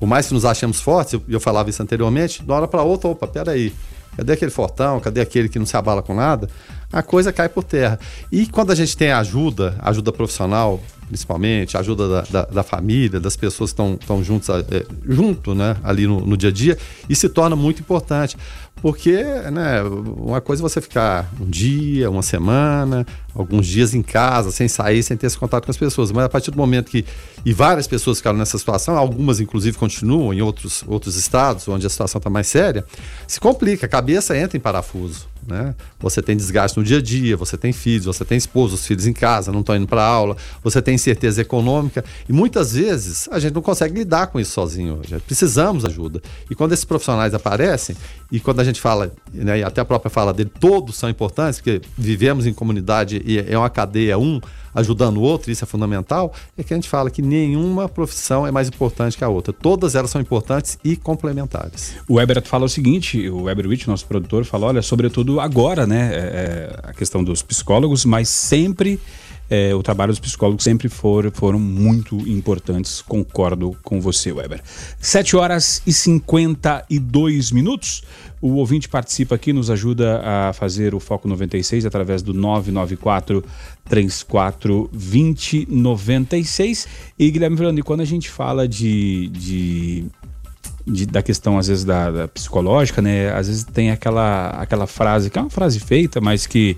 Por 0.00 0.08
mais 0.08 0.26
que 0.26 0.34
nos 0.34 0.44
achemos 0.44 0.80
fortes, 0.80 1.12
eu, 1.12 1.22
eu 1.28 1.38
falava 1.38 1.70
isso 1.70 1.80
anteriormente, 1.80 2.42
de 2.42 2.44
uma 2.44 2.56
hora 2.56 2.66
para 2.66 2.82
outra, 2.82 3.08
opa, 3.08 3.28
peraí. 3.28 3.72
Cadê 4.16 4.32
aquele 4.32 4.50
fortão? 4.50 4.98
Cadê 4.98 5.20
aquele 5.20 5.48
que 5.48 5.58
não 5.58 5.66
se 5.66 5.76
abala 5.76 6.02
com 6.02 6.14
nada? 6.14 6.50
A 6.92 7.02
coisa 7.02 7.32
cai 7.32 7.48
por 7.48 7.62
terra. 7.62 7.96
E 8.32 8.46
quando 8.46 8.72
a 8.72 8.74
gente 8.74 8.96
tem 8.96 9.12
ajuda, 9.12 9.76
ajuda 9.78 10.10
profissional, 10.10 10.80
principalmente, 11.06 11.76
a 11.76 11.80
ajuda 11.80 12.08
da, 12.08 12.22
da, 12.22 12.42
da, 12.46 12.62
família, 12.62 13.20
das 13.20 13.36
pessoas 13.36 13.72
que 13.72 13.82
estão 13.82 14.24
juntos, 14.24 14.48
é, 14.48 14.84
junto 15.04 15.54
né, 15.54 15.76
ali 15.82 16.06
no, 16.06 16.20
no, 16.20 16.36
dia 16.36 16.50
a 16.50 16.52
dia, 16.52 16.76
isso 17.08 17.22
se 17.22 17.28
torna 17.28 17.54
muito 17.54 17.80
importante. 17.80 18.36
Porque 18.82 19.22
né, 19.50 19.82
uma 19.82 20.40
coisa 20.40 20.62
é 20.62 20.64
você 20.64 20.80
ficar 20.80 21.32
um 21.40 21.46
dia, 21.46 22.10
uma 22.10 22.22
semana, 22.22 23.06
alguns 23.34 23.66
dias 23.66 23.94
em 23.94 24.02
casa, 24.02 24.50
sem 24.50 24.68
sair, 24.68 25.02
sem 25.02 25.16
ter 25.16 25.26
esse 25.26 25.38
contato 25.38 25.64
com 25.64 25.70
as 25.70 25.76
pessoas. 25.78 26.12
Mas 26.12 26.24
a 26.24 26.28
partir 26.28 26.50
do 26.50 26.58
momento 26.58 26.90
que. 26.90 27.04
E 27.44 27.52
várias 27.54 27.86
pessoas 27.86 28.18
ficaram 28.18 28.38
nessa 28.38 28.58
situação, 28.58 28.96
algumas 28.96 29.40
inclusive 29.40 29.78
continuam 29.78 30.34
em 30.34 30.42
outros, 30.42 30.84
outros 30.86 31.16
estados, 31.16 31.66
onde 31.68 31.86
a 31.86 31.90
situação 31.90 32.18
está 32.18 32.28
mais 32.28 32.48
séria, 32.48 32.84
se 33.26 33.40
complica, 33.40 33.86
a 33.86 33.88
cabeça 33.88 34.36
entra 34.36 34.58
em 34.58 34.60
parafuso. 34.60 35.26
Né? 35.46 35.74
Você 36.00 36.20
tem 36.20 36.36
desgaste 36.36 36.78
no 36.78 36.84
dia 36.84 36.98
a 36.98 37.02
dia, 37.02 37.36
você 37.36 37.56
tem 37.56 37.72
filhos, 37.72 38.06
você 38.06 38.24
tem 38.24 38.36
esposa, 38.36 38.74
os 38.74 38.86
filhos 38.86 39.06
em 39.06 39.12
casa, 39.12 39.52
não 39.52 39.60
estão 39.60 39.76
indo 39.76 39.86
para 39.86 40.04
aula, 40.04 40.36
você 40.62 40.82
tem 40.82 40.94
incerteza 40.94 41.40
econômica 41.40 42.04
e 42.28 42.32
muitas 42.32 42.72
vezes 42.72 43.28
a 43.30 43.38
gente 43.38 43.54
não 43.54 43.62
consegue 43.62 43.94
lidar 43.94 44.28
com 44.28 44.40
isso 44.40 44.52
sozinho. 44.52 45.00
Precisamos 45.26 45.84
de 45.84 45.90
ajuda. 45.90 46.20
E 46.50 46.54
quando 46.54 46.72
esses 46.72 46.84
profissionais 46.84 47.34
aparecem 47.34 47.96
e 48.30 48.40
quando 48.40 48.60
a 48.60 48.64
gente 48.64 48.80
fala, 48.80 49.12
né, 49.32 49.60
e 49.60 49.62
até 49.62 49.80
a 49.80 49.84
própria 49.84 50.10
fala 50.10 50.32
dele, 50.32 50.50
todos 50.58 50.96
são 50.96 51.08
importantes, 51.08 51.60
porque 51.60 51.80
vivemos 51.96 52.46
em 52.46 52.52
comunidade 52.52 53.22
e 53.24 53.38
é 53.38 53.56
uma 53.56 53.70
cadeia, 53.70 54.18
um 54.18 54.40
ajudando 54.76 55.16
o 55.16 55.22
outro, 55.22 55.50
isso 55.50 55.64
é 55.64 55.66
fundamental, 55.66 56.32
é 56.56 56.62
que 56.62 56.72
a 56.72 56.76
gente 56.76 56.88
fala 56.88 57.10
que 57.10 57.22
nenhuma 57.22 57.88
profissão 57.88 58.46
é 58.46 58.52
mais 58.52 58.68
importante 58.68 59.16
que 59.16 59.24
a 59.24 59.28
outra. 59.28 59.52
Todas 59.52 59.94
elas 59.94 60.10
são 60.10 60.20
importantes 60.20 60.78
e 60.84 60.94
complementares. 60.96 61.96
O 62.06 62.14
Weber 62.14 62.42
fala 62.42 62.66
o 62.66 62.68
seguinte, 62.68 63.28
o 63.30 63.44
Weber 63.44 63.66
Witt, 63.66 63.88
nosso 63.88 64.06
produtor, 64.06 64.44
fala, 64.44 64.66
olha, 64.66 64.82
sobretudo 64.82 65.40
agora, 65.40 65.86
né, 65.86 66.10
é, 66.12 66.18
é, 66.18 66.80
a 66.90 66.92
questão 66.92 67.24
dos 67.24 67.42
psicólogos, 67.42 68.04
mas 68.04 68.28
sempre 68.28 69.00
é, 69.48 69.74
o 69.74 69.82
trabalho 69.82 70.12
dos 70.12 70.18
psicólogos 70.18 70.64
sempre 70.64 70.88
for, 70.88 71.30
foram 71.32 71.58
muito 71.58 72.16
importantes. 72.28 73.00
Concordo 73.00 73.76
com 73.82 74.00
você, 74.00 74.32
Weber. 74.32 74.60
7 75.00 75.36
horas 75.36 75.82
e 75.86 75.92
52 75.92 77.52
minutos. 77.52 78.02
O 78.40 78.54
ouvinte 78.54 78.88
participa 78.88 79.34
aqui, 79.34 79.52
nos 79.52 79.70
ajuda 79.70 80.20
a 80.22 80.52
fazer 80.52 80.94
o 80.94 81.00
Foco 81.00 81.26
96 81.26 81.86
através 81.86 82.22
do 82.22 82.34
994 82.34 83.42
34 83.88 84.90
20 84.92 85.66
96. 85.70 86.86
E 87.18 87.30
Guilherme 87.30 87.56
Verano, 87.56 87.82
quando 87.82 88.02
a 88.02 88.04
gente 88.04 88.28
fala 88.28 88.68
de, 88.68 89.28
de 89.28 90.06
de, 90.86 91.04
da 91.04 91.20
questão, 91.20 91.58
às 91.58 91.66
vezes, 91.66 91.84
da, 91.84 92.10
da, 92.10 92.28
psicológica, 92.28 93.02
né? 93.02 93.32
Às 93.32 93.48
vezes 93.48 93.64
tem 93.64 93.90
aquela, 93.90 94.50
aquela 94.50 94.86
frase, 94.86 95.28
que 95.28 95.38
é 95.38 95.42
uma 95.42 95.50
frase 95.50 95.80
feita, 95.80 96.20
mas 96.20 96.46
que 96.46 96.76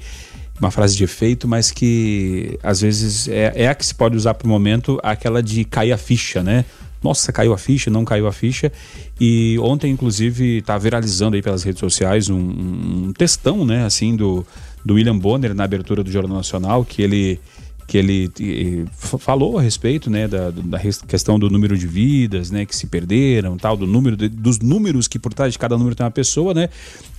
uma 0.59 0.71
frase 0.71 0.97
de 0.97 1.05
efeito, 1.05 1.47
mas 1.47 1.71
que 1.71 2.59
às 2.63 2.81
vezes 2.81 3.29
é, 3.29 3.53
é 3.55 3.69
a 3.69 3.75
que 3.75 3.85
se 3.85 3.95
pode 3.95 4.17
usar 4.17 4.35
para 4.35 4.47
o 4.47 4.49
momento, 4.49 4.99
aquela 5.03 5.43
de 5.43 5.65
cair 5.65 5.93
a 5.93 5.99
ficha, 5.99 6.43
né? 6.43 6.65
Nossa, 7.03 7.32
caiu 7.32 7.53
a 7.53 7.59
ficha, 7.59 7.90
não 7.90 8.05
caiu 8.05 8.26
a 8.26 8.32
ficha. 8.32 8.72
E 9.20 9.59
ontem, 9.61 9.90
inclusive, 9.90 10.59
está 10.59 10.76
viralizando 10.76 11.36
aí 11.36 11.42
pelas 11.42 11.62
redes 11.62 11.80
sociais 11.80 12.28
um, 12.28 12.38
um 12.38 13.12
textão, 13.12 13.64
né, 13.64 13.84
assim, 13.84 14.16
do, 14.16 14.44
do 14.84 14.94
William 14.94 15.18
Bonner 15.18 15.55
na 15.55 15.64
abertura 15.64 16.03
do 16.03 16.11
Jornal 16.11 16.36
Nacional, 16.36 16.84
que 16.84 17.03
ele 17.03 17.40
que 17.88 17.96
ele 17.96 18.86
falou 19.18 19.59
a 19.59 19.62
respeito 19.62 20.11
né, 20.11 20.28
da, 20.28 20.51
da, 20.51 20.78
questão 20.78 21.38
do 21.38 21.49
número 21.49 21.76
de 21.76 21.86
vidas 21.86 22.51
né, 22.51 22.66
que 22.66 22.76
se 22.76 22.86
perderam, 22.86 23.57
tal, 23.57 23.78
do 23.78 23.86
número 23.86 24.14
de, 24.14 24.28
dos 24.28 24.59
números 24.59 25.09
que 25.09 25.18
por 25.18 25.32
trás 25.32 25.55
de 25.55 25.59
cada 25.59 25.74
número 25.74 25.96
tem 25.96 26.05
uma 26.05 26.11
pessoa, 26.11 26.53
né? 26.53 26.68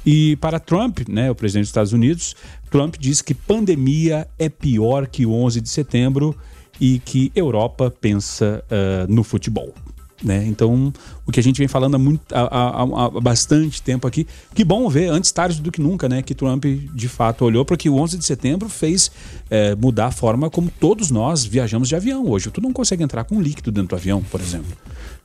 E 0.05 0.35
para 0.35 0.59
Trump, 0.59 0.99
né, 1.09 1.31
o 1.31 1.33
presidente 1.33 1.63
dos 1.63 1.69
Estados 1.69 1.91
Unidos, 1.91 2.35
Trump 2.69 2.97
disse 2.99 3.23
que 3.23 3.33
pandemia 3.33 4.27
é 4.37 4.47
pior 4.47 5.07
que 5.07 5.25
o 5.25 5.33
11 5.33 5.59
de 5.59 5.69
setembro 5.69 6.37
e 6.79 6.99
que 6.99 7.31
Europa 7.35 7.91
pensa 7.91 8.63
uh, 8.65 9.11
no 9.11 9.23
futebol. 9.23 9.73
Né? 10.21 10.45
Então, 10.47 10.91
o 11.25 11.31
que 11.31 11.39
a 11.39 11.43
gente 11.43 11.57
vem 11.57 11.67
falando 11.67 11.95
há, 11.95 11.97
muito, 11.97 12.21
há, 12.33 12.41
há, 12.41 12.81
há, 12.81 13.09
bastante 13.21 13.81
tempo 13.81 14.05
aqui, 14.05 14.27
que 14.53 14.65
bom 14.65 14.89
ver, 14.89 15.07
antes 15.07 15.31
tarde 15.31 15.61
do 15.61 15.71
que 15.71 15.81
nunca, 15.81 16.09
né? 16.09 16.21
Que 16.21 16.35
Trump 16.35 16.65
de 16.65 17.07
fato 17.07 17.45
olhou 17.45 17.63
para 17.63 17.77
que 17.77 17.89
o 17.89 17.95
11 17.95 18.17
de 18.17 18.25
setembro 18.25 18.67
fez 18.67 19.09
é, 19.49 19.75
mudar 19.75 20.07
a 20.07 20.11
forma 20.11 20.49
como 20.49 20.69
todos 20.79 21.09
nós 21.09 21.45
viajamos 21.45 21.87
de 21.87 21.95
avião. 21.95 22.27
Hoje, 22.27 22.51
tu 22.51 22.59
não 22.59 22.73
consegue 22.73 23.01
entrar 23.01 23.23
com 23.23 23.41
líquido 23.41 23.71
dentro 23.71 23.89
do 23.89 23.95
avião, 23.95 24.21
por 24.21 24.41
exemplo. 24.41 24.75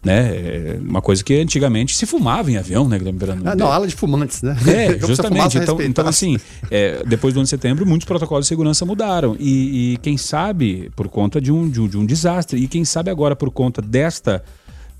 Né? 0.04 0.36
É 0.36 0.78
uma 0.80 1.00
coisa 1.00 1.24
que 1.24 1.34
antigamente 1.40 1.96
se 1.96 2.04
fumava 2.06 2.50
em 2.50 2.56
avião, 2.56 2.86
né, 2.86 2.98
Guilherme 2.98 3.18
Verano? 3.18 3.42
Ah, 3.46 3.56
não, 3.56 3.72
ala 3.72 3.86
de 3.86 3.94
fumantes, 3.96 4.42
né? 4.42 4.56
É, 4.66 4.98
justamente. 5.04 5.58
Então, 5.58 5.80
então, 5.80 6.06
assim, 6.06 6.36
é, 6.70 7.02
depois 7.04 7.32
do 7.34 7.40
11 7.40 7.46
de 7.46 7.50
setembro, 7.50 7.86
muitos 7.86 8.06
protocolos 8.06 8.44
de 8.44 8.48
segurança 8.48 8.84
mudaram. 8.84 9.34
E, 9.40 9.94
e 9.94 9.96
quem 9.96 10.16
sabe, 10.16 10.90
por 10.94 11.08
conta 11.08 11.40
de 11.40 11.50
um, 11.50 11.68
de 11.68 11.80
um, 11.80 11.88
de 11.88 11.96
um 11.96 12.04
desastre, 12.04 12.62
e 12.62 12.68
quem 12.68 12.84
sabe 12.84 13.10
agora 13.10 13.34
por 13.34 13.50
conta 13.50 13.80
desta 13.80 14.44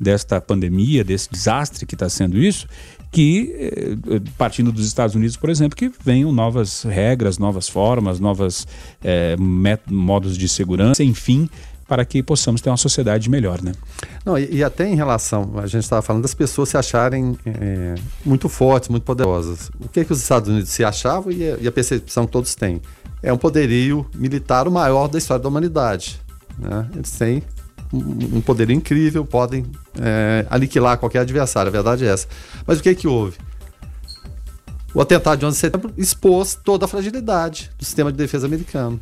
desta 0.05 0.41
pandemia, 0.41 1.03
desse 1.03 1.31
desastre 1.31 1.85
que 1.85 1.97
está 1.97 2.09
sendo 2.09 2.39
isso, 2.39 2.69
que, 3.11 3.55
eh, 3.57 4.21
partindo 4.37 4.71
dos 4.73 4.87
Estados 4.87 5.15
Unidos, 5.15 5.37
por 5.37 5.49
exemplo, 5.49 5.77
que 5.77 5.91
venham 6.05 6.33
novas 6.33 6.83
regras, 6.83 7.39
novas 7.39 7.69
formas, 7.69 8.19
novos 8.21 8.67
é, 9.03 9.37
modos 9.89 10.37
de 10.37 10.49
segurança, 10.49 11.03
enfim, 11.03 11.49
para 11.87 12.05
que 12.05 12.23
possamos 12.23 12.61
ter 12.61 12.71
uma 12.71 12.77
sociedade 12.77 13.31
melhor, 13.31 13.63
né? 13.63 13.73
Não, 14.25 14.37
e, 14.37 14.57
e 14.57 14.65
até 14.65 14.89
em 14.89 14.97
relação, 14.97 15.53
a 15.59 15.67
gente 15.67 15.85
estava 15.85 16.03
falando 16.03 16.23
das 16.23 16.35
pessoas 16.35 16.71
se 16.71 16.77
acharem 16.77 17.39
é, 17.47 17.95
muito 18.25 18.49
fortes, 18.49 18.89
muito 18.89 19.05
poderosas. 19.05 19.71
O 19.81 19.89
que, 19.89 20.05
que 20.05 20.13
os 20.13 20.21
Estados 20.21 20.49
Unidos 20.49 20.71
se 20.71 20.83
achavam 20.83 21.31
e 21.31 21.49
a, 21.49 21.57
e 21.59 21.69
a 21.69 21.73
percepção 21.73 22.27
que 22.27 22.33
todos 22.33 22.55
têm? 22.55 22.81
É 23.23 23.33
um 23.33 23.39
poderio 23.39 24.07
militar 24.15 24.67
o 24.67 24.73
maior 24.73 25.09
da 25.09 25.19
história 25.19 25.43
da 25.43 25.49
humanidade. 25.49 26.21
Né? 26.59 26.89
Eles 26.95 27.13
têm 27.13 27.43
um 27.93 28.41
poder 28.41 28.71
incrível, 28.71 29.25
podem 29.25 29.65
é, 30.01 30.47
aniquilar 30.51 30.99
qualquer 30.99 31.21
adversário, 31.21 31.69
a 31.69 31.73
verdade 31.73 32.05
é 32.07 32.09
essa. 32.09 32.27
Mas 32.67 32.79
o 32.79 32.83
que 32.83 32.89
é 32.89 32.95
que 32.95 33.09
houve? 33.09 33.37
O 34.95 35.01
atentado 35.01 35.41
de 35.41 35.47
11 35.47 35.55
de 35.55 35.61
setembro 35.61 35.93
expôs 35.97 36.55
toda 36.55 36.85
a 36.85 36.89
fragilidade 36.89 37.71
do 37.79 37.85
sistema 37.85 38.13
de 38.13 38.19
defesa 38.19 38.47
americano. 38.47 39.01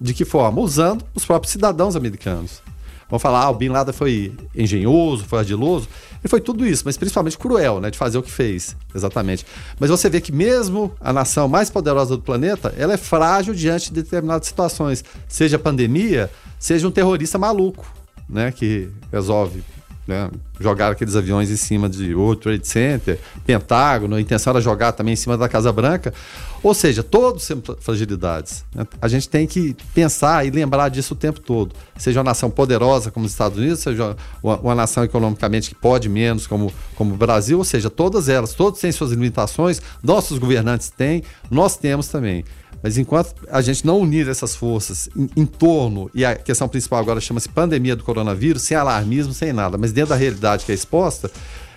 De 0.00 0.14
que 0.14 0.24
forma? 0.24 0.60
Usando 0.60 1.04
os 1.14 1.24
próprios 1.24 1.52
cidadãos 1.52 1.96
americanos. 1.96 2.62
Vão 3.08 3.18
falar, 3.20 3.44
ah, 3.44 3.50
o 3.50 3.54
Bin 3.54 3.68
Laden 3.68 3.92
foi 3.92 4.32
engenhoso, 4.54 5.24
foi 5.24 5.38
ardiloso. 5.38 5.88
Ele 6.14 6.28
foi 6.28 6.40
tudo 6.40 6.66
isso, 6.66 6.82
mas 6.84 6.96
principalmente 6.96 7.38
cruel, 7.38 7.80
né? 7.80 7.88
De 7.88 7.96
fazer 7.96 8.18
o 8.18 8.22
que 8.22 8.30
fez, 8.30 8.76
exatamente. 8.94 9.46
Mas 9.78 9.90
você 9.90 10.10
vê 10.10 10.20
que 10.20 10.32
mesmo 10.32 10.92
a 11.00 11.12
nação 11.12 11.48
mais 11.48 11.70
poderosa 11.70 12.16
do 12.16 12.22
planeta, 12.22 12.74
ela 12.76 12.94
é 12.94 12.96
frágil 12.96 13.54
diante 13.54 13.92
de 13.92 14.02
determinadas 14.02 14.48
situações. 14.48 15.04
Seja 15.28 15.56
pandemia, 15.56 16.30
seja 16.58 16.86
um 16.86 16.90
terrorista 16.90 17.38
maluco 17.38 17.86
né, 18.28 18.50
que 18.50 18.90
resolve 19.12 19.62
né, 20.06 20.30
jogar 20.60 20.92
aqueles 20.92 21.16
aviões 21.16 21.50
em 21.50 21.56
cima 21.56 21.88
de 21.88 22.14
World 22.14 22.40
Trade 22.40 22.66
Center, 22.66 23.18
Pentágono, 23.44 24.16
a 24.16 24.20
intenção 24.20 24.52
era 24.52 24.60
jogar 24.60 24.92
também 24.92 25.14
em 25.14 25.16
cima 25.16 25.36
da 25.36 25.48
Casa 25.48 25.72
Branca. 25.72 26.14
Ou 26.62 26.74
seja, 26.74 27.02
todos 27.02 27.46
têm 27.46 27.62
fragilidades. 27.80 28.64
Né? 28.74 28.86
A 29.00 29.08
gente 29.08 29.28
tem 29.28 29.46
que 29.46 29.76
pensar 29.94 30.46
e 30.46 30.50
lembrar 30.50 30.88
disso 30.88 31.14
o 31.14 31.16
tempo 31.16 31.38
todo. 31.38 31.74
Seja 31.96 32.18
uma 32.18 32.24
nação 32.24 32.50
poderosa 32.50 33.10
como 33.10 33.26
os 33.26 33.32
Estados 33.32 33.58
Unidos, 33.58 33.80
seja 33.80 34.16
uma, 34.42 34.56
uma 34.58 34.74
nação 34.74 35.04
economicamente 35.04 35.68
que 35.68 35.74
pode 35.74 36.08
menos 36.08 36.46
como, 36.46 36.72
como 36.94 37.14
o 37.14 37.16
Brasil, 37.16 37.58
ou 37.58 37.64
seja, 37.64 37.90
todas 37.90 38.28
elas, 38.28 38.54
todos 38.54 38.80
têm 38.80 38.90
suas 38.90 39.10
limitações, 39.10 39.80
nossos 40.02 40.38
governantes 40.38 40.90
têm, 40.90 41.22
nós 41.50 41.76
temos 41.76 42.08
também. 42.08 42.44
Mas 42.86 42.96
enquanto 42.96 43.34
a 43.50 43.60
gente 43.60 43.84
não 43.84 43.98
unir 43.98 44.28
essas 44.28 44.54
forças 44.54 45.08
em, 45.16 45.28
em 45.38 45.44
torno, 45.44 46.08
e 46.14 46.24
a 46.24 46.36
questão 46.36 46.68
principal 46.68 47.00
agora 47.00 47.20
chama-se 47.20 47.48
pandemia 47.48 47.96
do 47.96 48.04
coronavírus, 48.04 48.62
sem 48.62 48.76
alarmismo, 48.76 49.34
sem 49.34 49.52
nada, 49.52 49.76
mas 49.76 49.90
dentro 49.90 50.10
da 50.10 50.14
realidade 50.14 50.64
que 50.64 50.70
é 50.70 50.74
exposta, 50.76 51.28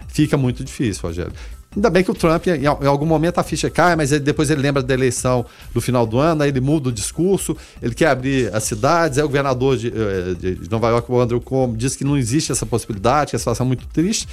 fica 0.07 0.38
muito 0.38 0.64
difícil, 0.64 1.01
Rogério. 1.01 1.34
Ainda 1.76 1.89
bem 1.89 2.03
que 2.03 2.12
o 2.12 2.14
Trump, 2.14 2.45
em, 2.45 2.68
algum 2.68 3.07
momento 3.07 3.39
a 3.39 3.43
ficha 3.43 3.72
cai, 3.72 3.95
mas 3.95 4.12
ele, 4.12 4.20
depois 4.20 4.51
ele 4.51 4.62
lembra 4.62 4.84
da 4.84 4.93
eleição 4.93 5.43
do 5.74 5.82
final 5.82 6.05
do 6.05 6.20
ano, 6.20 6.43
aí 6.43 6.49
ele 6.49 6.62
muda 6.62 6.89
o 6.89 6.91
discurso, 6.91 7.57
ele 7.82 7.95
quer 7.95 8.10
abrir 8.10 8.53
as 8.53 8.66
cidades, 8.66 9.18
aí 9.18 9.24
o 9.24 9.28
governador 9.28 9.78
de, 9.78 9.88
eh, 9.88 10.36
de 10.62 10.70
Nova 10.70 10.89
York, 10.89 11.12
o 11.12 11.20
Andrew 11.20 11.41
Cuomo, 11.41 11.76
diz 11.76 11.95
que 11.95 12.03
não 12.03 12.16
existe 12.16 12.51
essa 12.51 12.68
possibilidade, 12.68 13.32
que 13.32 13.36
a 13.36 13.39
situação 13.39 13.66
é 13.66 13.68
muito 13.68 13.88
triste, 13.88 14.28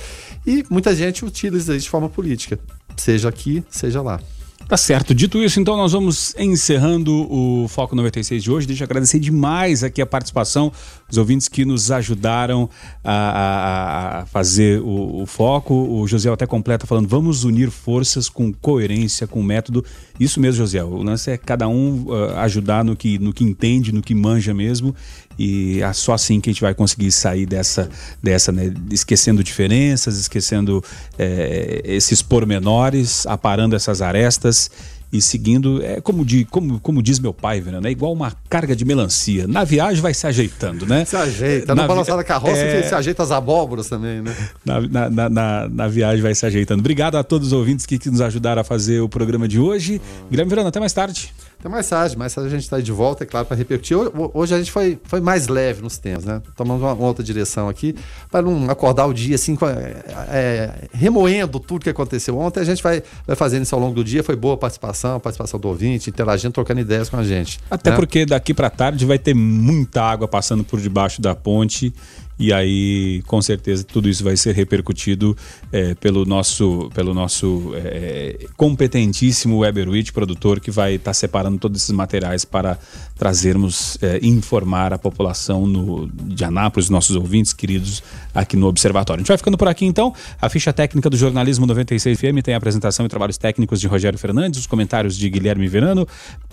e 0.46 0.62
muita 0.68 0.94
gente 0.94 1.24
utiliza 1.24 1.74
isso 1.74 1.84
de 1.84 1.90
forma 1.90 2.10
política, 2.10 2.58
seja 2.98 3.30
aqui, 3.30 3.64
seja 3.70 4.02
lá. 4.02 4.20
Tá 4.68 4.76
certo. 4.76 5.14
Dito 5.14 5.40
isso, 5.40 5.60
então 5.60 5.76
nós 5.76 5.92
vamos 5.92 6.34
encerrando 6.36 7.32
o 7.32 7.68
Foco 7.68 7.94
96 7.94 8.42
de 8.42 8.50
hoje. 8.50 8.66
Deixa 8.66 8.82
eu 8.82 8.86
agradecer 8.86 9.20
demais 9.20 9.84
aqui 9.84 10.02
a 10.02 10.06
participação 10.06 10.72
dos 11.08 11.18
ouvintes 11.18 11.46
que 11.46 11.64
nos 11.64 11.92
ajudaram 11.92 12.68
a, 13.04 13.12
a, 13.12 14.20
a 14.22 14.26
fazer 14.26 14.80
o, 14.80 15.22
o, 15.22 15.26
foco. 15.26 15.72
O 15.72 16.08
José 16.08 16.28
até 16.32 16.46
completa 16.46 16.84
falando: 16.84 17.06
vamos 17.06 17.44
unir 17.44 17.70
forças 17.70 18.28
com 18.28 18.52
coerência, 18.52 19.24
com 19.26 19.40
método. 19.40 19.84
Isso 20.18 20.40
mesmo, 20.40 20.58
José. 20.58 20.82
O 20.82 21.02
lance 21.02 21.30
é 21.30 21.36
cada 21.36 21.68
um 21.68 22.06
uh, 22.06 22.36
ajudar 22.38 22.84
no 22.84 22.96
que, 22.96 23.18
no 23.18 23.32
que 23.32 23.44
entende, 23.44 23.92
no 23.92 24.02
que 24.02 24.14
manja 24.14 24.54
mesmo. 24.54 24.94
E 25.38 25.82
é 25.82 25.92
só 25.92 26.14
assim 26.14 26.40
que 26.40 26.48
a 26.48 26.52
gente 26.52 26.62
vai 26.62 26.74
conseguir 26.74 27.12
sair 27.12 27.44
dessa, 27.44 27.90
dessa 28.22 28.50
né? 28.50 28.72
esquecendo 28.90 29.44
diferenças, 29.44 30.18
esquecendo 30.18 30.82
é, 31.18 31.82
esses 31.84 32.22
pormenores, 32.22 33.26
aparando 33.26 33.76
essas 33.76 34.00
arestas 34.00 34.70
e 35.16 35.22
seguindo, 35.22 35.82
é 35.82 36.00
como, 36.00 36.24
de, 36.24 36.44
como, 36.44 36.78
como 36.80 37.02
diz 37.02 37.18
meu 37.18 37.32
pai, 37.32 37.60
Verano, 37.60 37.86
é 37.86 37.90
igual 37.90 38.12
uma 38.12 38.32
carga 38.48 38.76
de 38.76 38.84
melancia. 38.84 39.46
Na 39.46 39.64
viagem 39.64 40.02
vai 40.02 40.14
se 40.14 40.26
ajeitando, 40.26 40.86
né? 40.86 41.04
Se 41.04 41.16
ajeita. 41.16 41.74
Na, 41.74 41.82
na 41.82 41.88
balançada 41.88 42.18
da 42.18 42.24
carroça 42.24 42.58
é... 42.58 42.82
se 42.82 42.94
ajeita 42.94 43.22
as 43.22 43.30
abóboras 43.30 43.88
também, 43.88 44.20
né? 44.20 44.34
Na, 44.64 45.08
na, 45.10 45.30
na, 45.30 45.68
na, 45.68 45.88
viagem 45.88 46.22
vai 46.22 46.34
se 46.34 46.44
ajeitando. 46.44 46.80
Obrigado 46.80 47.16
a 47.16 47.24
todos 47.24 47.48
os 47.48 47.52
ouvintes 47.52 47.86
que, 47.86 47.98
que 47.98 48.10
nos 48.10 48.20
ajudaram 48.20 48.60
a 48.60 48.64
fazer 48.64 49.00
o 49.00 49.08
programa 49.08 49.48
de 49.48 49.58
hoje. 49.58 50.00
Guilherme 50.30 50.50
Verano, 50.50 50.68
até 50.68 50.80
mais 50.80 50.92
tarde. 50.92 51.32
Até 51.66 51.68
mais 51.68 51.88
tarde, 51.88 52.16
mais 52.16 52.32
tarde 52.32 52.46
a 52.46 52.52
gente 52.52 52.62
está 52.62 52.78
de 52.78 52.92
volta, 52.92 53.24
é 53.24 53.26
claro, 53.26 53.44
para 53.44 53.56
repercutir. 53.56 53.96
Hoje 54.32 54.54
a 54.54 54.58
gente 54.58 54.70
foi, 54.70 54.96
foi 55.02 55.20
mais 55.20 55.48
leve 55.48 55.82
nos 55.82 55.98
temas, 55.98 56.24
né? 56.24 56.40
Tomamos 56.54 56.80
uma, 56.80 56.92
uma 56.92 57.08
outra 57.08 57.24
direção 57.24 57.68
aqui, 57.68 57.92
para 58.30 58.40
não 58.40 58.70
acordar 58.70 59.04
o 59.06 59.12
dia 59.12 59.34
assim, 59.34 59.58
é, 59.60 60.14
é, 60.28 60.74
remoendo 60.92 61.58
tudo 61.58 61.82
que 61.82 61.90
aconteceu 61.90 62.38
ontem. 62.38 62.60
A 62.60 62.64
gente 62.64 62.80
vai, 62.80 63.02
vai 63.26 63.34
fazendo 63.34 63.64
isso 63.64 63.74
ao 63.74 63.80
longo 63.80 63.96
do 63.96 64.04
dia. 64.04 64.22
Foi 64.22 64.36
boa 64.36 64.54
a 64.54 64.56
participação, 64.56 65.16
a 65.16 65.20
participação 65.20 65.58
do 65.58 65.66
ouvinte, 65.66 66.08
interagindo, 66.08 66.52
trocando 66.52 66.80
ideias 66.80 67.08
com 67.08 67.16
a 67.16 67.24
gente. 67.24 67.58
Até 67.68 67.90
né? 67.90 67.96
porque 67.96 68.24
daqui 68.24 68.54
para 68.54 68.70
tarde 68.70 69.04
vai 69.04 69.18
ter 69.18 69.34
muita 69.34 70.04
água 70.04 70.28
passando 70.28 70.62
por 70.62 70.80
debaixo 70.80 71.20
da 71.20 71.34
ponte 71.34 71.92
e 72.38 72.52
aí 72.52 73.22
com 73.26 73.40
certeza 73.40 73.84
tudo 73.84 74.08
isso 74.08 74.22
vai 74.22 74.36
ser 74.36 74.54
repercutido 74.54 75.36
é, 75.72 75.94
pelo 75.94 76.24
nosso, 76.24 76.90
pelo 76.94 77.14
nosso 77.14 77.72
é, 77.76 78.46
competentíssimo 78.56 79.58
Weberwitch, 79.58 80.12
produtor, 80.12 80.60
que 80.60 80.70
vai 80.70 80.94
estar 80.94 81.10
tá 81.10 81.14
separando 81.14 81.58
todos 81.58 81.82
esses 81.82 81.94
materiais 81.94 82.44
para 82.44 82.78
trazermos, 83.18 83.98
é, 84.02 84.20
informar 84.22 84.92
a 84.92 84.98
população 84.98 85.66
no, 85.66 86.08
de 86.08 86.44
Anápolis, 86.44 86.90
nossos 86.90 87.16
ouvintes 87.16 87.52
queridos 87.52 88.02
aqui 88.34 88.56
no 88.56 88.66
Observatório. 88.66 89.20
A 89.20 89.22
gente 89.22 89.28
vai 89.28 89.38
ficando 89.38 89.56
por 89.56 89.68
aqui 89.68 89.86
então. 89.86 90.12
A 90.40 90.48
ficha 90.48 90.72
técnica 90.72 91.08
do 91.08 91.16
Jornalismo 91.16 91.66
96 91.66 92.18
FM 92.18 92.42
tem 92.42 92.54
a 92.54 92.58
apresentação 92.58 93.06
e 93.06 93.08
trabalhos 93.08 93.38
técnicos 93.38 93.80
de 93.80 93.86
Rogério 93.86 94.18
Fernandes, 94.18 94.60
os 94.60 94.66
comentários 94.66 95.16
de 95.16 95.28
Guilherme 95.30 95.66
Verano, 95.68 96.06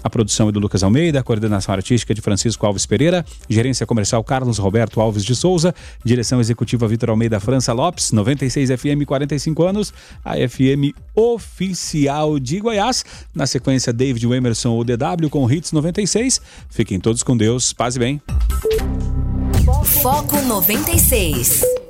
a 0.04 0.10
produção 0.10 0.50
é 0.50 0.52
do 0.52 0.60
Lucas 0.60 0.84
Almeida, 0.84 1.20
a 1.20 1.24
coordenação 1.24 1.74
artística 1.74 2.14
de 2.14 2.22
Francisco 2.22 2.66
Alves 2.66 2.86
Pereira, 2.86 3.26
gerência 3.50 3.86
comercial 3.86 4.24
Carlos 4.24 4.58
Roberto 4.58 5.00
Alves 5.02 5.24
de 5.24 5.36
Souza, 5.36 5.73
direção 6.04 6.40
executiva 6.40 6.88
Vitor 6.88 7.10
Almeida 7.10 7.40
França 7.40 7.74
Lopes, 7.74 8.12
96 8.12 8.70
FM 8.70 9.06
45 9.06 9.64
anos, 9.64 9.94
a 10.24 10.36
FM 10.36 10.96
oficial 11.16 12.40
de 12.40 12.60
Goiás. 12.60 13.04
Na 13.34 13.48
sequência, 13.48 13.94
David 13.94 14.26
Emerson 14.26 14.72
ou 14.72 14.84
DW 14.84 15.30
com 15.30 15.50
Hits 15.50 15.72
96. 15.72 16.42
Fiquem 16.70 17.00
todos 17.00 17.24
com 17.24 17.36
Deus, 17.36 17.74
paz 17.74 17.96
e 17.96 18.00
bem. 18.00 18.22
Foco 20.02 20.42
96. 20.42 21.83